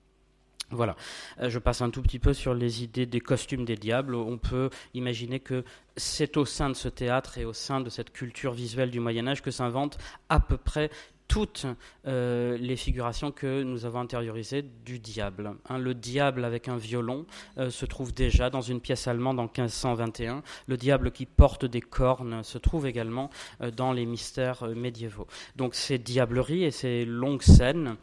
Voilà, 0.71 0.95
euh, 1.41 1.49
je 1.49 1.59
passe 1.59 1.82
un 1.82 1.91
tout 1.91 2.01
petit 2.01 2.17
peu 2.17 2.34
sur 2.34 2.55
les 2.55 2.84
idées 2.84 3.05
des 3.05 3.19
costumes 3.19 3.65
des 3.65 3.76
diables. 3.76 4.15
On 4.15 4.39
peut 4.39 4.71
imaginer 4.95 5.39
que 5.39 5.63
c'est 5.95 6.38
au 6.38 6.45
sein 6.45 6.69
de 6.69 6.73
ce 6.73 6.88
théâtre 6.88 7.38
et 7.38 7.45
au 7.45 7.53
sein 7.53 7.82
de 7.82 7.89
cette 7.89 8.11
culture 8.11 8.53
visuelle 8.53 8.89
du 8.89 8.99
Moyen 8.99 9.28
Âge 9.28 9.43
que 9.43 9.51
s'inventent 9.51 9.99
à 10.28 10.39
peu 10.39 10.57
près 10.57 10.89
toutes 11.28 11.65
euh, 12.07 12.57
les 12.57 12.76
figurations 12.76 13.32
que 13.32 13.63
nous 13.63 13.86
avons 13.86 13.99
intériorisées 13.99 14.61
du 14.61 14.99
diable. 14.99 15.55
Hein, 15.69 15.78
le 15.78 15.93
diable 15.93 16.45
avec 16.45 16.67
un 16.67 16.78
violon 16.78 17.26
euh, 17.57 17.69
se 17.69 17.86
trouve 17.86 18.13
déjà 18.13 18.49
dans 18.49 18.61
une 18.61 18.80
pièce 18.80 19.07
allemande 19.07 19.39
en 19.39 19.43
1521. 19.43 20.43
Le 20.67 20.78
diable 20.78 21.11
qui 21.11 21.26
porte 21.26 21.65
des 21.65 21.82
cornes 21.82 22.43
se 22.43 22.57
trouve 22.57 22.88
également 22.88 23.30
euh, 23.61 23.71
dans 23.71 23.91
les 23.91 24.05
mystères 24.05 24.67
médiévaux. 24.67 25.28
Donc 25.55 25.76
ces 25.76 25.97
diableries 25.97 26.63
et 26.63 26.71
ces 26.71 27.05
longues 27.05 27.41
scènes 27.41 27.95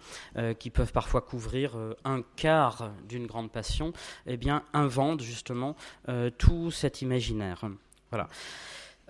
qui 0.59 0.71
peuvent 0.71 0.93
parfois 0.93 1.21
couvrir 1.21 1.77
un 2.05 2.23
quart 2.37 2.93
d'une 3.09 3.27
grande 3.27 3.51
passion, 3.51 3.93
eh 4.27 4.39
inventent 4.73 5.23
justement 5.23 5.77
tout 6.39 6.71
cet 6.71 7.03
imaginaire. 7.03 7.65
Voilà. 8.11 8.29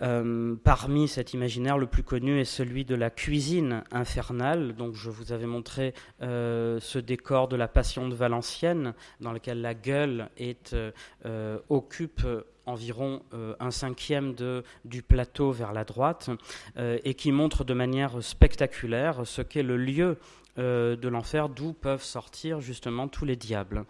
Euh, 0.00 0.56
parmi 0.64 1.06
cet 1.06 1.32
imaginaire, 1.34 1.78
le 1.78 1.86
plus 1.86 2.02
connu 2.02 2.40
est 2.40 2.44
celui 2.44 2.84
de 2.84 2.94
la 2.94 3.10
cuisine 3.10 3.84
infernale. 3.92 4.74
Donc, 4.74 4.94
je 4.94 5.10
vous 5.10 5.32
avais 5.32 5.46
montré 5.46 5.94
euh, 6.22 6.80
ce 6.80 6.98
décor 6.98 7.48
de 7.48 7.56
la 7.56 7.68
Passion 7.68 8.08
de 8.08 8.14
Valenciennes, 8.14 8.94
dans 9.20 9.32
lequel 9.32 9.60
la 9.60 9.74
gueule 9.74 10.28
euh, 10.72 11.58
occupe 11.68 12.26
environ 12.64 13.22
un 13.58 13.72
cinquième 13.72 14.36
du 14.84 15.02
plateau 15.02 15.50
vers 15.50 15.72
la 15.72 15.82
droite, 15.82 16.30
et 16.78 17.14
qui 17.14 17.32
montre 17.32 17.64
de 17.64 17.74
manière 17.74 18.22
spectaculaire 18.22 19.26
ce 19.26 19.42
qu'est 19.42 19.64
le 19.64 19.76
lieu 19.76 20.16
de 20.58 21.08
l'enfer 21.08 21.48
d'où 21.48 21.72
peuvent 21.72 22.04
sortir 22.04 22.60
justement 22.60 23.08
tous 23.08 23.24
les 23.24 23.34
diables 23.34 23.84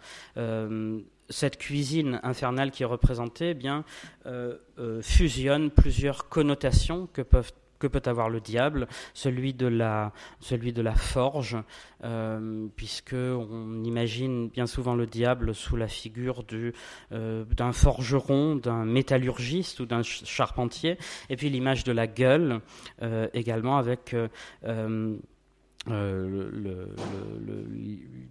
cette 1.29 1.57
cuisine 1.57 2.19
infernale 2.23 2.71
qui 2.71 2.83
est 2.83 2.87
représentée 2.87 3.51
eh 3.51 3.53
bien, 3.53 3.83
euh, 4.25 4.57
euh, 4.79 5.01
fusionne 5.01 5.71
plusieurs 5.71 6.29
connotations 6.29 7.07
que 7.13 7.21
peut 7.21 8.01
avoir 8.05 8.29
le 8.29 8.39
diable, 8.39 8.87
celui 9.13 9.53
de 9.53 9.67
la, 9.67 10.13
forge, 10.95 11.57
euh, 12.05 12.67
puisque 12.77 13.13
on 13.13 13.83
imagine 13.83 14.47
bien 14.47 14.67
souvent 14.67 14.95
le 14.95 15.05
diable 15.05 15.53
sous 15.53 15.75
la 15.75 15.89
figure 15.89 16.43
du, 16.43 16.73
d'un 17.11 17.73
forgeron, 17.73 18.55
d'un 18.55 18.85
métallurgiste 18.85 19.81
ou 19.81 19.85
d'un 19.85 20.01
charpentier, 20.01 20.97
et 21.29 21.35
puis 21.35 21.49
l'image 21.49 21.83
de 21.83 21.91
la 21.91 22.07
gueule 22.07 22.61
également 23.33 23.77
avec 23.77 24.15
euh, 25.89 26.85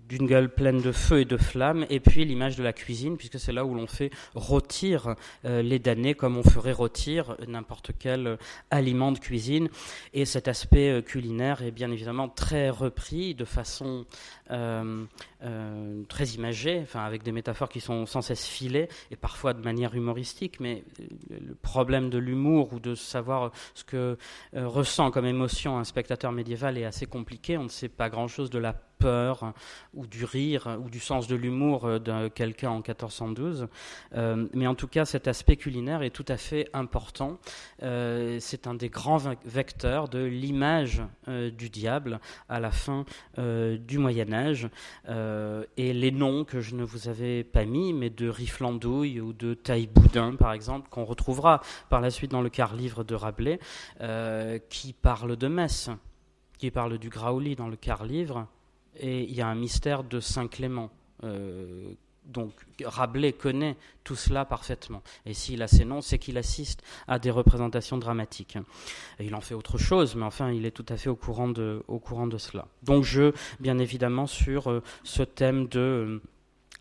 d'une 0.09 0.26
gueule 0.26 0.48
pleine 0.48 0.80
de 0.80 0.90
feu 0.90 1.20
et 1.20 1.24
de 1.26 1.36
flammes, 1.36 1.84
et 1.90 2.00
puis 2.00 2.24
l'image 2.24 2.57
de 2.57 2.62
la 2.62 2.72
cuisine, 2.72 3.18
puisque 3.18 3.38
c'est 3.38 3.53
là 3.53 3.66
où 3.66 3.74
l'on 3.74 3.86
fait 3.86 4.11
rôtir 4.34 5.14
euh, 5.44 5.61
les 5.61 5.78
damnés 5.78 6.14
comme 6.14 6.38
on 6.38 6.42
ferait 6.42 6.72
rôtir 6.72 7.36
n'importe 7.46 7.92
quel 7.98 8.38
aliment 8.70 9.12
de 9.12 9.18
cuisine. 9.18 9.68
Et 10.14 10.24
cet 10.24 10.48
aspect 10.48 10.90
euh, 10.90 11.03
culinaire 11.03 11.62
est 11.62 11.70
bien 11.72 11.90
évidemment 11.90 12.28
très 12.28 12.70
repris 12.70 13.34
de 13.34 13.44
façon 13.44 14.07
très 16.09 16.26
imagée, 16.26 16.80
enfin 16.82 17.00
avec 17.05 17.22
des 17.22 17.32
métaphores 17.32 17.70
qui 17.70 17.80
sont 17.80 18.05
sans 18.05 18.20
cesse 18.20 18.44
filées, 18.46 18.88
et 19.11 19.16
parfois 19.16 19.55
de 19.55 19.62
manière 19.62 19.94
humoristique, 19.94 20.61
mais 20.61 20.84
le 21.30 21.55
problème 21.55 22.11
de 22.11 22.18
l'humour 22.18 22.74
ou 22.74 22.78
de 22.78 22.94
savoir 22.94 23.50
ce 23.74 23.82
que 23.82 24.18
ressent 24.53 25.11
comme 25.11 25.24
émotion 25.24 25.78
un 25.78 25.84
spectateur 25.84 26.32
médiéval 26.32 26.76
est 26.76 26.84
assez 26.84 27.07
compliqué 27.07 27.41
on 27.51 27.64
ne 27.64 27.68
sait 27.68 27.88
pas 27.88 28.09
grand-chose 28.09 28.51
de 28.51 28.59
la 28.59 28.74
peur 29.03 29.53
ou 29.95 30.07
du 30.07 30.24
rire 30.24 30.78
ou 30.84 30.88
du 30.88 31.01
sens 31.01 31.26
de 31.26 31.34
l'humour 31.34 31.84
euh, 31.84 31.99
de 31.99 32.28
quelqu'un 32.28 32.70
en 32.70 32.76
1412. 32.76 33.66
Euh, 34.14 34.47
mais 34.55 34.66
en 34.66 34.74
tout 34.74 34.86
cas, 34.86 35.05
cet 35.05 35.26
aspect 35.26 35.57
culinaire 35.57 36.03
est 36.03 36.11
tout 36.11 36.24
à 36.28 36.36
fait 36.36 36.68
important. 36.72 37.38
Euh, 37.82 38.38
c'est 38.40 38.66
un 38.66 38.74
des 38.74 38.88
grands 38.88 39.18
vecteurs 39.45 40.09
de 40.09 40.22
l'image 40.22 41.03
du 41.26 41.70
diable 41.70 42.20
à 42.49 42.61
la 42.61 42.70
fin 42.70 43.05
du 43.36 43.99
Moyen 43.99 44.32
Âge. 44.32 44.68
et 45.09 45.93
les 45.93 46.11
noms 46.11 46.45
que 46.45 46.61
je 46.61 46.74
ne 46.74 46.84
vous 46.84 47.09
avais 47.09 47.45
pas 47.45 47.64
mis, 47.64 47.93
mais 47.93 48.11
de 48.11 48.28
Riflandouille 48.28 49.20
ou 49.20 49.32
de 49.32 49.55
Taille-Boudin, 49.55 50.36
par 50.36 50.53
exemple, 50.53 50.88
qu'on 50.90 51.05
retrouvera 51.05 51.61
par 51.88 52.01
la 52.01 52.11
suite 52.11 52.30
dans 52.30 52.43
le 52.43 52.51
quart 52.51 52.74
livre 52.74 53.05
de 53.05 53.14
Rabelais, 53.14 53.59
qui 54.68 54.93
parle 54.93 55.36
de 55.36 55.49
messe 55.49 55.90
qui 56.62 56.70
parle 56.70 56.96
du 56.96 57.08
Graouli 57.08 57.56
dans 57.56 57.66
le 57.66 57.74
quart 57.74 58.04
livre, 58.04 58.46
et 58.96 59.24
il 59.24 59.34
y 59.34 59.40
a 59.40 59.48
un 59.48 59.56
mystère 59.56 60.04
de 60.04 60.20
Saint 60.20 60.46
Clément. 60.46 60.90
Euh, 61.24 61.92
donc 62.24 62.52
Rabelais 62.84 63.32
connaît 63.32 63.76
tout 64.04 64.14
cela 64.14 64.44
parfaitement. 64.44 65.02
Et 65.26 65.34
s'il 65.34 65.60
a 65.62 65.66
ces 65.66 65.84
noms, 65.84 66.02
c'est 66.02 66.20
qu'il 66.20 66.38
assiste 66.38 66.84
à 67.08 67.18
des 67.18 67.32
représentations 67.32 67.98
dramatiques. 67.98 68.58
Il 69.18 69.34
en 69.34 69.40
fait 69.40 69.54
autre 69.54 69.76
chose, 69.76 70.14
mais 70.14 70.22
enfin, 70.22 70.52
il 70.52 70.64
est 70.64 70.70
tout 70.70 70.86
à 70.88 70.96
fait 70.96 71.10
au 71.10 71.16
courant 71.16 71.48
de, 71.48 71.82
au 71.88 71.98
courant 71.98 72.28
de 72.28 72.38
cela. 72.38 72.68
Donc 72.84 73.02
je, 73.02 73.32
bien 73.58 73.78
évidemment, 73.78 74.28
sur 74.28 74.70
euh, 74.70 74.84
ce 75.02 75.24
thème 75.24 75.66
de... 75.66 75.80
Euh, 75.80 76.22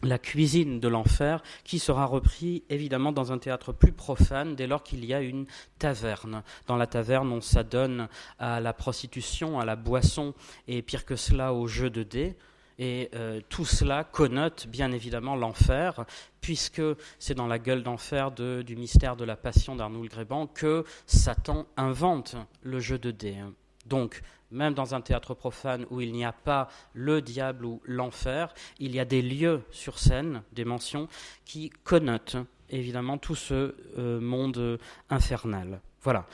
la 0.03 0.17
cuisine 0.17 0.79
de 0.79 0.87
l'enfer, 0.87 1.43
qui 1.63 1.79
sera 1.79 2.05
repris 2.05 2.63
évidemment 2.69 3.11
dans 3.11 3.31
un 3.31 3.37
théâtre 3.37 3.71
plus 3.71 3.91
profane 3.91 4.55
dès 4.55 4.67
lors 4.67 4.83
qu'il 4.83 5.05
y 5.05 5.13
a 5.13 5.21
une 5.21 5.45
taverne. 5.79 6.43
Dans 6.67 6.77
la 6.77 6.87
taverne, 6.87 7.31
on 7.31 7.41
s'adonne 7.41 8.07
à 8.39 8.59
la 8.59 8.73
prostitution, 8.73 9.59
à 9.59 9.65
la 9.65 9.75
boisson, 9.75 10.33
et 10.67 10.81
pire 10.81 11.05
que 11.05 11.15
cela, 11.15 11.53
au 11.53 11.67
jeu 11.67 11.89
de 11.89 12.03
dés. 12.03 12.35
Et 12.79 13.09
euh, 13.13 13.41
tout 13.49 13.65
cela 13.65 14.03
connote 14.03 14.65
bien 14.67 14.91
évidemment 14.91 15.35
l'enfer, 15.35 16.05
puisque 16.39 16.81
c'est 17.19 17.35
dans 17.35 17.45
la 17.45 17.59
gueule 17.59 17.83
d'enfer 17.83 18.31
du 18.31 18.75
mystère 18.75 19.15
de 19.15 19.23
la 19.23 19.35
passion 19.35 19.75
d'Arnoul 19.75 20.09
Gréban 20.09 20.47
que 20.47 20.83
Satan 21.05 21.67
invente 21.77 22.35
le 22.63 22.79
jeu 22.79 22.97
de 22.97 23.11
dés. 23.11 23.37
Donc, 23.85 24.21
même 24.51 24.73
dans 24.73 24.95
un 24.95 25.01
théâtre 25.01 25.33
profane 25.33 25.85
où 25.89 26.01
il 26.01 26.11
n'y 26.11 26.25
a 26.25 26.31
pas 26.31 26.69
le 26.93 27.21
diable 27.21 27.65
ou 27.65 27.81
l'enfer, 27.85 28.53
il 28.79 28.95
y 28.95 28.99
a 28.99 29.05
des 29.05 29.21
lieux 29.21 29.63
sur 29.71 29.99
scène, 29.99 30.43
des 30.53 30.65
mentions, 30.65 31.07
qui 31.45 31.69
connotent 31.83 32.37
évidemment 32.69 33.17
tout 33.17 33.35
ce 33.35 33.73
monde 34.19 34.79
infernal. 35.09 35.81
Voilà 36.01 36.25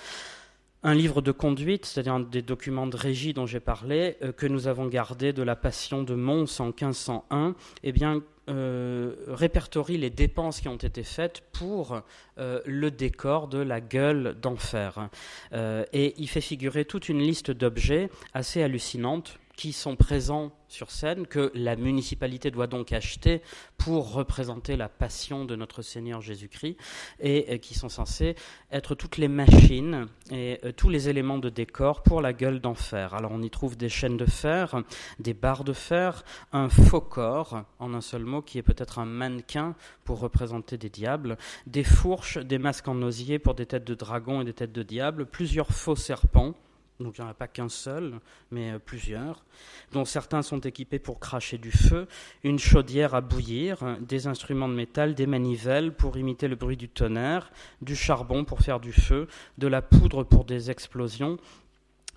un 0.87 0.95
livre 0.95 1.21
de 1.21 1.33
conduite, 1.33 1.85
c'est-à-dire 1.85 2.17
des 2.21 2.41
documents 2.41 2.87
de 2.87 2.95
régie 2.95 3.33
dont 3.33 3.45
j'ai 3.45 3.59
parlé, 3.59 4.15
euh, 4.23 4.31
que 4.31 4.45
nous 4.45 4.69
avons 4.69 4.87
gardé 4.87 5.33
de 5.33 5.43
la 5.43 5.57
Passion 5.57 6.01
de 6.01 6.15
Mons 6.15 6.61
en 6.61 6.67
1501, 6.67 7.55
eh 7.83 7.91
bien, 7.91 8.23
euh, 8.49 9.13
répertorie 9.27 9.97
les 9.97 10.09
dépenses 10.09 10.61
qui 10.61 10.69
ont 10.69 10.77
été 10.77 11.03
faites 11.03 11.41
pour 11.51 12.01
euh, 12.37 12.61
le 12.65 12.89
décor 12.89 13.49
de 13.49 13.57
la 13.57 13.81
gueule 13.81 14.37
d'enfer. 14.41 15.09
et 15.53 16.13
il 16.17 16.29
fait 16.29 16.39
figurer 16.39 16.85
toute 16.85 17.09
une 17.09 17.19
liste 17.19 17.51
d'objets 17.51 18.09
assez 18.33 18.63
hallucinantes 18.63 19.39
qui 19.57 19.73
sont 19.73 19.95
présents 19.95 20.51
sur 20.69 20.91
scène, 20.91 21.25
que 21.25 21.51
la 21.55 21.75
municipalité 21.75 22.51
doit 22.51 22.67
donc 22.67 22.93
acheter 22.93 23.41
pour 23.77 24.13
représenter 24.13 24.77
la 24.77 24.87
passion 24.87 25.45
de 25.45 25.55
notre 25.55 25.81
Seigneur 25.81 26.21
Jésus-Christ, 26.21 26.77
et 27.19 27.53
euh, 27.53 27.57
qui 27.57 27.73
sont 27.73 27.89
censés 27.89 28.35
être 28.71 28.93
toutes 28.93 29.17
les 29.17 29.27
machines 29.27 30.07
et 30.31 30.59
euh, 30.63 30.71
tous 30.71 30.89
les 30.89 31.09
éléments 31.09 31.39
de 31.39 31.49
décor 31.49 32.03
pour 32.03 32.21
la 32.21 32.33
gueule 32.33 32.59
d'enfer. 32.59 33.15
Alors 33.15 33.31
on 33.33 33.41
y 33.41 33.49
trouve 33.49 33.77
des 33.77 33.89
chaînes 33.89 34.17
de 34.17 34.25
fer, 34.25 34.83
des 35.19 35.33
barres 35.33 35.63
de 35.63 35.73
fer, 35.73 36.23
un 36.51 36.69
faux 36.69 37.01
corps, 37.01 37.63
en 37.79 37.93
un 37.95 38.01
seul 38.01 38.23
mot, 38.23 38.43
qui 38.43 38.59
est 38.59 38.63
peut-être 38.63 38.99
un 38.99 39.05
mannequin 39.05 39.75
pour 40.03 40.19
représenter 40.19 40.77
des 40.77 40.89
diables, 40.89 41.37
des 41.65 41.83
fourches, 41.83 42.37
des 42.37 42.59
masques 42.59 42.87
en 42.87 43.01
osier 43.01 43.39
pour 43.39 43.55
des 43.55 43.65
têtes 43.65 43.87
de 43.87 43.95
dragon 43.95 44.41
et 44.41 44.45
des 44.45 44.53
têtes 44.53 44.71
de 44.71 44.83
diable, 44.83 45.25
plusieurs 45.25 45.69
faux 45.69 45.95
serpents, 45.95 46.53
donc 46.99 47.17
il 47.17 47.21
n'y 47.21 47.27
en 47.27 47.29
a 47.29 47.33
pas 47.33 47.47
qu'un 47.47 47.69
seul, 47.69 48.19
mais 48.51 48.71
euh, 48.71 48.79
plusieurs, 48.79 49.45
dont 49.91 50.05
certains 50.05 50.41
sont 50.41 50.59
équipés 50.59 50.99
pour 50.99 51.19
cracher 51.19 51.57
du 51.57 51.71
feu, 51.71 52.07
une 52.43 52.59
chaudière 52.59 53.13
à 53.13 53.21
bouillir, 53.21 53.97
des 54.01 54.27
instruments 54.27 54.69
de 54.69 54.73
métal, 54.73 55.13
des 55.13 55.27
manivelles 55.27 55.93
pour 55.93 56.17
imiter 56.17 56.47
le 56.47 56.55
bruit 56.55 56.77
du 56.77 56.89
tonnerre, 56.89 57.51
du 57.81 57.95
charbon 57.95 58.45
pour 58.45 58.61
faire 58.61 58.79
du 58.79 58.93
feu, 58.93 59.27
de 59.57 59.67
la 59.67 59.81
poudre 59.81 60.23
pour 60.23 60.45
des 60.45 60.71
explosions, 60.71 61.37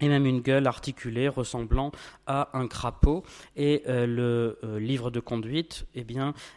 et 0.00 0.08
même 0.08 0.26
une 0.26 0.40
gueule 0.40 0.66
articulée 0.66 1.28
ressemblant 1.28 1.92
à 2.26 2.48
un 2.58 2.66
crapaud. 2.66 3.22
Et 3.56 3.82
euh, 3.86 4.06
le 4.06 4.58
euh, 4.64 4.80
livre 4.80 5.10
de 5.10 5.20
conduite 5.20 5.86
eh 5.94 6.06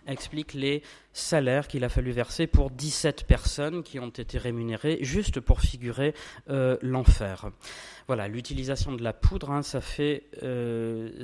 explique 0.07 0.53
les 0.53 0.82
salaires 1.14 1.68
qu'il 1.68 1.84
a 1.84 1.89
fallu 1.89 2.11
verser 2.11 2.47
pour 2.47 2.72
17 2.72 3.26
personnes 3.26 3.84
qui 3.84 3.99
ont 3.99 4.09
été 4.09 4.38
rémunérées 4.38 4.99
juste 5.01 5.39
pour 5.39 5.61
figurer 5.61 6.14
euh, 6.49 6.78
l'enfer. 6.82 7.49
Voilà, 8.07 8.28
l'utilisation 8.28 8.91
de 8.91 9.01
la 9.01 9.14
poudre, 9.14 9.51
hein, 9.51 9.61
ça 9.61 9.80
fait, 9.80 10.24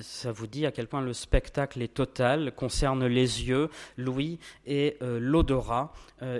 ça 0.01 0.31
vous 0.31 0.47
dit 0.47 0.65
à 0.65 0.71
quel 0.71 0.87
point 0.87 1.01
le 1.01 1.11
spectacle 1.11 1.81
est 1.81 1.93
total, 1.93 2.53
concerne 2.55 3.05
les 3.05 3.43
yeux, 3.43 3.69
l'ouïe 3.97 4.39
et 4.65 4.97
l'odorat 5.01 5.91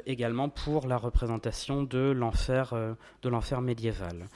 également 0.06 0.48
pour 0.48 0.88
la 0.88 0.96
représentation 0.96 1.84
de 1.84 2.12
l'enfer 2.12 2.74
médiéval. 3.62 4.30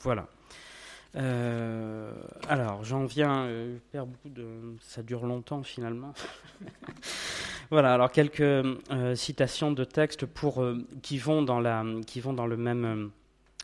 Voilà. 0.00 0.28
Euh, 1.16 2.12
alors, 2.48 2.84
j'en 2.84 3.04
viens, 3.04 3.44
euh, 3.44 3.78
beaucoup 3.94 4.28
de. 4.28 4.44
Ça 4.80 5.02
dure 5.02 5.24
longtemps 5.24 5.62
finalement. 5.62 6.12
voilà, 7.70 7.94
alors 7.94 8.10
quelques 8.10 8.40
euh, 8.40 9.14
citations 9.14 9.72
de 9.72 9.84
textes 9.84 10.26
pour, 10.26 10.64
qui, 11.02 11.18
vont 11.18 11.42
dans 11.42 11.60
la, 11.60 11.84
qui 12.06 12.20
vont 12.20 12.32
dans 12.32 12.46
le 12.46 12.56
même 12.56 13.10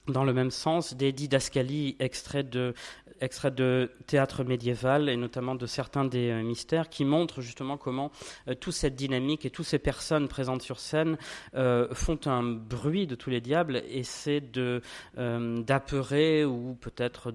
dans 0.09 0.25
le 0.25 0.33
même 0.33 0.51
sens, 0.51 0.95
des 0.95 1.13
didascalies 1.13 1.97
extraits 2.01 2.49
de, 2.51 2.75
extraits 3.23 3.55
de 3.55 3.91
théâtre 4.07 4.45
médiéval 4.45 5.09
et 5.09 5.17
notamment 5.17 5.55
de 5.55 5.67
certains 5.67 6.05
des 6.05 6.31
euh, 6.31 6.43
mystères 6.43 6.89
qui 6.89 7.05
montrent 7.05 7.41
justement 7.41 7.77
comment 7.77 8.11
euh, 8.49 8.55
toute 8.55 8.75
cette 8.75 8.97
dynamique 8.97 9.47
et 9.47 9.51
toutes 9.51 9.67
ces 9.67 9.79
personnes 9.79 10.29
présentes 10.29 10.63
sur 10.63 10.81
scène 10.81 11.17
euh, 11.55 11.89
font 11.95 12.19
un 12.27 12.43
bruit 12.43 13.07
de 13.07 13.15
tous 13.15 13.31
les 13.31 13.41
diables 13.41 13.83
et 13.89 14.03
c'est 14.03 14.41
de 14.41 14.83
d'apeurer 15.17 16.45
ou 16.45 16.75
peut-être 16.75 17.33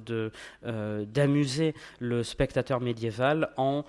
d'amuser 0.65 1.73
le 1.99 2.23
spectateur 2.23 2.81
médiéval 2.81 3.51
en 3.57 3.85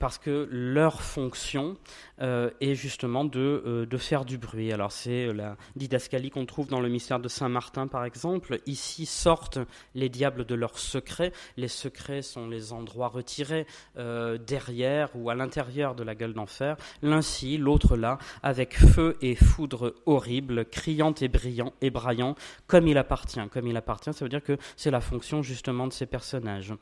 parce 0.00 0.18
que 0.18 0.48
leur 0.50 1.02
fonction 1.02 1.76
euh, 2.22 2.50
est 2.60 2.74
justement 2.74 3.24
de, 3.24 3.62
euh, 3.66 3.86
de, 3.86 3.96
faire 3.98 4.24
du 4.24 4.38
bruit. 4.38 4.72
Alors 4.72 4.92
c'est 4.92 5.26
euh, 5.26 5.32
la 5.32 5.56
didascalie 5.76 6.30
qu'on 6.30 6.46
trouve 6.46 6.68
dans 6.68 6.80
le 6.80 6.88
mystère 6.88 7.20
de 7.20 7.28
Saint 7.28 7.50
Martin 7.50 7.86
par 7.86 8.04
exemple. 8.04 8.58
Ici 8.66 9.04
sortent 9.04 9.58
les 9.94 10.08
diables 10.08 10.46
de 10.46 10.54
leurs 10.54 10.78
secrets. 10.78 11.32
Les 11.58 11.68
secrets 11.68 12.22
sont 12.22 12.48
les 12.48 12.72
endroits 12.72 13.08
retirés 13.08 13.66
derrière 13.94 15.10
ou 15.14 15.28
à 15.28 15.34
l'intérieur 15.34 15.94
de 15.94 16.02
la 16.02 16.14
gueule 16.14 16.32
d'enfer. 16.32 16.76
L'un 17.02 17.20
ci, 17.20 17.58
l'autre 17.58 17.96
là, 17.96 18.16
avec 18.42 18.78
feu 18.78 19.18
et 19.20 19.34
foudre 19.34 19.94
horrible, 20.06 20.64
criant 20.64 21.14
et 21.20 21.28
brillant 21.28 21.74
et 21.82 21.90
braillant, 21.90 22.36
comme 22.66 22.88
il 22.88 22.96
appartient. 22.96 23.46
Comme 23.52 23.66
il 23.66 23.76
appartient, 23.76 24.14
ça 24.14 24.24
veut 24.24 24.30
dire 24.30 24.42
que 24.42 24.56
c'est 24.76 24.90
la 24.90 25.02
fonction 25.02 25.42
justement 25.42 25.86
de 25.86 25.92
ces 25.92 26.06
personnages 26.06 26.72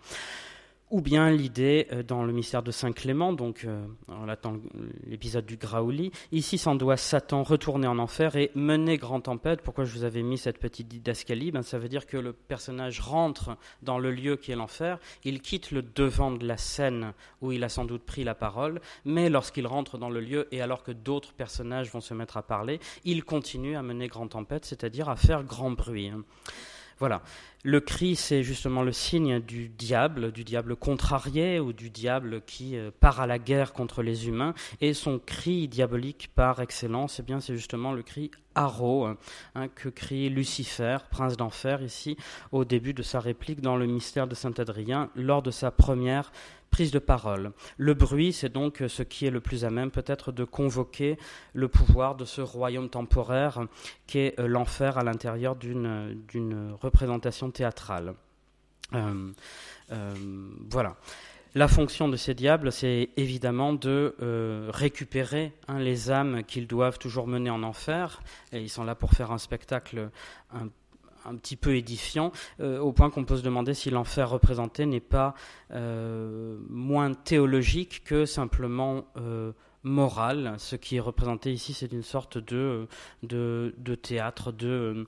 ou 0.90 1.00
bien 1.00 1.30
l'idée 1.30 1.86
euh, 1.92 2.02
dans 2.02 2.24
le 2.24 2.32
mystère 2.32 2.62
de 2.62 2.70
Saint 2.70 2.92
Clément, 2.92 3.32
donc 3.32 3.64
euh, 3.64 3.84
on 4.08 4.28
attend 4.28 4.56
l'épisode 5.06 5.46
du 5.46 5.56
Graouli, 5.56 6.12
ici 6.32 6.58
s'en 6.58 6.74
doit 6.74 6.96
Satan 6.96 7.42
retourner 7.42 7.86
en 7.86 7.98
enfer 7.98 8.36
et 8.36 8.50
mener 8.54 8.96
grande 8.96 9.24
tempête. 9.24 9.62
Pourquoi 9.62 9.84
je 9.84 9.92
vous 9.92 10.04
avais 10.04 10.22
mis 10.22 10.38
cette 10.38 10.58
petite 10.58 10.88
didascalie? 10.88 11.50
Ben, 11.50 11.62
Ça 11.62 11.78
veut 11.78 11.88
dire 11.88 12.06
que 12.06 12.16
le 12.16 12.32
personnage 12.32 13.00
rentre 13.00 13.56
dans 13.82 13.98
le 13.98 14.10
lieu 14.10 14.36
qui 14.36 14.52
est 14.52 14.56
l'enfer, 14.56 14.98
il 15.24 15.40
quitte 15.40 15.70
le 15.70 15.82
devant 15.82 16.30
de 16.30 16.46
la 16.46 16.56
scène 16.56 17.12
où 17.42 17.52
il 17.52 17.64
a 17.64 17.68
sans 17.68 17.84
doute 17.84 18.02
pris 18.02 18.24
la 18.24 18.34
parole, 18.34 18.80
mais 19.04 19.28
lorsqu'il 19.28 19.66
rentre 19.66 19.98
dans 19.98 20.10
le 20.10 20.20
lieu 20.20 20.48
et 20.52 20.60
alors 20.60 20.82
que 20.82 20.92
d'autres 20.92 21.32
personnages 21.32 21.90
vont 21.90 22.00
se 22.00 22.14
mettre 22.14 22.36
à 22.36 22.42
parler, 22.42 22.80
il 23.04 23.24
continue 23.24 23.76
à 23.76 23.82
mener 23.82 24.08
grande 24.08 24.30
tempête, 24.30 24.64
c'est-à-dire 24.64 25.08
à 25.08 25.16
faire 25.16 25.44
grand 25.44 25.70
bruit. 25.70 26.10
Voilà. 26.98 27.22
Le 27.64 27.80
cri, 27.80 28.16
c'est 28.16 28.42
justement 28.42 28.82
le 28.82 28.92
signe 28.92 29.40
du 29.40 29.68
diable, 29.68 30.32
du 30.32 30.44
diable 30.44 30.76
contrarié 30.76 31.58
ou 31.58 31.72
du 31.72 31.90
diable 31.90 32.40
qui 32.46 32.76
euh, 32.76 32.90
part 33.00 33.20
à 33.20 33.26
la 33.26 33.38
guerre 33.38 33.72
contre 33.72 34.02
les 34.02 34.28
humains. 34.28 34.54
Et 34.80 34.94
son 34.94 35.18
cri 35.18 35.68
diabolique 35.68 36.30
par 36.34 36.60
excellence, 36.60 37.18
eh 37.18 37.22
bien, 37.22 37.40
c'est 37.40 37.56
justement 37.56 37.92
le 37.92 38.02
cri 38.02 38.30
Haro, 38.54 39.06
hein, 39.06 39.68
que 39.74 39.88
crie 39.88 40.28
Lucifer, 40.28 40.98
prince 41.10 41.36
d'enfer, 41.36 41.82
ici, 41.82 42.16
au 42.50 42.64
début 42.64 42.94
de 42.94 43.02
sa 43.02 43.20
réplique 43.20 43.60
dans 43.60 43.76
le 43.76 43.86
mystère 43.86 44.26
de 44.26 44.34
Saint 44.34 44.54
Adrien, 44.58 45.10
lors 45.14 45.42
de 45.42 45.52
sa 45.52 45.70
première 45.70 46.32
prise 46.70 46.90
de 46.90 46.98
parole. 46.98 47.52
Le 47.76 47.94
bruit, 47.94 48.32
c'est 48.32 48.52
donc 48.52 48.82
ce 48.86 49.02
qui 49.02 49.26
est 49.26 49.30
le 49.30 49.40
plus 49.40 49.64
à 49.64 49.70
même 49.70 49.90
peut-être 49.90 50.32
de 50.32 50.44
convoquer 50.44 51.18
le 51.54 51.68
pouvoir 51.68 52.14
de 52.14 52.24
ce 52.24 52.40
royaume 52.40 52.88
temporaire 52.88 53.66
qu'est 54.06 54.38
euh, 54.38 54.46
l'enfer 54.46 54.98
à 54.98 55.04
l'intérieur 55.04 55.56
d'une 55.56 56.76
représentation 56.80 57.50
théâtrale. 57.50 58.14
Euh, 58.94 59.32
euh, 59.92 60.14
voilà. 60.70 60.96
La 61.54 61.66
fonction 61.66 62.08
de 62.08 62.16
ces 62.16 62.34
diables, 62.34 62.70
c'est 62.70 63.08
évidemment 63.16 63.72
de 63.72 64.14
récupérer 64.68 65.54
hein, 65.66 65.78
les 65.78 66.10
âmes 66.10 66.44
qu'ils 66.44 66.66
doivent 66.66 66.98
toujours 66.98 67.26
mener 67.26 67.50
en 67.50 67.62
enfer. 67.62 68.20
Et 68.52 68.60
ils 68.60 68.68
sont 68.68 68.84
là 68.84 68.94
pour 68.94 69.12
faire 69.12 69.32
un 69.32 69.38
spectacle 69.38 70.10
un 71.28 71.36
petit 71.36 71.56
peu 71.56 71.76
édifiant, 71.76 72.32
euh, 72.60 72.78
au 72.78 72.92
point 72.92 73.10
qu'on 73.10 73.24
peut 73.24 73.36
se 73.36 73.42
demander 73.42 73.74
si 73.74 73.90
l'enfer 73.90 74.30
représenté 74.30 74.86
n'est 74.86 75.00
pas 75.00 75.34
euh, 75.72 76.58
moins 76.68 77.12
théologique 77.14 78.02
que 78.04 78.24
simplement 78.24 79.04
euh, 79.16 79.52
moral. 79.82 80.54
Ce 80.58 80.76
qui 80.76 80.96
est 80.96 81.00
représenté 81.00 81.52
ici, 81.52 81.74
c'est 81.74 81.92
une 81.92 82.02
sorte 82.02 82.38
de, 82.38 82.88
de, 83.22 83.94
théâtre, 83.94 84.52
de, 84.52 85.06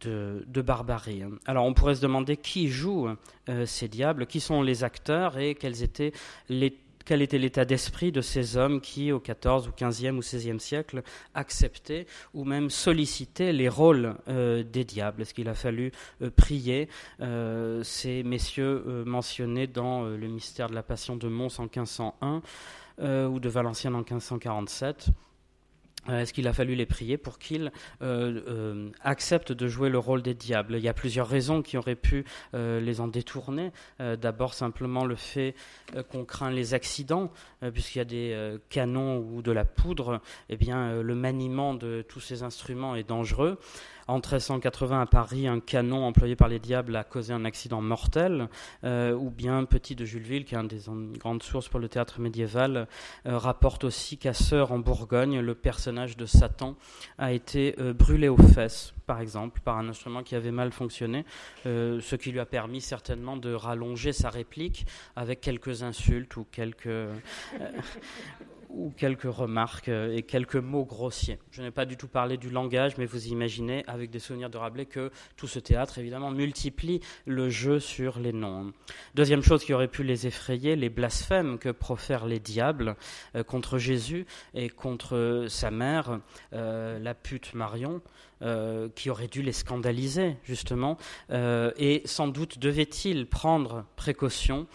de, 0.00 0.62
barbarie. 0.62 1.22
Alors 1.46 1.64
on 1.64 1.74
pourrait 1.74 1.96
se 1.96 2.02
demander 2.02 2.36
qui 2.36 2.68
joue 2.68 3.08
ces 3.64 3.88
diables, 3.88 4.26
qui 4.26 4.40
sont 4.40 4.62
les 4.62 4.84
acteurs 4.84 5.38
et 5.38 5.54
quels 5.54 5.82
étaient 5.82 6.12
les 6.48 6.70
quel 7.04 7.22
était 7.22 7.38
l'état 7.38 7.64
d'esprit 7.64 8.12
de 8.12 8.20
ces 8.20 8.56
hommes 8.56 8.80
qui, 8.80 9.12
au 9.12 9.20
XIVe 9.20 9.68
ou 9.68 9.72
XVe 9.72 10.16
ou 10.16 10.20
XVIe 10.20 10.60
siècle, 10.60 11.02
acceptaient 11.34 12.06
ou 12.32 12.44
même 12.44 12.70
sollicitaient 12.70 13.52
les 13.52 13.68
rôles 13.68 14.16
euh, 14.28 14.62
des 14.62 14.84
diables? 14.84 15.22
Est-ce 15.22 15.34
qu'il 15.34 15.48
a 15.48 15.54
fallu 15.54 15.92
euh, 16.22 16.30
prier 16.30 16.88
euh, 17.20 17.82
ces 17.82 18.22
messieurs 18.22 19.04
mentionnés 19.06 19.66
dans 19.66 20.04
le 20.04 20.28
mystère 20.28 20.68
de 20.68 20.74
la 20.74 20.82
Passion 20.82 21.16
de 21.16 21.28
Mons 21.28 21.58
en 21.58 21.64
1501 21.64 22.42
ou 22.98 23.40
de 23.40 23.48
Valenciennes 23.48 23.94
en 23.94 23.98
1547 23.98 25.08
euh, 25.08 25.12
est-ce 26.08 26.32
qu'il 26.32 26.46
a 26.48 26.52
fallu 26.52 26.74
les 26.74 26.86
prier 26.86 27.16
pour 27.16 27.38
qu'ils 27.38 27.72
euh, 28.02 28.40
euh, 28.46 28.90
acceptent 29.02 29.52
de 29.52 29.68
jouer 29.68 29.88
le 29.88 29.98
rôle 29.98 30.22
des 30.22 30.34
diables? 30.34 30.76
Il 30.76 30.82
y 30.82 30.88
a 30.88 30.94
plusieurs 30.94 31.28
raisons 31.28 31.62
qui 31.62 31.76
auraient 31.76 31.94
pu 31.94 32.24
les 32.52 33.00
en 33.00 33.08
détourner. 33.08 33.72
D'abord 33.98 34.54
simplement 34.54 35.04
le 35.04 35.16
fait 35.16 35.54
qu'on 36.10 36.24
craint 36.24 36.50
les 36.50 36.74
accidents, 36.74 37.30
puisqu'il 37.72 37.98
y 37.98 38.00
a 38.00 38.04
des 38.04 38.58
canons 38.68 39.18
ou 39.18 39.42
de 39.42 39.52
la 39.52 39.64
poudre. 39.64 40.20
Eh 40.48 40.56
bien, 40.56 41.02
le 41.02 41.14
maniement 41.14 41.74
de 41.74 42.04
tous 42.06 42.20
ces 42.20 42.42
instruments 42.42 42.94
est 42.96 43.08
dangereux. 43.08 43.58
En 44.06 44.16
1380 44.16 45.00
à 45.00 45.06
Paris, 45.06 45.48
un 45.48 45.60
canon 45.60 46.04
employé 46.04 46.36
par 46.36 46.48
les 46.48 46.58
diables 46.58 46.94
a 46.96 47.04
causé 47.04 47.32
un 47.32 47.46
accident 47.46 47.80
mortel, 47.80 48.48
euh, 48.84 49.14
ou 49.14 49.30
bien 49.30 49.64
Petit 49.64 49.94
de 49.94 50.04
Jules 50.04 50.22
Ville, 50.22 50.44
qui 50.44 50.54
est 50.54 50.58
une 50.58 50.68
des 50.68 50.82
grandes 51.18 51.42
sources 51.42 51.68
pour 51.68 51.80
le 51.80 51.88
théâtre 51.88 52.20
médiéval, 52.20 52.86
euh, 53.26 53.38
rapporte 53.38 53.84
aussi 53.84 54.18
qu'à 54.18 54.34
Sœur, 54.34 54.72
en 54.72 54.78
Bourgogne, 54.78 55.40
le 55.40 55.54
personnage 55.54 56.18
de 56.18 56.26
Satan 56.26 56.76
a 57.16 57.32
été 57.32 57.76
euh, 57.78 57.94
brûlé 57.94 58.28
aux 58.28 58.36
fesses, 58.36 58.92
par 59.06 59.20
exemple, 59.20 59.60
par 59.64 59.78
un 59.78 59.88
instrument 59.88 60.22
qui 60.22 60.34
avait 60.34 60.50
mal 60.50 60.70
fonctionné, 60.70 61.24
ce 61.64 62.16
qui 62.16 62.32
lui 62.32 62.40
a 62.40 62.46
permis 62.46 62.80
certainement 62.80 63.36
de 63.36 63.52
rallonger 63.52 64.12
sa 64.12 64.30
réplique 64.30 64.86
avec 65.16 65.40
quelques 65.40 65.82
insultes 65.82 66.36
ou 66.36 66.46
quelques 66.50 66.88
ou 68.76 68.92
quelques 68.96 69.22
remarques 69.22 69.88
euh, 69.88 70.14
et 70.14 70.22
quelques 70.22 70.56
mots 70.56 70.84
grossiers. 70.84 71.38
Je 71.50 71.62
n'ai 71.62 71.70
pas 71.70 71.86
du 71.86 71.96
tout 71.96 72.08
parlé 72.08 72.36
du 72.36 72.50
langage, 72.50 72.96
mais 72.98 73.06
vous 73.06 73.28
imaginez, 73.28 73.84
avec 73.86 74.10
des 74.10 74.18
souvenirs 74.18 74.50
de 74.50 74.58
Rabelais, 74.58 74.86
que 74.86 75.10
tout 75.36 75.46
ce 75.46 75.58
théâtre, 75.58 75.98
évidemment, 75.98 76.30
multiplie 76.30 77.00
le 77.26 77.48
jeu 77.48 77.78
sur 77.78 78.18
les 78.18 78.32
noms. 78.32 78.72
Deuxième 79.14 79.42
chose 79.42 79.64
qui 79.64 79.72
aurait 79.72 79.88
pu 79.88 80.02
les 80.02 80.26
effrayer, 80.26 80.76
les 80.76 80.90
blasphèmes 80.90 81.58
que 81.58 81.70
profèrent 81.70 82.26
les 82.26 82.40
diables 82.40 82.96
euh, 83.36 83.42
contre 83.42 83.78
Jésus 83.78 84.26
et 84.54 84.68
contre 84.68 85.46
sa 85.48 85.70
mère, 85.70 86.20
euh, 86.52 86.98
la 86.98 87.14
pute 87.14 87.54
Marion. 87.54 88.02
Euh, 88.44 88.90
qui 88.94 89.08
aurait 89.08 89.28
dû 89.28 89.40
les 89.40 89.52
scandaliser, 89.52 90.36
justement, 90.44 90.98
euh, 91.30 91.70
et 91.78 92.02
sans 92.04 92.28
doute 92.28 92.58
devait-il 92.58 93.26
prendre 93.26 93.86
précaution 93.96 94.66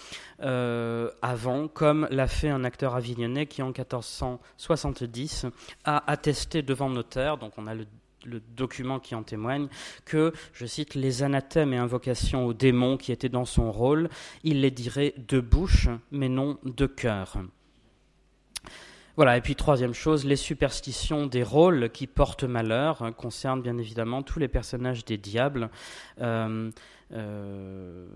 euh, 0.41 1.11
avant, 1.21 1.67
comme 1.67 2.07
l'a 2.09 2.27
fait 2.27 2.49
un 2.49 2.63
acteur 2.63 2.95
avignonnais 2.95 3.45
qui, 3.45 3.61
en 3.61 3.67
1470, 3.67 5.45
a 5.83 6.11
attesté 6.11 6.63
devant 6.63 6.89
notaire, 6.89 7.37
donc 7.37 7.53
on 7.57 7.67
a 7.67 7.75
le 7.75 7.85
le 8.25 8.41
document 8.41 8.99
qui 8.99 9.15
en 9.15 9.23
témoigne, 9.23 9.69
que, 10.03 10.33
je 10.51 10.65
cite, 10.65 10.93
les 10.93 11.23
anathèmes 11.23 11.71
et 11.71 11.77
invocations 11.77 12.45
aux 12.45 12.53
démons 12.53 12.97
qui 12.97 13.13
étaient 13.13 13.29
dans 13.29 13.45
son 13.45 13.71
rôle, 13.71 14.09
il 14.43 14.59
les 14.59 14.71
dirait 14.71 15.13
de 15.29 15.39
bouche, 15.39 15.87
mais 16.11 16.27
non 16.27 16.57
de 16.65 16.85
cœur. 16.85 17.37
Voilà, 19.19 19.35
et 19.35 19.41
puis 19.41 19.53
troisième 19.53 19.93
chose, 19.93 20.23
les 20.23 20.37
superstitions 20.37 21.25
des 21.25 21.43
rôles 21.43 21.89
qui 21.89 22.07
portent 22.07 22.45
malheur 22.45 23.01
hein, 23.01 23.11
concernent 23.11 23.61
bien 23.61 23.77
évidemment 23.77 24.23
tous 24.23 24.39
les 24.39 24.47
personnages 24.47 25.03
des 25.03 25.17
diables. 25.17 25.69
Euh, 26.21 26.71
euh, 27.11 28.07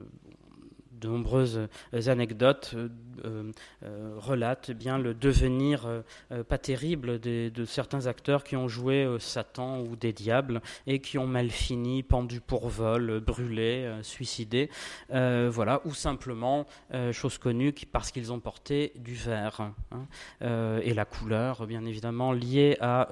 de 1.03 1.09
nombreuses 1.09 1.67
euh, 1.93 2.07
anecdotes 2.07 2.75
euh, 2.75 3.51
euh, 3.83 4.13
relatent 4.17 4.71
bien 4.71 4.97
le 4.97 5.13
devenir 5.13 6.03
pas 6.49 6.57
terrible 6.57 7.19
de 7.19 7.65
certains 7.65 8.07
acteurs 8.07 8.43
qui 8.43 8.55
ont 8.55 8.67
joué 8.67 9.07
Satan 9.19 9.81
ou 9.81 9.95
des 9.95 10.13
diables 10.13 10.61
et 10.87 10.99
qui 10.99 11.17
ont 11.17 11.27
mal 11.27 11.49
fini, 11.49 12.03
pendus 12.03 12.41
pour 12.41 12.69
vol, 12.69 13.19
brûlés, 13.19 13.91
suicidés, 14.01 14.69
voilà, 15.09 15.81
ou 15.85 15.93
simplement, 15.93 16.65
chose 17.11 17.37
connue, 17.37 17.73
parce 17.91 18.11
qu'ils 18.11 18.31
ont 18.31 18.39
porté 18.39 18.93
du 18.97 19.13
vert 19.13 19.71
hein, 19.91 20.05
et 20.81 20.93
la 20.93 21.05
couleur, 21.05 21.67
bien 21.67 21.85
évidemment, 21.85 22.31
liée 22.31 22.77
à 22.79 23.09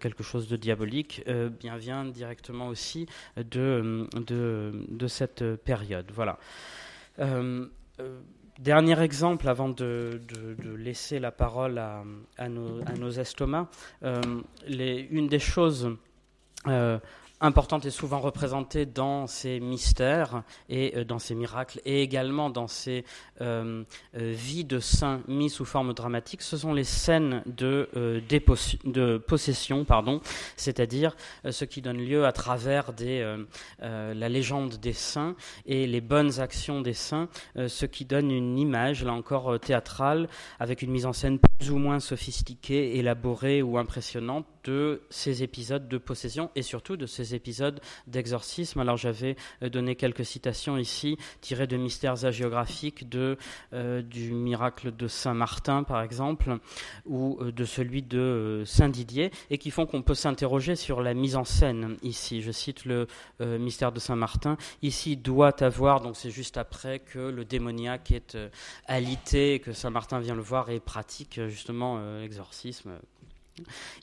quelque 0.00 0.22
chose 0.22 0.48
de 0.48 0.56
diabolique, 0.56 1.24
bien 1.60 1.76
vient 1.76 2.04
directement 2.04 2.68
aussi 2.68 3.06
de, 3.36 4.08
de, 4.14 4.86
de 4.88 5.06
cette 5.06 5.56
période. 5.56 6.10
Voilà. 6.12 6.38
Euh, 7.18 7.66
euh, 8.00 8.20
dernier 8.58 9.00
exemple 9.00 9.48
avant 9.48 9.68
de, 9.68 10.20
laisser 10.76 11.18
la 11.18 11.30
parole 11.30 11.78
à, 11.78 12.48
nos, 12.48 13.10
estomacs. 13.10 13.68
Euh, 14.02 14.20
une 14.66 15.28
des 15.28 15.38
choses 15.38 15.96
importante 17.40 17.84
et 17.84 17.90
souvent 17.90 18.18
représentée 18.18 18.86
dans 18.86 19.26
ces 19.26 19.60
mystères 19.60 20.42
et 20.70 21.04
dans 21.04 21.18
ces 21.18 21.34
miracles 21.34 21.80
et 21.84 22.02
également 22.02 22.48
dans 22.48 22.66
ces 22.66 23.04
euh, 23.40 23.84
euh, 24.16 24.32
vies 24.34 24.64
de 24.64 24.78
saints 24.80 25.20
mis 25.28 25.50
sous 25.50 25.64
forme 25.64 25.92
dramatique, 25.92 26.42
ce 26.42 26.56
sont 26.56 26.72
les 26.72 26.84
scènes 26.84 27.42
de, 27.46 27.88
de 27.94 29.18
possession, 29.18 29.84
pardon, 29.84 30.20
c'est-à-dire 30.56 31.16
ce 31.48 31.64
qui 31.64 31.82
donne 31.82 31.98
lieu 31.98 32.26
à 32.26 32.32
travers 32.32 32.92
la 33.80 34.28
légende 34.28 34.76
des 34.76 34.92
saints 34.92 35.34
et 35.66 35.86
les 35.86 36.00
bonnes 36.00 36.40
actions 36.40 36.80
des 36.80 36.92
saints, 36.92 37.28
ce 37.56 37.86
qui 37.86 38.04
donne 38.04 38.30
une 38.30 38.58
image, 38.58 39.04
là 39.04 39.12
encore 39.12 39.58
théâtrale, 39.60 40.28
avec 40.58 40.82
une 40.82 40.90
mise 40.90 41.06
en 41.06 41.12
scène 41.12 41.38
plus 41.58 41.70
ou 41.70 41.78
moins 41.78 42.00
sophistiquée, 42.00 42.98
élaborée 42.98 43.62
ou 43.62 43.78
impressionnante 43.78 44.46
de 44.66 45.02
ces 45.10 45.42
épisodes 45.42 45.88
de 45.88 45.98
possession 45.98 46.50
et 46.56 46.62
surtout 46.62 46.96
de 46.96 47.06
ces 47.06 47.34
épisodes 47.34 47.80
d'exorcisme. 48.06 48.80
Alors 48.80 48.96
j'avais 48.96 49.36
euh, 49.62 49.68
donné 49.68 49.94
quelques 49.94 50.24
citations 50.24 50.76
ici 50.76 51.16
tirées 51.40 51.66
de 51.66 51.76
mystères 51.76 52.24
hagiographiques 52.24 53.08
de, 53.08 53.25
euh, 53.72 54.02
du 54.02 54.32
miracle 54.32 54.94
de 54.94 55.08
Saint 55.08 55.34
Martin 55.34 55.82
par 55.82 56.02
exemple 56.02 56.58
ou 57.04 57.38
euh, 57.40 57.52
de 57.52 57.64
celui 57.64 58.02
de 58.02 58.62
Saint 58.66 58.88
Didier 58.88 59.30
et 59.50 59.58
qui 59.58 59.70
font 59.70 59.86
qu'on 59.86 60.02
peut 60.02 60.14
s'interroger 60.14 60.76
sur 60.76 61.02
la 61.02 61.14
mise 61.14 61.36
en 61.36 61.44
scène 61.44 61.96
ici. 62.02 62.42
Je 62.42 62.52
cite 62.52 62.84
le 62.84 63.06
mystère 63.40 63.92
de 63.92 64.00
Saint 64.00 64.16
Martin. 64.16 64.56
Ici 64.82 65.16
doit 65.16 65.62
avoir, 65.62 66.00
donc 66.00 66.16
c'est 66.16 66.30
juste 66.30 66.56
après 66.56 67.00
que 67.00 67.18
le 67.18 67.44
démoniaque 67.44 68.12
est 68.12 68.36
alité, 68.86 69.60
que 69.60 69.72
Saint 69.72 69.90
Martin 69.90 70.20
vient 70.20 70.34
le 70.34 70.42
voir 70.42 70.70
et 70.70 70.80
pratique 70.80 71.40
justement 71.48 72.00
l'exorcisme 72.20 72.92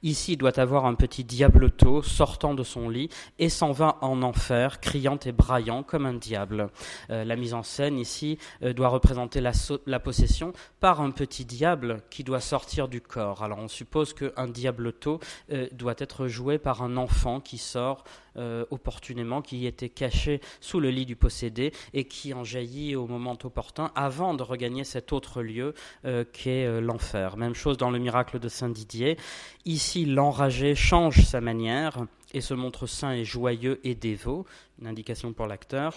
Ici, 0.01 0.34
il 0.34 0.38
doit 0.38 0.60
avoir 0.60 0.86
un 0.86 0.95
petit 0.95 1.24
diabletot 1.24 2.01
sortant 2.04 2.54
de 2.54 2.64
son 2.64 2.89
lit 2.89 3.10
et 3.39 3.49
s'en 3.49 3.72
va 3.72 3.97
en 4.01 4.22
enfer, 4.22 4.80
criant 4.80 5.20
et 5.26 5.32
braillant 5.32 5.84
comme 5.84 6.06
un 6.06 6.14
diable. 6.14 6.70
Euh, 7.10 7.24
la 7.24 7.36
mise 7.36 7.54
en 7.54 7.64
scène 7.64 7.97
ici 7.97 8.38
euh, 8.64 8.74
doit 8.74 8.89
représenter 8.89 9.41
la, 9.41 9.99
possession 9.99 10.54
par 10.80 11.01
un 11.01 11.12
petit 11.12 11.45
diable 11.45 12.01
qui 12.10 12.24
doit 12.24 12.39
sortir 12.39 12.88
du 12.88 13.01
corps. 13.01 13.43
Alors 13.43 13.60
on 13.60 13.68
suppose 13.68 14.14
qu'un 14.14 14.47
diabletot 14.47 15.20
euh, 15.51 15.68
doit 15.72 15.95
être 15.97 16.28
joué 16.28 16.58
par 16.58 16.82
un 16.82 16.97
enfant 16.97 17.39
qui 17.39 17.58
sort 17.58 18.04
euh, 18.38 18.65
opportunément, 18.71 19.41
qui 19.41 19.65
était 19.65 19.89
caché 19.89 20.41
sous 20.59 20.79
le 20.79 20.89
lit 20.89 21.05
du 21.05 21.15
possédé 21.15 21.71
et 21.93 22.05
qui 22.05 22.34
en 22.34 22.43
jaillit 22.43 22.95
au 22.95 23.07
moment 23.07 23.38
opportun 23.43 23.91
avant 23.95 24.34
de 24.34 24.43
regagner 24.43 24.84
cet 24.84 25.13
autre 25.13 25.41
lieu 25.41 25.73
euh, 26.05 26.23
qu'est 26.31 26.65
euh, 26.65 26.81
l'enfer. 26.81 27.38
Même 27.38 27.55
chose 27.55 27.77
dans 27.77 27.91
le 27.91 27.99
miracle 27.99 28.39
de 28.39 28.49
Saint 28.49 28.69
Didier. 28.69 29.17
Ici, 29.65 30.05
l'enragé 30.05 30.75
change 30.75 31.23
sa 31.23 31.41
manière 31.41 32.05
et 32.34 32.41
se 32.41 32.53
montre 32.53 32.88
saint 32.88 33.11
et 33.11 33.23
joyeux 33.23 33.79
et 33.84 33.95
dévot, 33.95 34.45
une 34.81 34.88
indication 34.88 35.34
pour 35.34 35.47
l'acteur. 35.47 35.93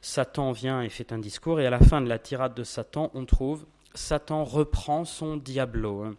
Satan 0.00 0.52
vient 0.52 0.82
et 0.82 0.88
fait 0.88 1.12
un 1.12 1.18
discours, 1.18 1.60
et 1.60 1.66
à 1.66 1.70
la 1.70 1.80
fin 1.80 2.00
de 2.00 2.08
la 2.08 2.18
tirade 2.18 2.54
de 2.54 2.64
Satan, 2.64 3.10
on 3.14 3.24
trouve 3.24 3.66
Satan 3.94 4.44
reprend 4.44 5.04
son 5.04 5.36
diablo. 5.36 6.14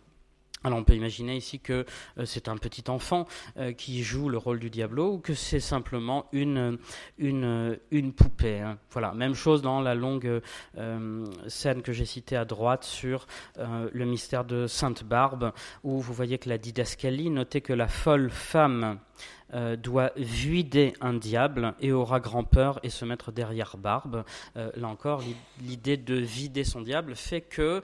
Alors 0.63 0.77
on 0.77 0.83
peut 0.83 0.95
imaginer 0.95 1.35
ici 1.35 1.59
que 1.59 1.85
euh, 2.19 2.25
c'est 2.25 2.47
un 2.47 2.57
petit 2.57 2.83
enfant 2.89 3.25
euh, 3.57 3.71
qui 3.73 4.03
joue 4.03 4.29
le 4.29 4.37
rôle 4.37 4.59
du 4.59 4.69
diablo 4.69 5.13
ou 5.13 5.17
que 5.17 5.33
c'est 5.33 5.59
simplement 5.59 6.27
une, 6.31 6.77
une 7.17 8.13
poupée. 8.13 8.59
Hein. 8.59 8.77
Voilà, 8.91 9.13
même 9.13 9.33
chose 9.33 9.63
dans 9.63 9.81
la 9.81 9.95
longue 9.95 10.41
euh, 10.77 11.25
scène 11.47 11.81
que 11.81 11.93
j'ai 11.93 12.05
citée 12.05 12.35
à 12.35 12.45
droite 12.45 12.83
sur 12.83 13.27
le 13.57 14.05
mystère 14.05 14.45
de 14.45 14.67
Sainte 14.67 15.03
Barbe, 15.03 15.51
où 15.83 15.99
vous 15.99 16.13
voyez 16.13 16.37
que 16.37 16.49
la 16.49 16.57
didascalie 16.57 17.29
notait 17.29 17.61
que 17.61 17.73
la 17.73 17.87
folle 17.87 18.29
femme 18.29 18.99
doit 19.79 20.11
vider 20.15 20.93
un 21.01 21.13
diable 21.13 21.73
et 21.79 21.91
aura 21.91 22.19
grand 22.19 22.43
peur 22.43 22.79
et 22.83 22.89
se 22.89 23.05
mettre 23.05 23.31
derrière 23.31 23.77
Barbe. 23.77 24.23
là 24.55 24.87
encore, 24.87 25.23
l'idée 25.61 25.97
de 25.97 26.15
vider 26.15 26.63
son 26.63 26.81
diable 26.81 27.15
fait 27.15 27.41
que 27.41 27.81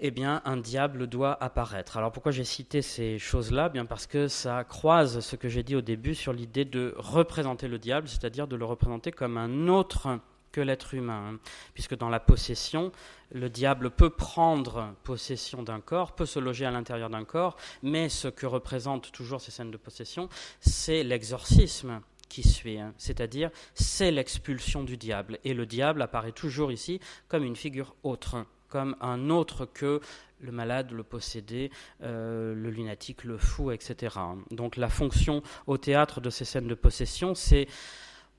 eh 0.00 0.10
bien, 0.10 0.40
un 0.44 0.56
diable 0.56 1.06
doit 1.06 1.42
apparaître. 1.42 1.96
Alors 1.96 2.10
pourquoi 2.10 2.32
j'ai 2.32 2.44
cité 2.44 2.82
ces 2.82 3.18
choses-là? 3.18 3.68
Bien 3.68 3.84
parce 3.84 4.06
que 4.06 4.28
ça 4.28 4.64
croise 4.64 5.20
ce 5.20 5.36
que 5.36 5.48
j'ai 5.48 5.62
dit 5.62 5.76
au 5.76 5.82
début 5.82 6.14
sur 6.14 6.32
l'idée 6.32 6.64
de 6.64 6.94
représenter 6.96 7.68
le 7.68 7.78
diable, 7.78 8.08
c'est-à-dire 8.08 8.48
de 8.48 8.56
le 8.56 8.64
représenter 8.64 9.12
comme 9.12 9.36
un 9.36 9.68
autre 9.68 10.18
que 10.52 10.60
l'être 10.60 10.94
humain. 10.94 11.34
Hein. 11.34 11.38
Puisque 11.74 11.96
dans 11.96 12.08
la 12.08 12.18
possession, 12.18 12.92
le 13.32 13.48
diable 13.48 13.90
peut 13.90 14.10
prendre 14.10 14.94
possession 15.04 15.62
d'un 15.62 15.80
corps, 15.80 16.14
peut 16.14 16.26
se 16.26 16.38
loger 16.38 16.66
à 16.66 16.70
l'intérieur 16.70 17.10
d'un 17.10 17.24
corps, 17.24 17.56
mais 17.82 18.08
ce 18.08 18.28
que 18.28 18.46
représentent 18.46 19.12
toujours 19.12 19.40
ces 19.40 19.50
scènes 19.50 19.70
de 19.70 19.76
possession, 19.76 20.28
c'est 20.60 21.02
l'exorcisme 21.02 22.00
qui 22.28 22.48
suit, 22.48 22.78
hein. 22.78 22.94
c'est-à-dire 22.96 23.50
c'est 23.74 24.10
l'expulsion 24.10 24.82
du 24.82 24.96
diable. 24.96 25.38
Et 25.44 25.52
le 25.52 25.66
diable 25.66 26.00
apparaît 26.02 26.32
toujours 26.32 26.72
ici 26.72 27.00
comme 27.28 27.44
une 27.44 27.56
figure 27.56 27.94
autre, 28.02 28.46
comme 28.70 28.96
un 29.00 29.28
autre 29.28 29.66
que 29.66 30.00
le 30.40 30.52
malade, 30.52 30.92
le 30.92 31.02
possédé, 31.02 31.70
euh, 32.02 32.54
le 32.54 32.70
lunatique, 32.70 33.24
le 33.24 33.38
fou, 33.38 33.70
etc. 33.70 34.16
Donc 34.50 34.76
la 34.76 34.88
fonction 34.88 35.42
au 35.66 35.76
théâtre 35.76 36.20
de 36.20 36.30
ces 36.30 36.44
scènes 36.44 36.68
de 36.68 36.74
possession, 36.74 37.34
c'est 37.34 37.66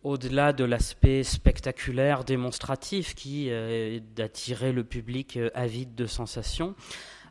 au-delà 0.03 0.51
de 0.51 0.63
l'aspect 0.63 1.23
spectaculaire, 1.23 2.23
démonstratif, 2.23 3.13
qui 3.13 3.51
euh, 3.51 3.97
est 3.97 3.99
d'attirer 4.15 4.71
le 4.71 4.83
public 4.83 5.37
euh, 5.37 5.49
avide 5.53 5.93
de 5.93 6.07
sensations, 6.07 6.75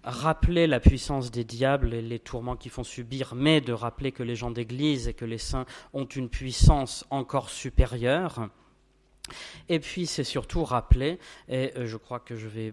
rappeler 0.05 0.67
la 0.69 0.79
puissance 0.79 1.33
des 1.33 1.45
diables 1.45 1.93
et 1.93 2.03
les 2.03 2.21
tourments 2.21 2.57
qu'ils 2.57 2.71
font 2.71 2.85
subir, 2.85 3.35
mais 3.35 3.61
de 3.61 3.73
rappeler 3.73 4.13
que 4.13 4.23
les 4.23 4.37
gens 4.37 4.53
d'Église 4.53 5.09
et 5.09 5.15
que 5.15 5.25
les 5.25 5.39
saints 5.39 5.67
ont 5.93 6.07
une 6.07 6.29
puissance 6.29 7.05
encore 7.11 7.51
supérieure. 7.51 8.49
Et 9.69 9.81
puis 9.81 10.07
c'est 10.07 10.25
surtout 10.25 10.65
rappeler, 10.65 11.19
et 11.49 11.73
je 11.85 11.97
crois 11.97 12.19
que 12.19 12.35
je 12.35 12.49
vais 12.49 12.73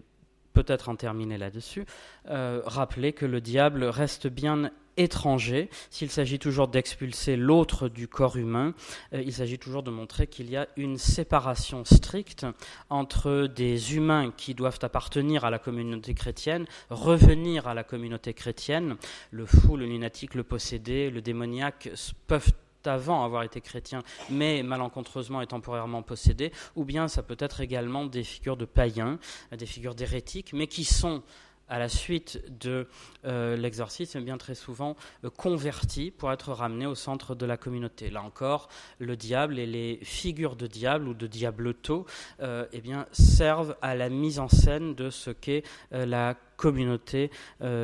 peut-être 0.58 0.90
en 0.90 0.96
terminer 0.96 1.38
là-dessus, 1.38 1.86
rappeler 2.26 3.14
que 3.14 3.26
le 3.26 3.42
diable 3.42 3.84
reste 3.84 4.28
bien 4.28 4.72
étranger. 4.98 5.70
S'il 5.90 6.10
s'agit 6.10 6.40
toujours 6.40 6.68
d'expulser 6.68 7.38
l'autre 7.38 7.88
du 7.88 8.08
corps 8.08 8.36
humain, 8.36 8.74
euh, 9.14 9.22
il 9.22 9.34
s'agit 9.34 9.60
toujours 9.60 9.84
de 9.84 9.92
montrer 9.92 10.28
qu'il 10.28 10.50
y 10.50 10.58
a 10.58 10.68
une 10.76 10.98
séparation 10.98 11.86
stricte 11.86 12.46
entre 12.90 13.48
des 13.48 13.96
humains 13.96 14.34
qui 14.36 14.54
doivent 14.56 14.80
appartenir 14.82 15.46
à 15.46 15.52
la 15.52 15.60
communauté 15.60 16.14
chrétienne, 16.14 16.66
revenir 16.90 17.68
à 17.68 17.74
la 17.74 17.84
communauté 17.84 18.34
chrétienne. 18.34 18.98
Le 19.32 19.46
fou, 19.46 19.78
le 19.78 19.86
lunatique, 19.86 20.34
le 20.36 20.44
possédé, 20.44 21.10
le 21.10 21.22
démoniaque 21.22 21.90
peuvent 22.26 22.52
avant 22.88 23.24
avoir 23.24 23.44
été 23.44 23.62
chrétiens, 23.62 24.04
mais 24.30 24.64
malencontreusement 24.64 25.42
et 25.42 25.48
temporairement 25.48 26.02
possédés, 26.02 26.52
ou 26.76 26.86
bien 26.86 27.08
ça 27.08 27.24
peut 27.24 27.38
être 27.40 27.62
également 27.62 28.06
des 28.06 28.24
figures 28.24 28.58
de 28.58 28.66
païens, 28.66 29.20
des 29.52 29.66
figures 29.66 29.96
d'hérétiques, 29.96 30.54
mais 30.54 30.68
qui 30.68 30.84
sont 30.84 31.24
à 31.70 31.80
la 31.80 31.90
suite 31.90 32.42
de 32.60 32.88
euh, 33.26 33.56
l'exorcisme, 33.58 34.22
bien 34.22 34.38
très 34.38 34.56
souvent 34.56 34.96
euh, 35.24 35.30
convertis 35.30 36.12
pour 36.12 36.32
être 36.32 36.52
ramenés 36.52 36.86
au 36.86 36.96
centre 36.96 37.36
de 37.36 37.46
la 37.46 37.58
communauté. 37.58 38.10
Là 38.10 38.24
encore, 38.24 38.70
le 39.00 39.16
diable 39.16 39.60
et 39.60 39.66
les 39.66 40.00
figures 40.04 40.56
de 40.56 40.68
diable 40.68 41.08
ou 41.08 41.14
de 41.14 41.28
diableto 41.28 42.06
euh, 42.42 42.66
eh 42.74 42.82
servent 43.12 43.76
à 43.82 43.96
la 43.96 44.10
mise 44.10 44.40
en 44.40 44.48
scène 44.48 44.96
de 44.96 45.10
ce 45.10 45.30
qu'est 45.30 45.64
la 45.92 46.36
communauté 46.56 47.30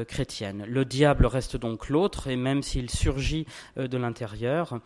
chrétienne. 0.07 0.65
Le 0.65 0.85
diable 0.85 1.25
reste 1.25 1.57
donc 1.57 1.89
l'autre, 1.89 2.27
et 2.27 2.35
même 2.35 2.63
s'il 2.63 2.89
surgit 2.89 3.45
de 3.75 3.97
l'intérieur, 3.97 4.79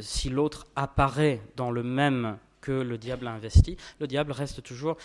si 0.00 0.30
l'autre 0.30 0.66
apparaît 0.74 1.42
dans 1.56 1.70
le 1.70 1.82
même 1.82 2.38
que 2.64 2.72
le 2.72 2.96
diable 2.96 3.26
a 3.26 3.32
investi, 3.32 3.76
le 4.00 4.06
diable 4.06 4.32
reste 4.32 4.62
toujours 4.62 4.96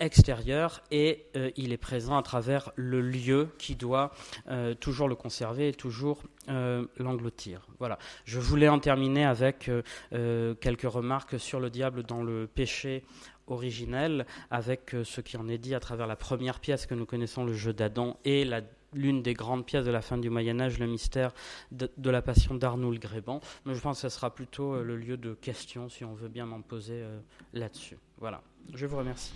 extérieur 0.00 0.82
et 0.90 1.26
euh, 1.36 1.50
il 1.56 1.72
est 1.72 1.78
présent 1.78 2.16
à 2.16 2.22
travers 2.22 2.72
le 2.74 3.00
lieu 3.00 3.48
qui 3.58 3.76
doit 3.76 4.12
euh, 4.48 4.74
toujours 4.74 5.08
le 5.08 5.14
conserver 5.14 5.68
et 5.68 5.74
toujours 5.74 6.22
euh, 6.48 6.86
l'engloutir. 6.96 7.66
Voilà. 7.78 7.98
Je 8.24 8.40
voulais 8.40 8.68
en 8.68 8.78
terminer 8.80 9.24
avec 9.24 9.70
quelques 10.10 10.82
remarques 10.82 11.38
sur 11.38 11.60
le 11.60 11.70
diable 11.70 12.02
dans 12.02 12.22
le 12.22 12.46
péché 12.46 13.04
originel, 13.46 14.26
avec 14.50 14.94
ce 15.04 15.20
qui 15.20 15.36
en 15.36 15.48
est 15.48 15.58
dit 15.58 15.74
à 15.74 15.80
travers 15.80 16.06
la 16.06 16.16
première 16.16 16.60
pièce 16.60 16.86
que 16.86 16.94
nous 16.94 17.06
connaissons, 17.06 17.44
le 17.44 17.52
jeu 17.52 17.72
d'Adam, 17.72 18.16
et 18.24 18.48
l'une 18.92 19.22
des 19.22 19.34
grandes 19.34 19.66
pièces 19.66 19.84
de 19.84 19.90
la 19.90 20.02
fin 20.02 20.18
du 20.18 20.30
Moyen 20.30 20.60
Âge, 20.60 20.78
le 20.78 20.86
mystère 20.86 21.32
de, 21.72 22.10
la 22.10 22.22
passion 22.22 22.54
d'Arnoul 22.54 22.98
Gréban. 22.98 23.40
Mais 23.64 23.74
je 23.74 23.80
pense 23.80 24.02
que 24.02 24.08
ce 24.08 24.14
sera 24.14 24.34
plutôt 24.34 24.82
le 24.82 24.96
lieu 24.96 25.16
de 25.16 25.34
questions, 25.34 25.88
si 25.88 26.04
on 26.04 26.14
veut 26.14 26.28
bien 26.28 26.46
m'en 26.46 26.60
poser 26.60 27.02
là-dessus. 27.52 27.98
Voilà. 28.18 28.42
Je 28.74 28.86
vous 28.86 28.96
remercie. 28.96 29.32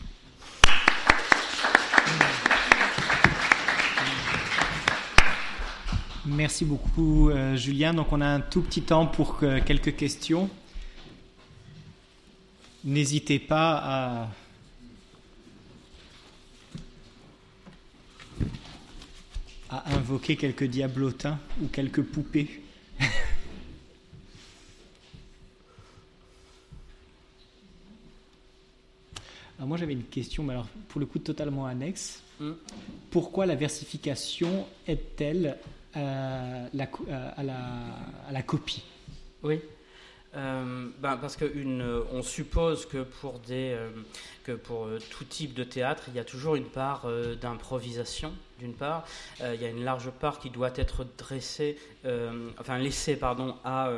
Merci 6.26 6.64
beaucoup, 6.64 7.30
euh, 7.30 7.56
Julien. 7.56 7.94
Donc, 7.94 8.12
on 8.12 8.20
a 8.20 8.26
un 8.26 8.40
tout 8.40 8.62
petit 8.62 8.82
temps 8.82 9.06
pour 9.06 9.38
quelques 9.38 9.96
questions. 9.96 10.48
N'hésitez 12.84 13.38
pas 13.38 14.28
à 19.70 19.92
invoquer 19.94 20.36
quelques 20.36 20.64
diablotins 20.64 21.38
ou 21.62 21.68
quelques 21.68 22.02
poupées. 22.02 22.63
Moi 29.60 29.76
j'avais 29.76 29.92
une 29.92 30.04
question, 30.04 30.42
mais 30.42 30.52
alors 30.52 30.68
pour 30.88 31.00
le 31.00 31.06
coup 31.06 31.18
totalement 31.18 31.66
annexe. 31.66 32.22
Hmm. 32.40 32.52
Pourquoi 33.10 33.46
la 33.46 33.54
versification 33.54 34.66
est-elle 34.88 35.56
euh, 35.96 36.66
la, 36.74 36.84
euh, 36.84 37.30
à, 37.36 37.42
la, 37.44 37.56
à, 38.28 38.32
la, 38.32 38.42
copie? 38.42 38.82
Oui. 39.44 39.60
Euh, 40.34 40.88
ben 40.98 41.16
parce 41.16 41.36
que 41.36 41.44
une, 41.44 42.02
on 42.12 42.22
suppose 42.22 42.86
que 42.86 43.04
pour, 43.04 43.38
des, 43.38 43.78
que 44.42 44.50
pour 44.50 44.88
tout 45.10 45.22
type 45.24 45.54
de 45.54 45.62
théâtre, 45.62 46.04
il 46.08 46.14
y 46.14 46.18
a 46.18 46.24
toujours 46.24 46.56
une 46.56 46.64
part 46.64 47.06
d'improvisation, 47.40 48.32
d'une 48.58 48.74
part. 48.74 49.06
il 49.38 49.62
y 49.62 49.64
a 49.64 49.68
une 49.68 49.84
large 49.84 50.10
part 50.10 50.40
qui 50.40 50.50
doit 50.50 50.72
être 50.74 51.06
dressée, 51.16 51.78
enfin 52.58 52.78
laissée 52.78 53.14
pardon, 53.14 53.54
à, 53.64 53.92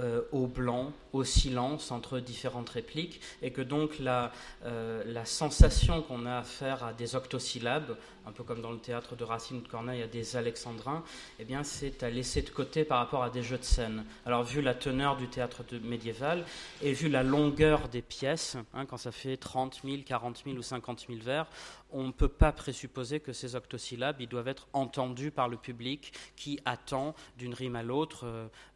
euh, 0.00 0.22
au 0.32 0.46
blanc, 0.46 0.92
au 1.12 1.24
silence 1.24 1.90
entre 1.90 2.20
différentes 2.20 2.68
répliques, 2.68 3.20
et 3.42 3.50
que 3.50 3.62
donc 3.62 3.98
la, 3.98 4.32
euh, 4.64 5.02
la 5.06 5.24
sensation 5.24 6.02
qu'on 6.02 6.26
a 6.26 6.38
à 6.38 6.42
faire 6.42 6.84
à 6.84 6.92
des 6.92 7.16
octosyllabes, 7.16 7.96
un 8.26 8.32
peu 8.32 8.44
comme 8.44 8.60
dans 8.60 8.72
le 8.72 8.78
théâtre 8.78 9.16
de 9.16 9.24
Racine 9.24 9.58
ou 9.58 9.60
de 9.60 9.68
Corneille, 9.68 10.02
à 10.02 10.06
des 10.06 10.36
alexandrins, 10.36 11.02
eh 11.38 11.44
bien 11.44 11.64
c'est 11.64 12.02
à 12.02 12.10
laisser 12.10 12.42
de 12.42 12.50
côté 12.50 12.84
par 12.84 12.98
rapport 12.98 13.22
à 13.22 13.30
des 13.30 13.42
jeux 13.42 13.58
de 13.58 13.64
scène. 13.64 14.04
Alors 14.26 14.44
vu 14.44 14.60
la 14.60 14.74
teneur 14.74 15.16
du 15.16 15.28
théâtre 15.28 15.64
médiéval, 15.82 16.44
et 16.82 16.92
vu 16.92 17.08
la 17.08 17.22
longueur 17.22 17.88
des 17.88 18.02
pièces, 18.02 18.56
hein, 18.74 18.86
quand 18.86 18.98
ça 18.98 19.12
fait 19.12 19.36
30 19.36 19.80
000, 19.84 20.02
40 20.04 20.42
000 20.44 20.56
ou 20.56 20.62
50 20.62 21.06
000 21.08 21.20
vers, 21.22 21.46
on 21.90 22.04
ne 22.04 22.12
peut 22.12 22.28
pas 22.28 22.52
présupposer 22.52 23.20
que 23.20 23.32
ces 23.32 23.54
octosyllabes 23.54 24.20
ils 24.20 24.28
doivent 24.28 24.48
être 24.48 24.68
entendus 24.72 25.30
par 25.30 25.48
le 25.48 25.56
public 25.56 26.12
qui 26.36 26.60
attend 26.64 27.14
d'une 27.38 27.54
rime 27.54 27.76
à 27.76 27.82
l'autre 27.82 28.26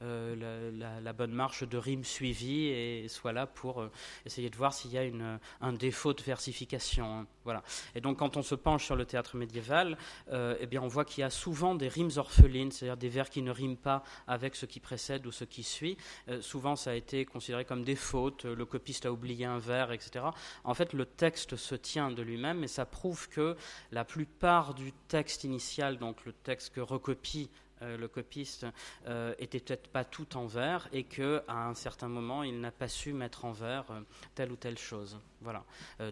euh, 0.03 1.01
la, 1.03 1.12
bonne 1.13 1.33
marche 1.33 1.65
de 1.65 1.77
rime 1.77 2.05
suivie 2.05 2.67
et 2.67 3.09
soit 3.09 3.33
là 3.33 3.47
pour 3.47 3.81
euh, 3.81 3.91
essayer 4.27 4.51
de 4.51 4.57
voir 4.57 4.73
s'il 4.73 4.93
y 4.93 4.99
a 4.99 5.05
une, 5.05 5.39
un 5.61 5.73
défaut 5.73 6.13
de 6.13 6.23
versification. 6.23 7.21
Hein. 7.21 7.27
Voilà. 7.45 7.63
Et 7.95 8.01
donc 8.01 8.19
quand 8.19 8.37
on 8.37 8.43
se 8.43 8.55
penche 8.55 8.85
sur 8.85 8.97
le 8.97 9.05
théâtre 9.05 9.37
médiéval, 9.37 9.99
eh 10.31 10.67
bien 10.67 10.81
on 10.81 10.87
voit 10.87 11.05
qu'il 11.05 11.23
y 11.23 11.25
a 11.25 11.31
souvent 11.31 11.75
des 11.75 11.89
rimes 11.89 12.11
orphelines, 12.17 12.71
c'est-à-dire 12.71 12.97
des 12.97 13.09
vers 13.09 13.31
qui 13.31 13.43
ne 13.43 13.51
riment 13.51 13.77
pas 13.77 14.05
avec 14.29 14.55
ce 14.55 14.65
qui 14.65 14.79
précède 14.79 15.27
ou 15.27 15.33
ce 15.33 15.45
qui 15.45 15.65
suit. 15.65 15.97
souvent 16.41 16.77
ça 16.77 16.93
a 16.93 16.95
été 16.95 17.25
considéré 17.25 17.65
comme 17.65 17.83
des 17.83 17.97
fautes, 17.97 18.45
le 18.45 18.65
copiste 18.65 19.07
a 19.07 19.13
oublié 19.13 19.45
un 19.45 19.59
vers, 19.59 19.91
etc. 19.91 20.25
En 20.63 20.75
fait 20.75 20.93
le 20.93 21.05
texte 21.05 21.57
se 21.57 21.75
tient 21.75 22.13
de 22.13 22.23
lui-même 22.23 22.63
et 22.63 22.69
ça 22.69 22.87
prouve 22.87 23.29
que 23.29 23.57
la 23.91 24.05
plupart 24.05 24.75
du 24.75 24.93
texte 25.09 25.43
initial, 25.43 25.99
donc 25.99 26.25
le 26.25 26.33
texte 26.33 26.75
que 26.75 26.81
recopie 26.81 27.51
euh, 27.83 27.97
le 27.97 28.09
copiste, 28.09 28.67
euh, 29.07 29.35
était 29.39 29.61
peut-être 29.61 29.89
pas 29.89 30.05
tout 30.05 30.37
en 30.37 30.47
vers 30.47 30.89
et 30.93 31.05
que 31.05 31.43
à 31.49 31.67
un 31.67 31.75
certain 31.75 32.09
moment 32.09 32.43
il 32.43 32.61
n'a 32.61 32.71
pas 32.71 32.89
su 32.89 33.13
mettre 33.13 33.45
en 33.45 33.53
vers 33.53 33.91
euh, 33.91 34.01
telle 34.35 34.53
ou 34.53 34.57
telle 34.57 34.79
chose. 34.79 35.19
Voilà. 35.41 35.65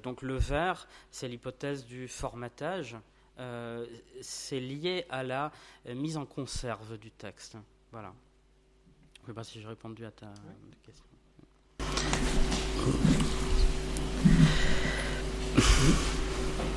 donc 0.02 0.22
le 0.22 0.34
vers, 0.34 0.88
c'est 1.12 1.28
l'hypothèse 1.28 1.86
du 1.86 2.08
formatage. 2.08 2.96
c'est 4.20 4.58
lié 4.58 5.06
à 5.08 5.22
la 5.22 5.52
mise 5.86 6.16
en 6.16 6.26
conserve 6.26 6.98
du 6.98 7.12
texte. 7.12 7.56
Voilà. 7.92 8.12
Je 9.18 9.22
ne 9.22 9.26
sais 9.28 9.34
pas 9.34 9.44
si 9.44 9.60
j'ai 9.60 9.68
répondu 9.68 10.04
à 10.04 10.10
ta 10.10 10.32
question. 10.82 11.04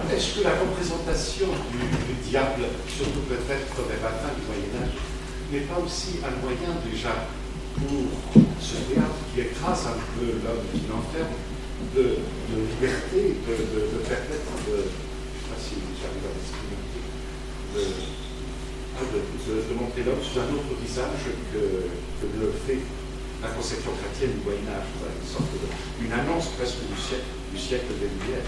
Est-ce 0.01 0.39
que 0.39 0.43
la 0.43 0.57
représentation 0.57 1.53
du, 1.69 1.85
diable, 2.29 2.65
surtout 2.89 3.21
peut-être 3.29 3.77
des 3.85 3.99
matins 4.01 4.33
du 4.33 4.41
Moyen-Âge, 4.49 4.97
n'est 5.53 5.69
pas 5.69 5.77
aussi 5.77 6.17
un 6.25 6.33
moyen 6.41 6.73
déjà 6.81 7.29
pour 7.77 8.09
ce 8.57 8.77
théâtre 8.89 9.21
qui 9.29 9.41
écrase 9.41 9.85
un 9.85 9.97
peu 10.17 10.41
l'homme, 10.41 10.65
qui 10.73 10.81
l'enferme, 10.89 11.37
de, 11.93 12.17
liberté, 12.49 13.37
de, 13.45 13.53
de, 13.53 13.79
de 13.93 13.99
permettre 14.07 14.53
de, 14.65 14.81
je 14.81 15.37
sais 15.37 15.49
pas 15.51 15.59
si 15.61 15.77
j'arrive 16.01 16.25
à 16.25 16.33
l'exprimer, 16.33 16.79
de, 18.97 19.73
montrer 19.77 20.01
l'homme 20.05 20.23
sous 20.25 20.39
un 20.41 20.49
autre 20.57 20.73
visage 20.81 21.29
que, 21.53 21.61
le 22.23 22.49
fait 22.65 22.79
la 23.43 23.49
conception 23.49 23.91
chrétienne 23.99 24.39
du 24.39 24.43
Moyen 24.47 24.63
Âge, 24.73 24.89
une 24.95 25.27
sorte 25.27 25.51
de, 25.53 25.67
annonce 26.13 26.55
presque 26.57 26.81
du 26.87 26.97
siècle, 26.97 27.29
du 27.51 27.59
siècle 27.59 27.93
des 27.99 28.07
Lumières. 28.09 28.47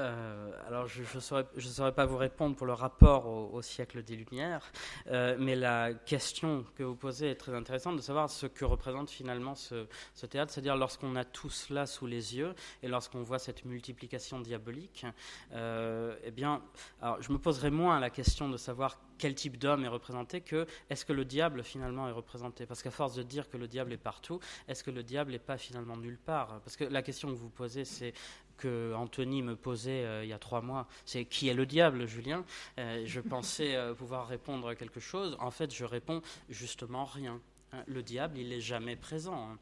Euh, 0.00 0.50
alors 0.66 0.86
je 0.88 1.02
ne 1.02 1.20
saurais, 1.20 1.46
saurais, 1.58 1.92
pas 1.92 2.06
vous 2.06 2.16
répondre 2.16 2.56
pour 2.56 2.66
le 2.66 2.72
rapport 2.72 3.26
au, 3.26 3.60
siècle 3.60 4.02
des 4.02 4.16
Lumières, 4.16 4.72
euh, 5.08 5.36
mais 5.38 5.54
la 5.54 5.92
question 5.92 6.64
que 6.74 6.82
vous 6.82 6.94
posez 6.94 7.30
est 7.30 7.34
très 7.34 7.54
intéressante 7.54 7.96
de 7.96 8.00
savoir 8.00 8.30
ce 8.30 8.46
que 8.46 8.64
représente 8.64 9.10
finalement 9.10 9.54
ce, 9.54 9.86
théâtre, 10.26 10.52
c'est-à-dire 10.52 10.76
lorsqu'on 10.76 11.16
a 11.16 11.24
tout 11.24 11.50
cela 11.50 11.84
sous 11.84 12.06
les 12.06 12.36
yeux 12.36 12.54
et 12.82 12.88
lorsqu'on 12.88 13.22
voit 13.22 13.38
cette 13.38 13.66
multiplication 13.66 14.40
diabolique, 14.40 15.04
euh, 15.52 16.16
eh 16.24 16.30
bien, 16.30 16.62
alors 17.02 17.20
je 17.20 17.30
me 17.32 17.38
poserai 17.38 17.70
moins 17.70 18.00
la 18.00 18.10
question 18.10 18.48
de 18.48 18.56
savoir 18.56 18.98
quel 19.18 19.34
type 19.34 19.58
d'homme 19.58 19.84
est 19.84 19.88
représenté 19.88 20.40
que 20.40 20.66
est-ce 20.88 21.04
que 21.04 21.12
le 21.12 21.26
diable 21.26 21.62
finalement 21.62 22.08
est 22.08 22.12
représenté? 22.12 22.64
Parce 22.64 22.82
qu'à 22.82 22.90
force 22.90 23.14
de 23.14 23.22
dire 23.22 23.50
que 23.50 23.58
le 23.58 23.68
diable 23.68 23.92
est 23.92 23.98
partout, 23.98 24.40
est-ce 24.66 24.82
que 24.82 24.90
le 24.90 25.02
diable 25.02 25.32
n'est 25.32 25.38
pas 25.38 25.58
finalement 25.58 25.98
nulle 25.98 26.18
part? 26.18 26.60
Parce 26.60 26.76
que 26.76 26.84
la 26.84 27.02
question 27.02 27.28
que 27.28 27.34
vous 27.34 27.50
posez, 27.50 27.84
c'est 27.84 28.14
que 28.60 28.92
Anthony 28.94 29.42
me 29.42 29.56
posait 29.56 30.04
euh, 30.04 30.22
il 30.22 30.28
y 30.28 30.32
a 30.32 30.38
trois 30.38 30.60
mois, 30.60 30.86
c'est 31.04 31.24
qui 31.24 31.48
est 31.48 31.54
le 31.54 31.66
diable, 31.66 32.06
Julien? 32.06 32.44
Euh, 32.78 33.02
Je 33.06 33.20
pensais 33.34 33.74
euh, 33.74 33.94
pouvoir 33.94 34.28
répondre 34.28 34.74
quelque 34.74 35.00
chose. 35.00 35.36
En 35.40 35.50
fait, 35.50 35.74
je 35.74 35.84
réponds 35.84 36.22
justement 36.48 37.04
rien. 37.04 37.40
Hein, 37.72 37.82
le 37.86 38.02
diable, 38.02 38.38
il 38.38 38.50
n'est 38.50 38.60
jamais 38.60 38.96
présent. 38.96 39.50
Hein. 39.50 39.58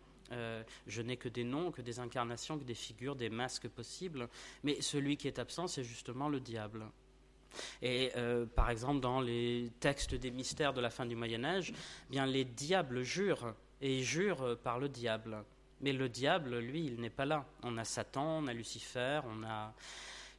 je 0.86 1.00
n'ai 1.00 1.16
que 1.16 1.30
des 1.30 1.44
noms, 1.44 1.70
que 1.70 1.80
des 1.80 2.00
incarnations, 2.00 2.58
que 2.58 2.64
des 2.64 2.74
figures, 2.74 3.16
des 3.16 3.30
masques 3.30 3.68
possibles. 3.68 4.28
Mais 4.62 4.80
celui 4.82 5.16
qui 5.16 5.26
est 5.26 5.38
absent, 5.38 5.68
c'est 5.68 5.84
justement 5.84 6.28
le 6.28 6.40
diable. 6.40 6.84
Et 7.80 8.12
par 8.54 8.68
exemple, 8.68 9.00
dans 9.00 9.22
les 9.22 9.70
textes 9.80 10.14
des 10.14 10.30
mystères 10.30 10.74
de 10.74 10.82
la 10.82 10.90
fin 10.90 11.06
du 11.06 11.16
Moyen 11.16 11.44
Âge, 11.44 11.72
bien 12.10 12.26
les 12.26 12.44
diables 12.44 13.02
jurent 13.02 13.54
et 13.80 14.02
jurent 14.02 14.58
par 14.62 14.78
le 14.78 14.90
diable. 14.90 15.44
Mais 15.80 15.92
le 15.92 16.08
diable, 16.08 16.58
lui, 16.58 16.86
il 16.86 17.00
n'est 17.00 17.10
pas 17.10 17.24
là. 17.24 17.44
On 17.62 17.78
a 17.78 17.84
Satan, 17.84 18.38
on 18.38 18.46
a 18.46 18.52
Lucifer, 18.52 19.20
on 19.24 19.44
a 19.44 19.72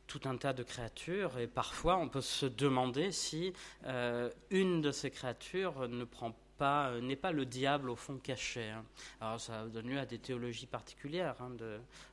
tout 0.10 0.22
un 0.26 0.38
tas 0.38 0.54
de 0.54 0.64
créatures, 0.64 1.38
et 1.38 1.46
parfois 1.46 1.98
on 1.98 2.10
peut 2.10 2.20
se 2.20 2.48
demander 2.48 3.12
si 3.12 3.54
euh, 3.86 4.30
une 4.50 4.82
de 4.82 4.92
ces 4.92 5.12
créatures 5.12 5.88
ne 5.88 6.04
prend 6.04 6.36
pas, 6.58 7.00
n'est 7.00 7.16
pas 7.16 7.32
le 7.32 7.46
diable 7.46 7.92
au 7.92 7.96
fond 7.96 8.18
caché. 8.18 8.70
Hein. 8.70 8.84
Alors 9.22 9.40
ça 9.40 9.66
donne 9.66 9.88
lieu 9.88 10.00
à 10.00 10.08
des 10.08 10.18
théologies 10.18 10.66
particulières 10.66 11.36
hein, 11.40 11.52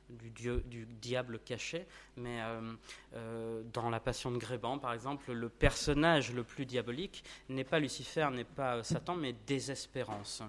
du, 0.09 0.29
dieu, 0.29 0.63
du, 0.67 0.85
diable 0.85 1.39
caché, 1.39 1.87
mais 2.15 2.39
euh, 2.41 2.73
euh, 3.15 3.63
dans 3.73 3.89
la 3.89 3.99
Passion 3.99 4.29
de 4.29 4.37
Gréban, 4.37 4.77
par 4.77 4.93
exemple, 4.93 5.33
le 5.33 5.49
personnage 5.49 6.33
le 6.33 6.43
plus 6.43 6.67
diabolique 6.67 7.23
n'est 7.49 7.63
pas 7.63 7.79
Lucifer, 7.79 8.29
n'est 8.31 8.43
pas 8.43 8.83
Satan, 8.83 9.15
mais 9.15 9.33
Désespérance. 9.47 10.43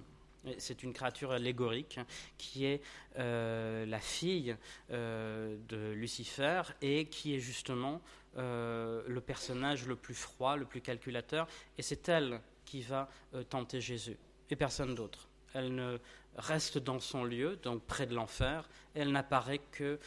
C'est 0.59 0.83
une 0.83 0.93
créature 0.93 1.33
allégorique 1.33 1.99
qui 2.37 2.65
est 2.65 2.81
euh, 3.19 3.85
la 3.87 3.99
fille 3.99 4.57
euh, 4.91 5.57
de 5.69 5.93
Lucifer 5.93 6.63
et 6.81 7.07
qui 7.07 7.35
est 7.35 7.41
justement 7.41 8.01
euh, 8.37 9.03
le 9.07 9.21
personnage 9.21 9.87
le 9.87 9.97
plus 9.97 10.15
froid, 10.15 10.57
le 10.57 10.65
plus 10.65 10.81
calculateur. 10.81 11.47
Et 11.77 11.83
c'est 11.83 12.09
elle 12.09 12.41
qui 12.65 12.83
va 12.83 13.09
tenter 13.49 13.81
Jésus 13.81 14.17
et 14.51 14.57
personne 14.57 14.95
d'autre. 14.95 15.29
Elle 15.55 15.75
ne 15.75 15.99
reste 16.37 16.79
dans 16.79 17.01
son 17.01 17.25
lieu, 17.25 17.57
donc 17.63 17.83
près 17.83 18.07
de 18.07 18.15
l'enfer, 18.15 18.69
elle 18.95 19.11
n'apparaît 19.11 19.61
que 19.73 19.99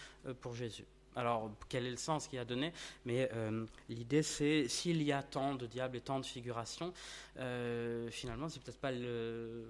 pour 0.42 0.54
Jésus. 0.54 0.86
Alors, 1.16 1.52
quel 1.68 1.88
est 1.88 1.92
le 1.92 1.98
sens 1.98 2.28
qu'il 2.28 2.38
a 2.38 2.46
donné 2.46 2.72
Mais 3.06 3.30
l'idée, 3.90 4.22
c'est 4.22 4.68
s'il 4.68 5.02
y 5.02 5.12
a 5.12 5.24
tant 5.24 5.56
de 5.56 5.66
diables 5.66 5.98
et 5.98 6.02
tant 6.02 6.20
de 6.20 6.26
figurations, 6.26 6.94
finalement, 8.12 8.48
c'est 8.48 8.62
peut-être 8.62 8.80
pas 8.80 8.92
le, 8.92 9.66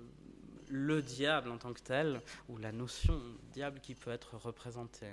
le 0.72 1.02
diable 1.02 1.50
en 1.52 1.58
tant 1.58 1.74
que 1.74 1.82
tel, 1.82 2.22
ou 2.50 2.58
la 2.58 2.72
notion 2.72 3.22
diable 3.52 3.80
qui 3.82 3.94
peut 3.94 4.12
être 4.12 4.38
représentée. 4.38 5.12